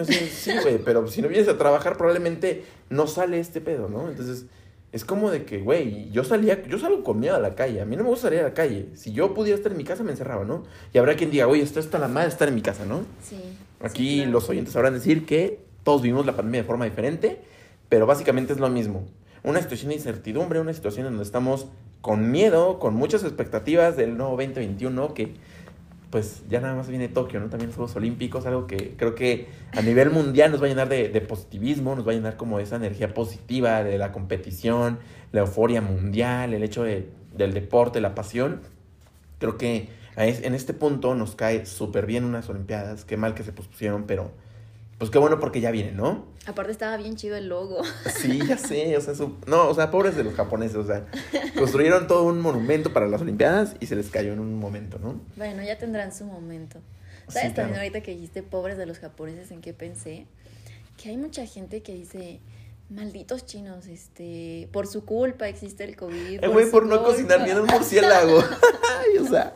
sí, 0.04 0.52
güey, 0.62 0.76
pero 0.76 1.08
si 1.08 1.22
no 1.22 1.28
vienes 1.28 1.48
a 1.48 1.56
trabajar 1.56 1.96
probablemente 1.96 2.66
no 2.90 3.06
sale 3.06 3.40
este 3.40 3.62
pedo, 3.62 3.88
¿no? 3.88 4.10
Entonces, 4.10 4.44
es 4.92 5.06
como 5.06 5.30
de 5.30 5.46
que, 5.46 5.56
güey, 5.56 6.10
yo 6.10 6.22
salía, 6.22 6.62
yo 6.64 6.78
salgo 6.78 7.02
con 7.02 7.18
miedo 7.18 7.34
a 7.34 7.40
la 7.40 7.54
calle. 7.54 7.80
A 7.80 7.86
mí 7.86 7.96
no 7.96 8.02
me 8.02 8.10
gusta 8.10 8.28
salir 8.28 8.40
a 8.40 8.44
la 8.44 8.54
calle. 8.54 8.88
Si 8.92 9.10
yo 9.10 9.32
pudiera 9.32 9.56
estar 9.56 9.72
en 9.72 9.78
mi 9.78 9.84
casa, 9.84 10.02
me 10.02 10.10
encerraba, 10.10 10.44
¿no? 10.44 10.64
Y 10.92 10.98
habrá 10.98 11.16
quien 11.16 11.30
diga, 11.30 11.48
oye, 11.48 11.62
esto 11.62 11.80
está 11.80 11.98
la 11.98 12.08
madre 12.08 12.28
estar 12.28 12.46
en 12.46 12.54
mi 12.54 12.62
casa, 12.62 12.84
¿no? 12.84 13.06
Sí. 13.22 13.40
Aquí 13.80 14.26
los 14.26 14.46
oyentes 14.50 14.74
sabrán 14.74 14.92
decir 14.92 15.24
que 15.24 15.60
todos 15.82 16.02
vivimos 16.02 16.26
la 16.26 16.36
pandemia 16.36 16.60
de 16.60 16.66
forma 16.66 16.84
diferente, 16.84 17.40
pero 17.88 18.06
básicamente 18.06 18.52
es 18.52 18.58
lo 18.58 18.68
mismo. 18.68 19.04
Una 19.42 19.60
situación 19.60 19.90
de 19.90 19.96
incertidumbre, 19.96 20.60
una 20.60 20.72
situación 20.72 21.06
en 21.06 21.12
donde 21.12 21.24
estamos 21.24 21.68
con 22.00 22.30
miedo, 22.30 22.78
con 22.78 22.94
muchas 22.94 23.22
expectativas 23.24 23.96
del 23.96 24.16
nuevo 24.16 24.32
2021 24.32 25.14
que 25.14 25.34
pues 26.10 26.44
ya 26.48 26.60
nada 26.60 26.74
más 26.74 26.88
viene 26.88 27.08
Tokio, 27.08 27.40
¿no? 27.40 27.48
También 27.48 27.68
los 27.68 27.76
Juegos 27.76 27.96
Olímpicos, 27.96 28.46
algo 28.46 28.66
que 28.66 28.94
creo 28.96 29.14
que 29.14 29.48
a 29.72 29.82
nivel 29.82 30.10
mundial 30.10 30.52
nos 30.52 30.62
va 30.62 30.66
a 30.66 30.68
llenar 30.68 30.88
de, 30.88 31.20
positivismo, 31.20 31.94
nos 31.94 32.06
va 32.06 32.12
a 32.12 32.14
llenar 32.14 32.36
como 32.36 32.60
esa 32.60 32.76
energía 32.76 33.12
positiva 33.12 33.82
de 33.82 33.98
la 33.98 34.12
competición, 34.12 34.98
la 35.32 35.40
euforia 35.40 35.80
mundial, 35.80 36.54
el 36.54 36.62
hecho 36.62 36.84
de, 36.84 37.10
del 37.36 37.52
deporte, 37.52 38.00
la 38.00 38.14
pasión. 38.14 38.60
Creo 39.38 39.58
que 39.58 39.88
en 40.16 40.54
este 40.54 40.72
punto 40.72 41.14
nos 41.14 41.34
cae 41.34 41.66
súper 41.66 42.06
bien 42.06 42.24
unas 42.24 42.48
Olimpiadas, 42.48 43.04
qué 43.04 43.16
mal 43.16 43.34
que 43.34 43.42
se 43.42 43.52
pospusieron, 43.52 44.04
pero 44.04 44.30
pues 44.98 45.10
qué 45.10 45.18
bueno 45.18 45.38
porque 45.38 45.60
ya 45.60 45.70
viene, 45.70 45.92
¿no? 45.92 46.26
Aparte 46.46 46.72
estaba 46.72 46.96
bien 46.96 47.16
chido 47.16 47.36
el 47.36 47.48
logo. 47.48 47.82
Sí, 48.10 48.40
ya 48.46 48.56
sé, 48.56 48.96
o 48.96 49.00
sea, 49.00 49.14
no, 49.46 49.68
o 49.68 49.74
sea, 49.74 49.90
pobres 49.90 50.16
de 50.16 50.24
los 50.24 50.34
japoneses, 50.34 50.76
o 50.76 50.86
sea, 50.86 51.06
construyeron 51.56 52.06
todo 52.06 52.24
un 52.24 52.40
monumento 52.40 52.92
para 52.92 53.06
las 53.06 53.20
Olimpiadas 53.20 53.76
y 53.80 53.86
se 53.86 53.96
les 53.96 54.08
cayó 54.10 54.32
en 54.32 54.40
un 54.40 54.58
momento, 54.58 54.98
¿no? 54.98 55.20
Bueno, 55.36 55.62
ya 55.62 55.76
tendrán 55.78 56.14
su 56.14 56.24
momento. 56.24 56.80
¿Sabes 57.28 57.54
también 57.54 57.78
ahorita 57.78 58.00
que 58.02 58.12
dijiste 58.12 58.42
pobres 58.42 58.78
de 58.78 58.86
los 58.86 58.98
japoneses 58.98 59.50
en 59.50 59.60
qué 59.60 59.74
pensé? 59.74 60.26
Que 60.96 61.10
hay 61.10 61.16
mucha 61.16 61.44
gente 61.44 61.82
que 61.82 61.92
dice, 61.92 62.40
malditos 62.88 63.46
chinos, 63.46 63.86
este, 63.86 64.68
por 64.72 64.86
su 64.86 65.04
culpa 65.04 65.48
existe 65.48 65.84
el 65.84 65.96
COVID. 65.96 66.44
El 66.44 66.50
güey 66.50 66.70
por, 66.70 66.86
no 66.86 67.02
cocinar 67.02 67.44
bien 67.44 67.58
un 67.58 67.66
murciélago. 67.72 68.40
Ay, 68.40 69.18
o 69.18 69.26
sea. 69.26 69.54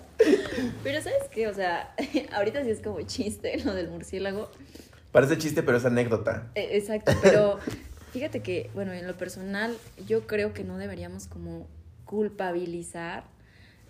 Pero 0.83 1.03
¿sabes 1.03 1.29
qué? 1.31 1.49
O 1.49 1.55
sea, 1.55 1.95
ahorita 2.33 2.63
sí 2.65 2.71
es 2.71 2.81
como 2.81 3.01
chiste 3.03 3.59
lo 3.65 3.75
del 3.75 3.89
murciélago. 3.89 4.51
Parece 5.13 5.39
chiste, 5.39 5.63
pero 5.63 5.79
es 5.79 5.85
anécdota. 5.85 6.51
E, 6.55 6.77
exacto, 6.77 7.13
pero 7.23 7.59
fíjate 8.13 8.41
que, 8.41 8.71
bueno, 8.75 8.93
en 8.93 9.07
lo 9.07 9.17
personal, 9.17 9.77
yo 10.07 10.27
creo 10.27 10.53
que 10.53 10.65
no 10.65 10.79
deberíamos 10.79 11.27
como 11.27 11.67
culpabilizar 12.05 13.25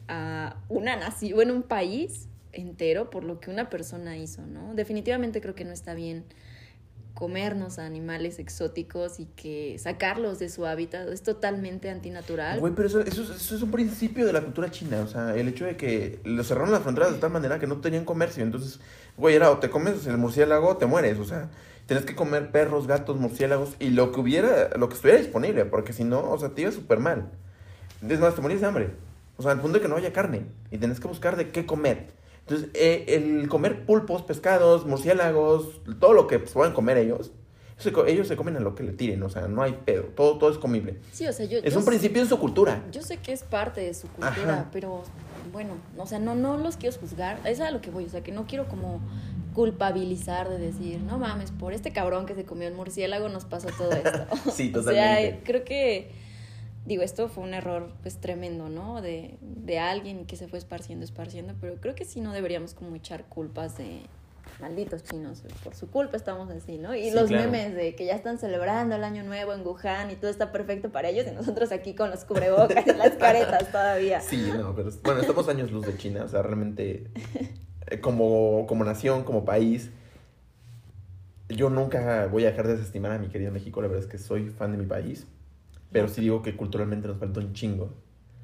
a 0.08 0.56
una 0.68 0.96
nación, 0.96 1.34
bueno, 1.34 1.54
un 1.54 1.62
país 1.62 2.28
entero 2.52 3.10
por 3.10 3.24
lo 3.24 3.40
que 3.40 3.50
una 3.50 3.70
persona 3.70 4.16
hizo, 4.16 4.46
¿no? 4.46 4.74
Definitivamente 4.74 5.40
creo 5.40 5.54
que 5.54 5.64
no 5.64 5.72
está 5.72 5.94
bien 5.94 6.24
comernos 7.14 7.78
animales 7.78 8.38
exóticos 8.38 9.20
y 9.20 9.26
que 9.26 9.78
sacarlos 9.78 10.38
de 10.38 10.48
su 10.48 10.66
hábitat 10.66 11.08
es 11.08 11.22
totalmente 11.22 11.90
antinatural. 11.90 12.60
Güey, 12.60 12.74
pero 12.74 12.88
eso, 12.88 13.00
eso, 13.00 13.22
es 13.32 13.62
un 13.62 13.70
principio 13.70 14.26
de 14.26 14.32
la 14.32 14.40
cultura 14.40 14.70
china, 14.70 15.00
o 15.00 15.06
sea, 15.06 15.36
el 15.36 15.48
hecho 15.48 15.64
de 15.64 15.76
que 15.76 16.20
lo 16.24 16.42
cerraron 16.44 16.72
las 16.72 16.82
fronteras 16.82 17.12
de 17.12 17.18
tal 17.18 17.30
manera 17.30 17.58
que 17.58 17.66
no 17.66 17.80
tenían 17.80 18.04
comercio, 18.04 18.42
entonces, 18.42 18.80
güey, 19.16 19.34
era 19.34 19.50
o 19.50 19.58
te 19.58 19.70
comes 19.70 20.06
el 20.06 20.18
murciélago 20.18 20.68
o 20.68 20.76
te 20.76 20.86
mueres, 20.86 21.18
o 21.18 21.24
sea, 21.24 21.50
tienes 21.86 22.04
que 22.04 22.14
comer 22.14 22.50
perros, 22.52 22.86
gatos, 22.86 23.16
murciélagos 23.16 23.74
y 23.80 23.90
lo 23.90 24.12
que 24.12 24.20
hubiera, 24.20 24.70
lo 24.76 24.88
que 24.88 24.94
estuviera 24.94 25.20
disponible, 25.20 25.64
porque 25.64 25.92
si 25.92 26.04
no, 26.04 26.30
o 26.30 26.38
sea, 26.38 26.50
te 26.50 26.62
iba 26.62 26.70
súper 26.70 27.00
mal. 27.00 27.30
Es 28.08 28.20
más, 28.20 28.34
te 28.34 28.40
morías 28.40 28.60
de 28.60 28.66
hambre. 28.66 28.90
O 29.36 29.42
sea, 29.42 29.52
al 29.52 29.60
punto 29.60 29.78
de 29.78 29.82
que 29.82 29.88
no 29.88 29.96
haya 29.96 30.12
carne 30.12 30.42
y 30.70 30.78
tenés 30.78 31.00
que 31.00 31.08
buscar 31.08 31.36
de 31.36 31.50
qué 31.50 31.66
comer. 31.66 32.12
Entonces, 32.40 32.70
eh, 32.74 33.04
el 33.08 33.48
comer 33.48 33.84
pulpos, 33.86 34.22
pescados, 34.22 34.86
murciélagos, 34.86 35.80
todo 36.00 36.12
lo 36.14 36.26
que 36.26 36.38
puedan 36.40 36.72
comer 36.72 36.98
ellos, 36.98 37.32
ellos 38.06 38.28
se 38.28 38.36
comen 38.36 38.56
a 38.56 38.60
lo 38.60 38.74
que 38.74 38.82
le 38.82 38.92
tiren, 38.92 39.22
o 39.22 39.30
sea, 39.30 39.48
no 39.48 39.62
hay 39.62 39.72
pedo, 39.86 40.02
todo, 40.14 40.36
todo 40.38 40.50
es 40.50 40.58
comible. 40.58 40.98
Sí, 41.12 41.26
o 41.26 41.32
sea, 41.32 41.46
yo... 41.46 41.58
Es 41.60 41.72
yo 41.72 41.78
un 41.78 41.84
sé- 41.84 41.90
principio 41.90 42.20
en 42.20 42.28
su 42.28 42.38
cultura. 42.38 42.84
Yo 42.92 43.00
sé 43.02 43.16
que 43.18 43.32
es 43.32 43.42
parte 43.42 43.80
de 43.80 43.94
su 43.94 44.06
cultura, 44.08 44.52
Ajá. 44.52 44.68
pero 44.72 45.02
bueno, 45.52 45.74
o 45.96 46.06
sea, 46.06 46.18
no, 46.18 46.34
no 46.34 46.56
los 46.58 46.76
quiero 46.76 46.94
juzgar, 46.98 47.38
es 47.46 47.60
a 47.60 47.70
lo 47.70 47.80
que 47.80 47.90
voy, 47.90 48.04
o 48.04 48.08
sea, 48.10 48.22
que 48.22 48.32
no 48.32 48.46
quiero 48.46 48.66
como 48.68 49.00
culpabilizar 49.54 50.48
de 50.48 50.58
decir, 50.58 51.00
no 51.00 51.18
mames, 51.18 51.50
por 51.50 51.72
este 51.72 51.92
cabrón 51.92 52.26
que 52.26 52.34
se 52.34 52.44
comió 52.44 52.68
el 52.68 52.74
murciélago 52.74 53.28
nos 53.28 53.44
pasó 53.44 53.68
todo 53.76 53.92
esto. 53.92 54.26
Sí, 54.52 54.72
O 54.76 54.82
sea, 54.82 54.92
totalmente. 54.92 55.40
creo 55.44 55.64
que, 55.64 56.10
digo, 56.86 57.02
esto 57.02 57.28
fue 57.28 57.44
un 57.44 57.54
error 57.54 57.92
pues 58.02 58.18
tremendo, 58.18 58.68
¿no? 58.68 59.00
De, 59.02 59.36
de 59.40 59.78
alguien 59.78 60.26
que 60.26 60.36
se 60.36 60.48
fue 60.48 60.58
esparciendo, 60.58 61.04
esparciendo, 61.04 61.54
pero 61.60 61.76
creo 61.76 61.94
que 61.94 62.04
sí 62.04 62.20
no 62.20 62.32
deberíamos 62.32 62.74
como 62.74 62.96
echar 62.96 63.24
culpas 63.24 63.76
de 63.78 64.00
malditos 64.60 65.02
chinos, 65.04 65.42
por 65.64 65.74
su 65.74 65.90
culpa 65.90 66.16
estamos 66.18 66.50
así, 66.50 66.76
¿no? 66.76 66.94
Y 66.94 67.04
Sí, 67.04 67.10
los 67.12 67.28
claro. 67.28 67.50
memes 67.50 67.74
de 67.74 67.94
que 67.94 68.04
ya 68.04 68.14
están 68.14 68.38
celebrando 68.38 68.96
el 68.96 69.04
año 69.04 69.22
nuevo 69.22 69.54
en 69.54 69.66
Wuhan 69.66 70.10
y 70.10 70.16
todo 70.16 70.30
está 70.30 70.52
perfecto 70.52 70.90
para 70.90 71.08
ellos 71.08 71.26
y 71.26 71.34
nosotros 71.34 71.72
aquí 71.72 71.94
con 71.94 72.10
los 72.10 72.24
cubrebocas 72.24 72.86
y 72.86 72.92
las 72.92 73.12
caretas 73.12 73.68
todavía. 73.72 74.20
Sí, 74.20 74.42
no, 74.58 74.74
pero 74.74 74.90
bueno, 75.02 75.20
estamos 75.20 75.48
años 75.48 75.70
luz 75.70 75.86
de 75.86 75.96
China, 75.96 76.24
o 76.24 76.28
sea, 76.28 76.42
realmente 76.42 77.06
eh, 77.86 78.00
como, 78.00 78.66
como 78.66 78.84
nación, 78.84 79.24
como 79.24 79.44
país, 79.46 79.90
yo 81.48 81.70
nunca 81.70 82.26
voy 82.26 82.44
a 82.44 82.50
dejar 82.50 82.66
de 82.66 82.76
desestimar 82.76 83.12
a 83.12 83.18
mi 83.18 83.28
querido 83.28 83.50
México, 83.52 83.80
la 83.80 83.88
verdad 83.88 84.04
es 84.04 84.10
que 84.10 84.18
soy 84.18 84.50
fan 84.50 84.72
de 84.72 84.78
mi 84.78 84.86
país, 84.86 85.26
pero 85.92 86.08
sí 86.08 86.20
digo 86.20 86.42
que 86.42 86.56
culturalmente 86.56 87.08
nos 87.08 87.18
falta 87.18 87.40
un 87.40 87.52
chingo, 87.52 87.90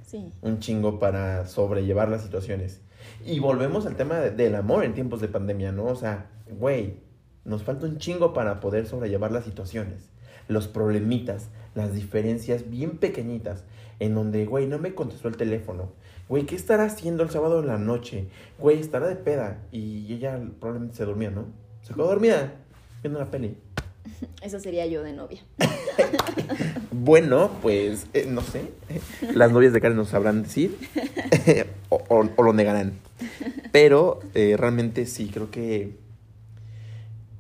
Sí, 0.05 0.33
un 0.43 0.61
chingo 0.61 0.99
para 1.01 1.47
sobrellevar 1.47 2.09
las 2.09 2.23
situaciones. 2.23 2.81
Y 3.25 3.41
volvemos 3.41 3.87
al 3.87 3.97
tema 3.97 4.19
de- 4.21 4.31
del 4.31 4.55
amor 4.55 4.85
en 4.85 4.95
tiempos 4.95 5.21
de 5.21 5.29
pandemia, 5.29 5.73
¿no? 5.73 5.85
O 5.87 5.97
sea, 5.97 6.31
güey, 6.49 7.01
nos 7.45 7.63
falta 7.65 7.87
un 7.87 7.99
chingo 7.99 8.33
para 8.33 8.61
poder 8.61 8.87
sobrellevar 8.87 9.33
las 9.33 9.45
situaciones, 9.45 10.09
los 10.49 10.69
problemitas, 10.69 11.49
las 11.75 11.93
diferencias 11.93 12.71
bien 12.71 12.99
pequeñitas, 12.99 13.65
en 13.99 14.15
donde, 14.15 14.45
güey, 14.47 14.67
no 14.67 14.79
me 14.79 14.95
contestó 14.95 15.29
el 15.29 15.37
teléfono. 15.37 15.91
Güey, 16.29 16.45
¿qué 16.47 16.55
estará 16.57 16.85
haciendo 16.85 17.23
el 17.23 17.31
sábado 17.31 17.61
en 17.61 17.67
la 17.69 17.79
noche? 17.79 18.29
Güey, 18.59 18.79
estará 18.81 19.07
de 19.09 19.17
peda. 19.17 19.63
Y 19.73 20.13
ella 20.13 20.41
probablemente 20.61 20.97
se 20.97 21.05
dormía, 21.05 21.31
¿no? 21.31 21.47
Se 21.83 21.95
quedó 21.95 22.07
dormida 22.07 22.55
viendo 23.03 23.19
la 23.21 23.31
peli. 23.31 23.57
eso 24.43 24.61
sería 24.61 24.87
yo 24.87 25.03
de 25.03 25.13
novia. 25.13 25.41
Bueno, 26.99 27.51
pues, 27.63 28.07
eh, 28.15 28.27
no 28.29 28.41
sé. 28.41 28.63
Las 29.35 29.53
novias 29.53 29.73
de 29.73 29.81
Karen 29.81 29.97
nos 29.97 30.09
sabrán 30.09 30.43
decir. 30.43 30.77
o, 31.89 32.03
o- 32.09 32.29
o 32.35 32.43
lo 32.43 32.53
negarán. 32.53 32.95
Pero 33.71 34.19
eh, 34.35 34.57
realmente 34.59 35.07
sí, 35.07 35.31
creo 35.33 35.51
que 35.51 35.99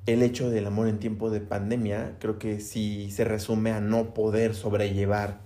el 0.07 0.23
hecho 0.23 0.51
del 0.51 0.67
amor 0.67 0.87
en 0.89 0.99
tiempo 0.99 1.31
de 1.31 1.41
pandemia, 1.41 2.12
creo 2.21 2.39
que 2.39 2.61
sí 2.61 3.11
se 3.11 3.25
resume 3.25 3.73
a 3.73 3.81
no 3.81 4.14
poder 4.14 4.55
sobrellevar 4.55 5.41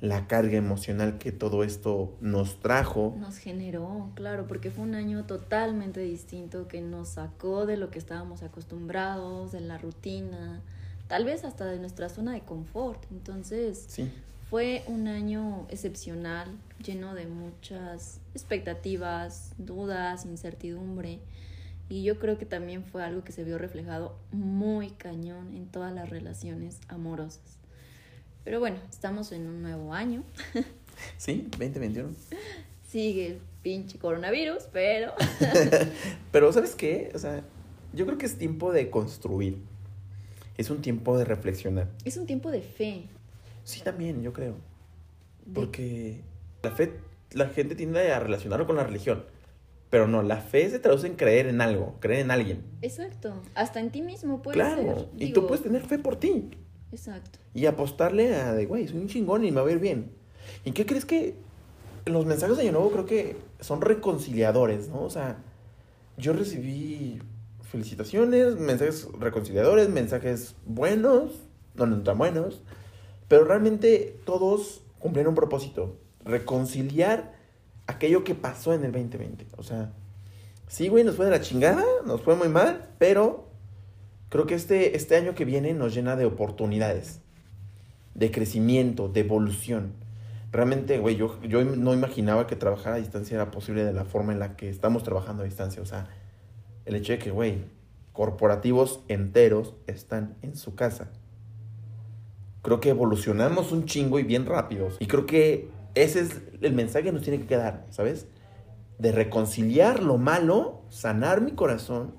la 0.00 0.26
carga 0.26 0.56
emocional 0.56 1.18
que 1.18 1.32
todo 1.32 1.62
esto 1.62 2.16
nos 2.20 2.60
trajo. 2.60 3.14
Nos 3.18 3.36
generó, 3.38 4.10
claro, 4.14 4.46
porque 4.46 4.70
fue 4.70 4.84
un 4.84 4.94
año 4.94 5.24
totalmente 5.24 6.00
distinto 6.00 6.68
que 6.68 6.80
nos 6.80 7.10
sacó 7.10 7.66
de 7.66 7.76
lo 7.76 7.90
que 7.90 7.98
estábamos 7.98 8.42
acostumbrados, 8.42 9.52
de 9.52 9.60
la 9.60 9.76
rutina, 9.78 10.62
tal 11.06 11.24
vez 11.24 11.44
hasta 11.44 11.66
de 11.66 11.78
nuestra 11.78 12.08
zona 12.08 12.32
de 12.32 12.40
confort. 12.40 13.04
Entonces, 13.10 13.84
Sí, 13.88 14.10
fue 14.50 14.82
un 14.88 15.06
año 15.06 15.66
excepcional, 15.68 16.48
lleno 16.84 17.14
de 17.14 17.26
muchas 17.26 18.18
expectativas, 18.34 19.52
dudas, 19.58 20.24
incertidumbre. 20.24 21.20
Y 21.88 22.02
yo 22.02 22.18
creo 22.18 22.36
que 22.36 22.46
también 22.46 22.84
fue 22.84 23.04
algo 23.04 23.22
que 23.22 23.30
se 23.30 23.44
vio 23.44 23.58
reflejado 23.58 24.16
muy 24.32 24.90
cañón 24.90 25.54
en 25.54 25.66
todas 25.66 25.92
las 25.92 26.10
relaciones 26.10 26.80
amorosas. 26.88 27.59
Pero 28.44 28.60
bueno, 28.60 28.78
estamos 28.90 29.32
en 29.32 29.46
un 29.46 29.62
nuevo 29.62 29.92
año. 29.94 30.22
sí, 31.18 31.46
2021. 31.50 32.10
Sigue 32.88 33.26
el 33.26 33.38
pinche 33.62 33.98
coronavirus, 33.98 34.64
pero 34.72 35.12
Pero 36.32 36.52
¿sabes 36.52 36.74
qué? 36.74 37.10
O 37.14 37.18
sea, 37.18 37.42
yo 37.92 38.06
creo 38.06 38.18
que 38.18 38.26
es 38.26 38.38
tiempo 38.38 38.72
de 38.72 38.90
construir. 38.90 39.58
Es 40.56 40.70
un 40.70 40.82
tiempo 40.82 41.16
de 41.16 41.24
reflexionar. 41.24 41.88
es 42.04 42.16
un 42.16 42.26
tiempo 42.26 42.50
de 42.50 42.60
fe. 42.62 43.04
Sí, 43.64 43.80
también, 43.82 44.22
yo 44.22 44.32
creo. 44.32 44.56
de- 45.46 45.54
Porque 45.54 46.20
la 46.62 46.70
fe, 46.70 46.92
la 47.32 47.48
gente 47.48 47.74
tiende 47.74 48.12
a 48.12 48.18
relacionarlo 48.20 48.66
con 48.66 48.76
la 48.76 48.84
religión. 48.84 49.24
Pero 49.90 50.06
no, 50.06 50.22
la 50.22 50.36
fe 50.36 50.70
se 50.70 50.78
traduce 50.78 51.06
en 51.08 51.16
creer 51.16 51.46
en 51.46 51.60
algo, 51.60 51.96
creer 52.00 52.20
en 52.20 52.30
alguien. 52.30 52.62
Exacto. 52.80 53.34
Hasta 53.54 53.80
en 53.80 53.90
ti 53.90 54.02
mismo 54.02 54.40
puede 54.42 54.54
claro. 54.54 54.82
ser. 54.82 55.08
y 55.18 55.32
tú 55.32 55.46
puedes 55.46 55.62
tener 55.64 55.82
fe 55.84 55.98
por 55.98 56.16
ti. 56.16 56.50
Exacto. 56.92 57.38
Y 57.54 57.66
apostarle 57.66 58.34
a 58.34 58.52
de, 58.52 58.66
güey, 58.66 58.88
soy 58.88 58.98
un 58.98 59.08
chingón 59.08 59.44
y 59.44 59.52
me 59.52 59.60
va 59.60 59.68
a 59.68 59.72
ir 59.72 59.78
bien. 59.78 60.12
¿Y 60.64 60.72
qué 60.72 60.86
crees 60.86 61.04
que 61.04 61.36
los 62.06 62.26
mensajes 62.26 62.56
de 62.56 62.62
Año 62.62 62.72
Nuevo 62.72 62.90
creo 62.90 63.06
que 63.06 63.36
son 63.60 63.80
reconciliadores, 63.80 64.88
¿no? 64.88 65.02
O 65.02 65.10
sea, 65.10 65.38
yo 66.16 66.32
recibí 66.32 67.20
felicitaciones, 67.62 68.56
mensajes 68.56 69.08
reconciliadores, 69.18 69.88
mensajes 69.88 70.54
buenos, 70.66 71.32
no, 71.74 71.86
no 71.86 72.02
tan 72.02 72.18
buenos, 72.18 72.62
pero 73.28 73.44
realmente 73.44 74.18
todos 74.24 74.82
cumplieron 74.98 75.30
un 75.30 75.36
propósito, 75.36 75.96
reconciliar 76.24 77.34
aquello 77.86 78.24
que 78.24 78.34
pasó 78.34 78.72
en 78.74 78.84
el 78.84 78.92
2020. 78.92 79.46
O 79.56 79.62
sea, 79.62 79.92
sí, 80.66 80.88
güey, 80.88 81.04
nos 81.04 81.16
fue 81.16 81.26
de 81.26 81.30
la 81.30 81.40
chingada, 81.40 81.84
nos 82.04 82.22
fue 82.22 82.34
muy 82.34 82.48
mal, 82.48 82.88
pero 82.98 83.49
creo 84.30 84.46
que 84.46 84.54
este, 84.54 84.96
este 84.96 85.16
año 85.16 85.34
que 85.34 85.44
viene 85.44 85.74
nos 85.74 85.94
llena 85.94 86.16
de 86.16 86.24
oportunidades, 86.24 87.20
de 88.14 88.30
crecimiento, 88.30 89.08
de 89.08 89.20
evolución. 89.20 89.92
Realmente, 90.52 90.98
güey, 90.98 91.16
yo, 91.16 91.40
yo 91.42 91.62
no 91.64 91.92
imaginaba 91.92 92.46
que 92.46 92.56
trabajar 92.56 92.94
a 92.94 92.96
distancia 92.96 93.34
era 93.34 93.50
posible 93.50 93.84
de 93.84 93.92
la 93.92 94.04
forma 94.04 94.32
en 94.32 94.38
la 94.38 94.56
que 94.56 94.68
estamos 94.70 95.02
trabajando 95.02 95.42
a 95.42 95.46
distancia. 95.46 95.82
O 95.82 95.86
sea, 95.86 96.08
el 96.86 96.94
hecho 96.96 97.12
de 97.12 97.18
que, 97.18 97.30
güey, 97.30 97.64
corporativos 98.12 99.00
enteros 99.08 99.74
están 99.86 100.36
en 100.42 100.56
su 100.56 100.74
casa. 100.74 101.10
Creo 102.62 102.80
que 102.80 102.90
evolucionamos 102.90 103.72
un 103.72 103.86
chingo 103.86 104.18
y 104.18 104.22
bien 104.22 104.46
rápidos. 104.46 104.96
Y 105.00 105.06
creo 105.06 105.26
que 105.26 105.68
ese 105.94 106.20
es 106.20 106.42
el 106.60 106.72
mensaje 106.72 107.06
que 107.06 107.12
nos 107.12 107.22
tiene 107.22 107.38
que 107.38 107.46
quedar, 107.46 107.86
¿sabes? 107.90 108.26
De 108.98 109.12
reconciliar 109.12 110.02
lo 110.02 110.18
malo, 110.18 110.82
sanar 110.90 111.40
mi 111.40 111.52
corazón, 111.52 112.14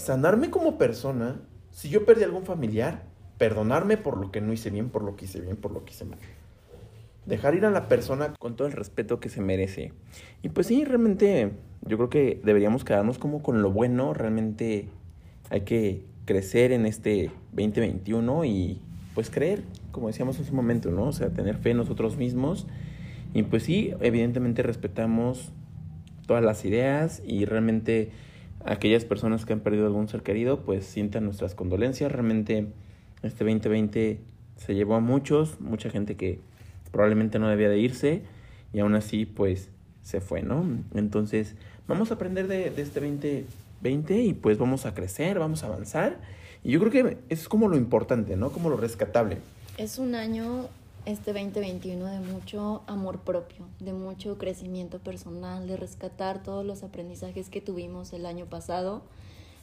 sanarme 0.00 0.50
como 0.50 0.78
persona. 0.78 1.42
Si 1.70 1.90
yo 1.90 2.06
perdí 2.06 2.24
algún 2.24 2.44
familiar, 2.44 3.02
perdonarme 3.36 3.98
por 3.98 4.16
lo 4.16 4.32
que 4.32 4.40
no 4.40 4.52
hice 4.52 4.70
bien, 4.70 4.88
por 4.88 5.02
lo 5.02 5.14
que 5.14 5.26
hice 5.26 5.40
bien, 5.40 5.56
por 5.56 5.72
lo 5.72 5.84
que 5.84 5.92
hice 5.92 6.06
mal. 6.06 6.18
Dejar 7.26 7.54
ir 7.54 7.66
a 7.66 7.70
la 7.70 7.86
persona 7.86 8.32
con 8.38 8.56
todo 8.56 8.66
el 8.66 8.72
respeto 8.72 9.20
que 9.20 9.28
se 9.28 9.42
merece. 9.42 9.92
Y 10.42 10.48
pues 10.48 10.68
sí, 10.68 10.84
realmente 10.84 11.52
yo 11.82 11.98
creo 11.98 12.08
que 12.08 12.40
deberíamos 12.42 12.82
quedarnos 12.82 13.18
como 13.18 13.42
con 13.42 13.60
lo 13.60 13.70
bueno. 13.70 14.14
Realmente 14.14 14.88
hay 15.50 15.60
que 15.62 16.06
crecer 16.24 16.72
en 16.72 16.86
este 16.86 17.30
2021 17.52 18.46
y 18.46 18.80
pues 19.14 19.28
creer, 19.28 19.64
como 19.92 20.06
decíamos 20.06 20.40
hace 20.40 20.50
un 20.50 20.56
momento, 20.56 20.90
¿no? 20.90 21.04
O 21.04 21.12
sea, 21.12 21.28
tener 21.28 21.56
fe 21.56 21.72
en 21.72 21.76
nosotros 21.76 22.16
mismos. 22.16 22.66
Y 23.34 23.42
pues 23.42 23.64
sí, 23.64 23.92
evidentemente 24.00 24.62
respetamos 24.62 25.52
todas 26.26 26.42
las 26.42 26.64
ideas 26.64 27.22
y 27.26 27.44
realmente 27.44 28.10
aquellas 28.64 29.04
personas 29.04 29.44
que 29.44 29.52
han 29.52 29.60
perdido 29.60 29.86
algún 29.86 30.08
ser 30.08 30.22
querido, 30.22 30.60
pues 30.60 30.84
sientan 30.84 31.24
nuestras 31.24 31.54
condolencias. 31.54 32.10
Realmente 32.12 32.66
este 33.22 33.44
2020 33.44 34.20
se 34.56 34.74
llevó 34.74 34.94
a 34.94 35.00
muchos, 35.00 35.60
mucha 35.60 35.90
gente 35.90 36.16
que 36.16 36.40
probablemente 36.90 37.38
no 37.38 37.48
debía 37.48 37.68
de 37.68 37.78
irse 37.78 38.22
y 38.72 38.80
aún 38.80 38.94
así 38.94 39.26
pues 39.26 39.70
se 40.02 40.20
fue, 40.20 40.42
¿no? 40.42 40.64
Entonces 40.94 41.54
vamos 41.86 42.10
a 42.10 42.14
aprender 42.14 42.46
de, 42.48 42.70
de 42.70 42.82
este 42.82 43.00
2020 43.00 44.22
y 44.22 44.34
pues 44.34 44.58
vamos 44.58 44.86
a 44.86 44.94
crecer, 44.94 45.38
vamos 45.38 45.62
a 45.62 45.66
avanzar. 45.66 46.18
Y 46.62 46.72
yo 46.72 46.80
creo 46.80 46.90
que 46.90 47.18
es 47.28 47.48
como 47.48 47.68
lo 47.68 47.76
importante, 47.76 48.36
¿no? 48.36 48.50
Como 48.50 48.68
lo 48.68 48.76
rescatable. 48.76 49.38
Es 49.78 49.98
un 49.98 50.14
año, 50.14 50.68
este 51.06 51.32
2021, 51.32 52.06
de 52.06 52.20
mucho 52.20 52.82
amor 52.86 53.20
propio, 53.20 53.66
de 53.78 53.92
mucho 53.92 54.38
crecimiento 54.38 54.98
personal, 54.98 55.66
de 55.66 55.76
rescatar 55.76 56.42
todos 56.42 56.64
los 56.64 56.82
aprendizajes 56.82 57.48
que 57.48 57.60
tuvimos 57.60 58.12
el 58.12 58.26
año 58.26 58.46
pasado 58.46 59.02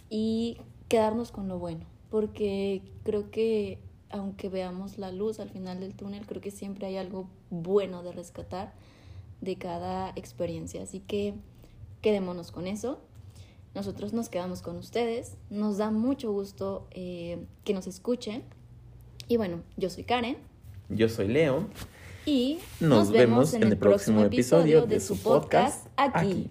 y 0.10 0.58
quedarnos 0.88 1.32
con 1.32 1.48
lo 1.48 1.60
bueno, 1.60 1.86
porque 2.10 2.82
creo 3.04 3.30
que 3.30 3.80
aunque 4.10 4.50
veamos 4.50 4.98
la 4.98 5.12
luz 5.12 5.40
al 5.40 5.50
final 5.50 5.80
del 5.80 5.94
túnel, 5.94 6.26
creo 6.26 6.42
que 6.42 6.52
siempre 6.52 6.88
hay 6.88 6.98
algo 6.98 7.28
bueno 7.50 8.04
de 8.04 8.12
rescatar 8.12 8.74
de 9.42 9.58
cada 9.58 10.12
experiencia. 10.16 10.82
Así 10.84 11.00
que 11.00 11.34
quedémonos 12.02 12.52
con 12.52 12.68
eso. 12.68 13.00
Nosotros 13.76 14.14
nos 14.14 14.30
quedamos 14.30 14.62
con 14.62 14.78
ustedes. 14.78 15.36
Nos 15.50 15.78
da 15.78 15.92
mucho 15.92 16.32
gusto 16.32 16.88
eh, 16.92 17.46
que 17.64 17.74
nos 17.74 17.86
escuchen. 17.86 18.44
Y 19.28 19.38
bueno, 19.38 19.62
yo 19.76 19.90
soy 19.90 20.04
Karen. 20.04 20.38
Yo 20.90 21.10
soy 21.10 21.28
Leo. 21.28 21.68
Y 22.26 22.60
Nos, 22.80 23.12
vemos 23.12 23.54
en 23.54 23.64
el 23.64 23.78
próximo 23.78 24.24
episodio 24.24 24.86
de 24.86 25.00
su 25.00 25.18
podcast 25.18 25.88
aquí. 25.96 26.50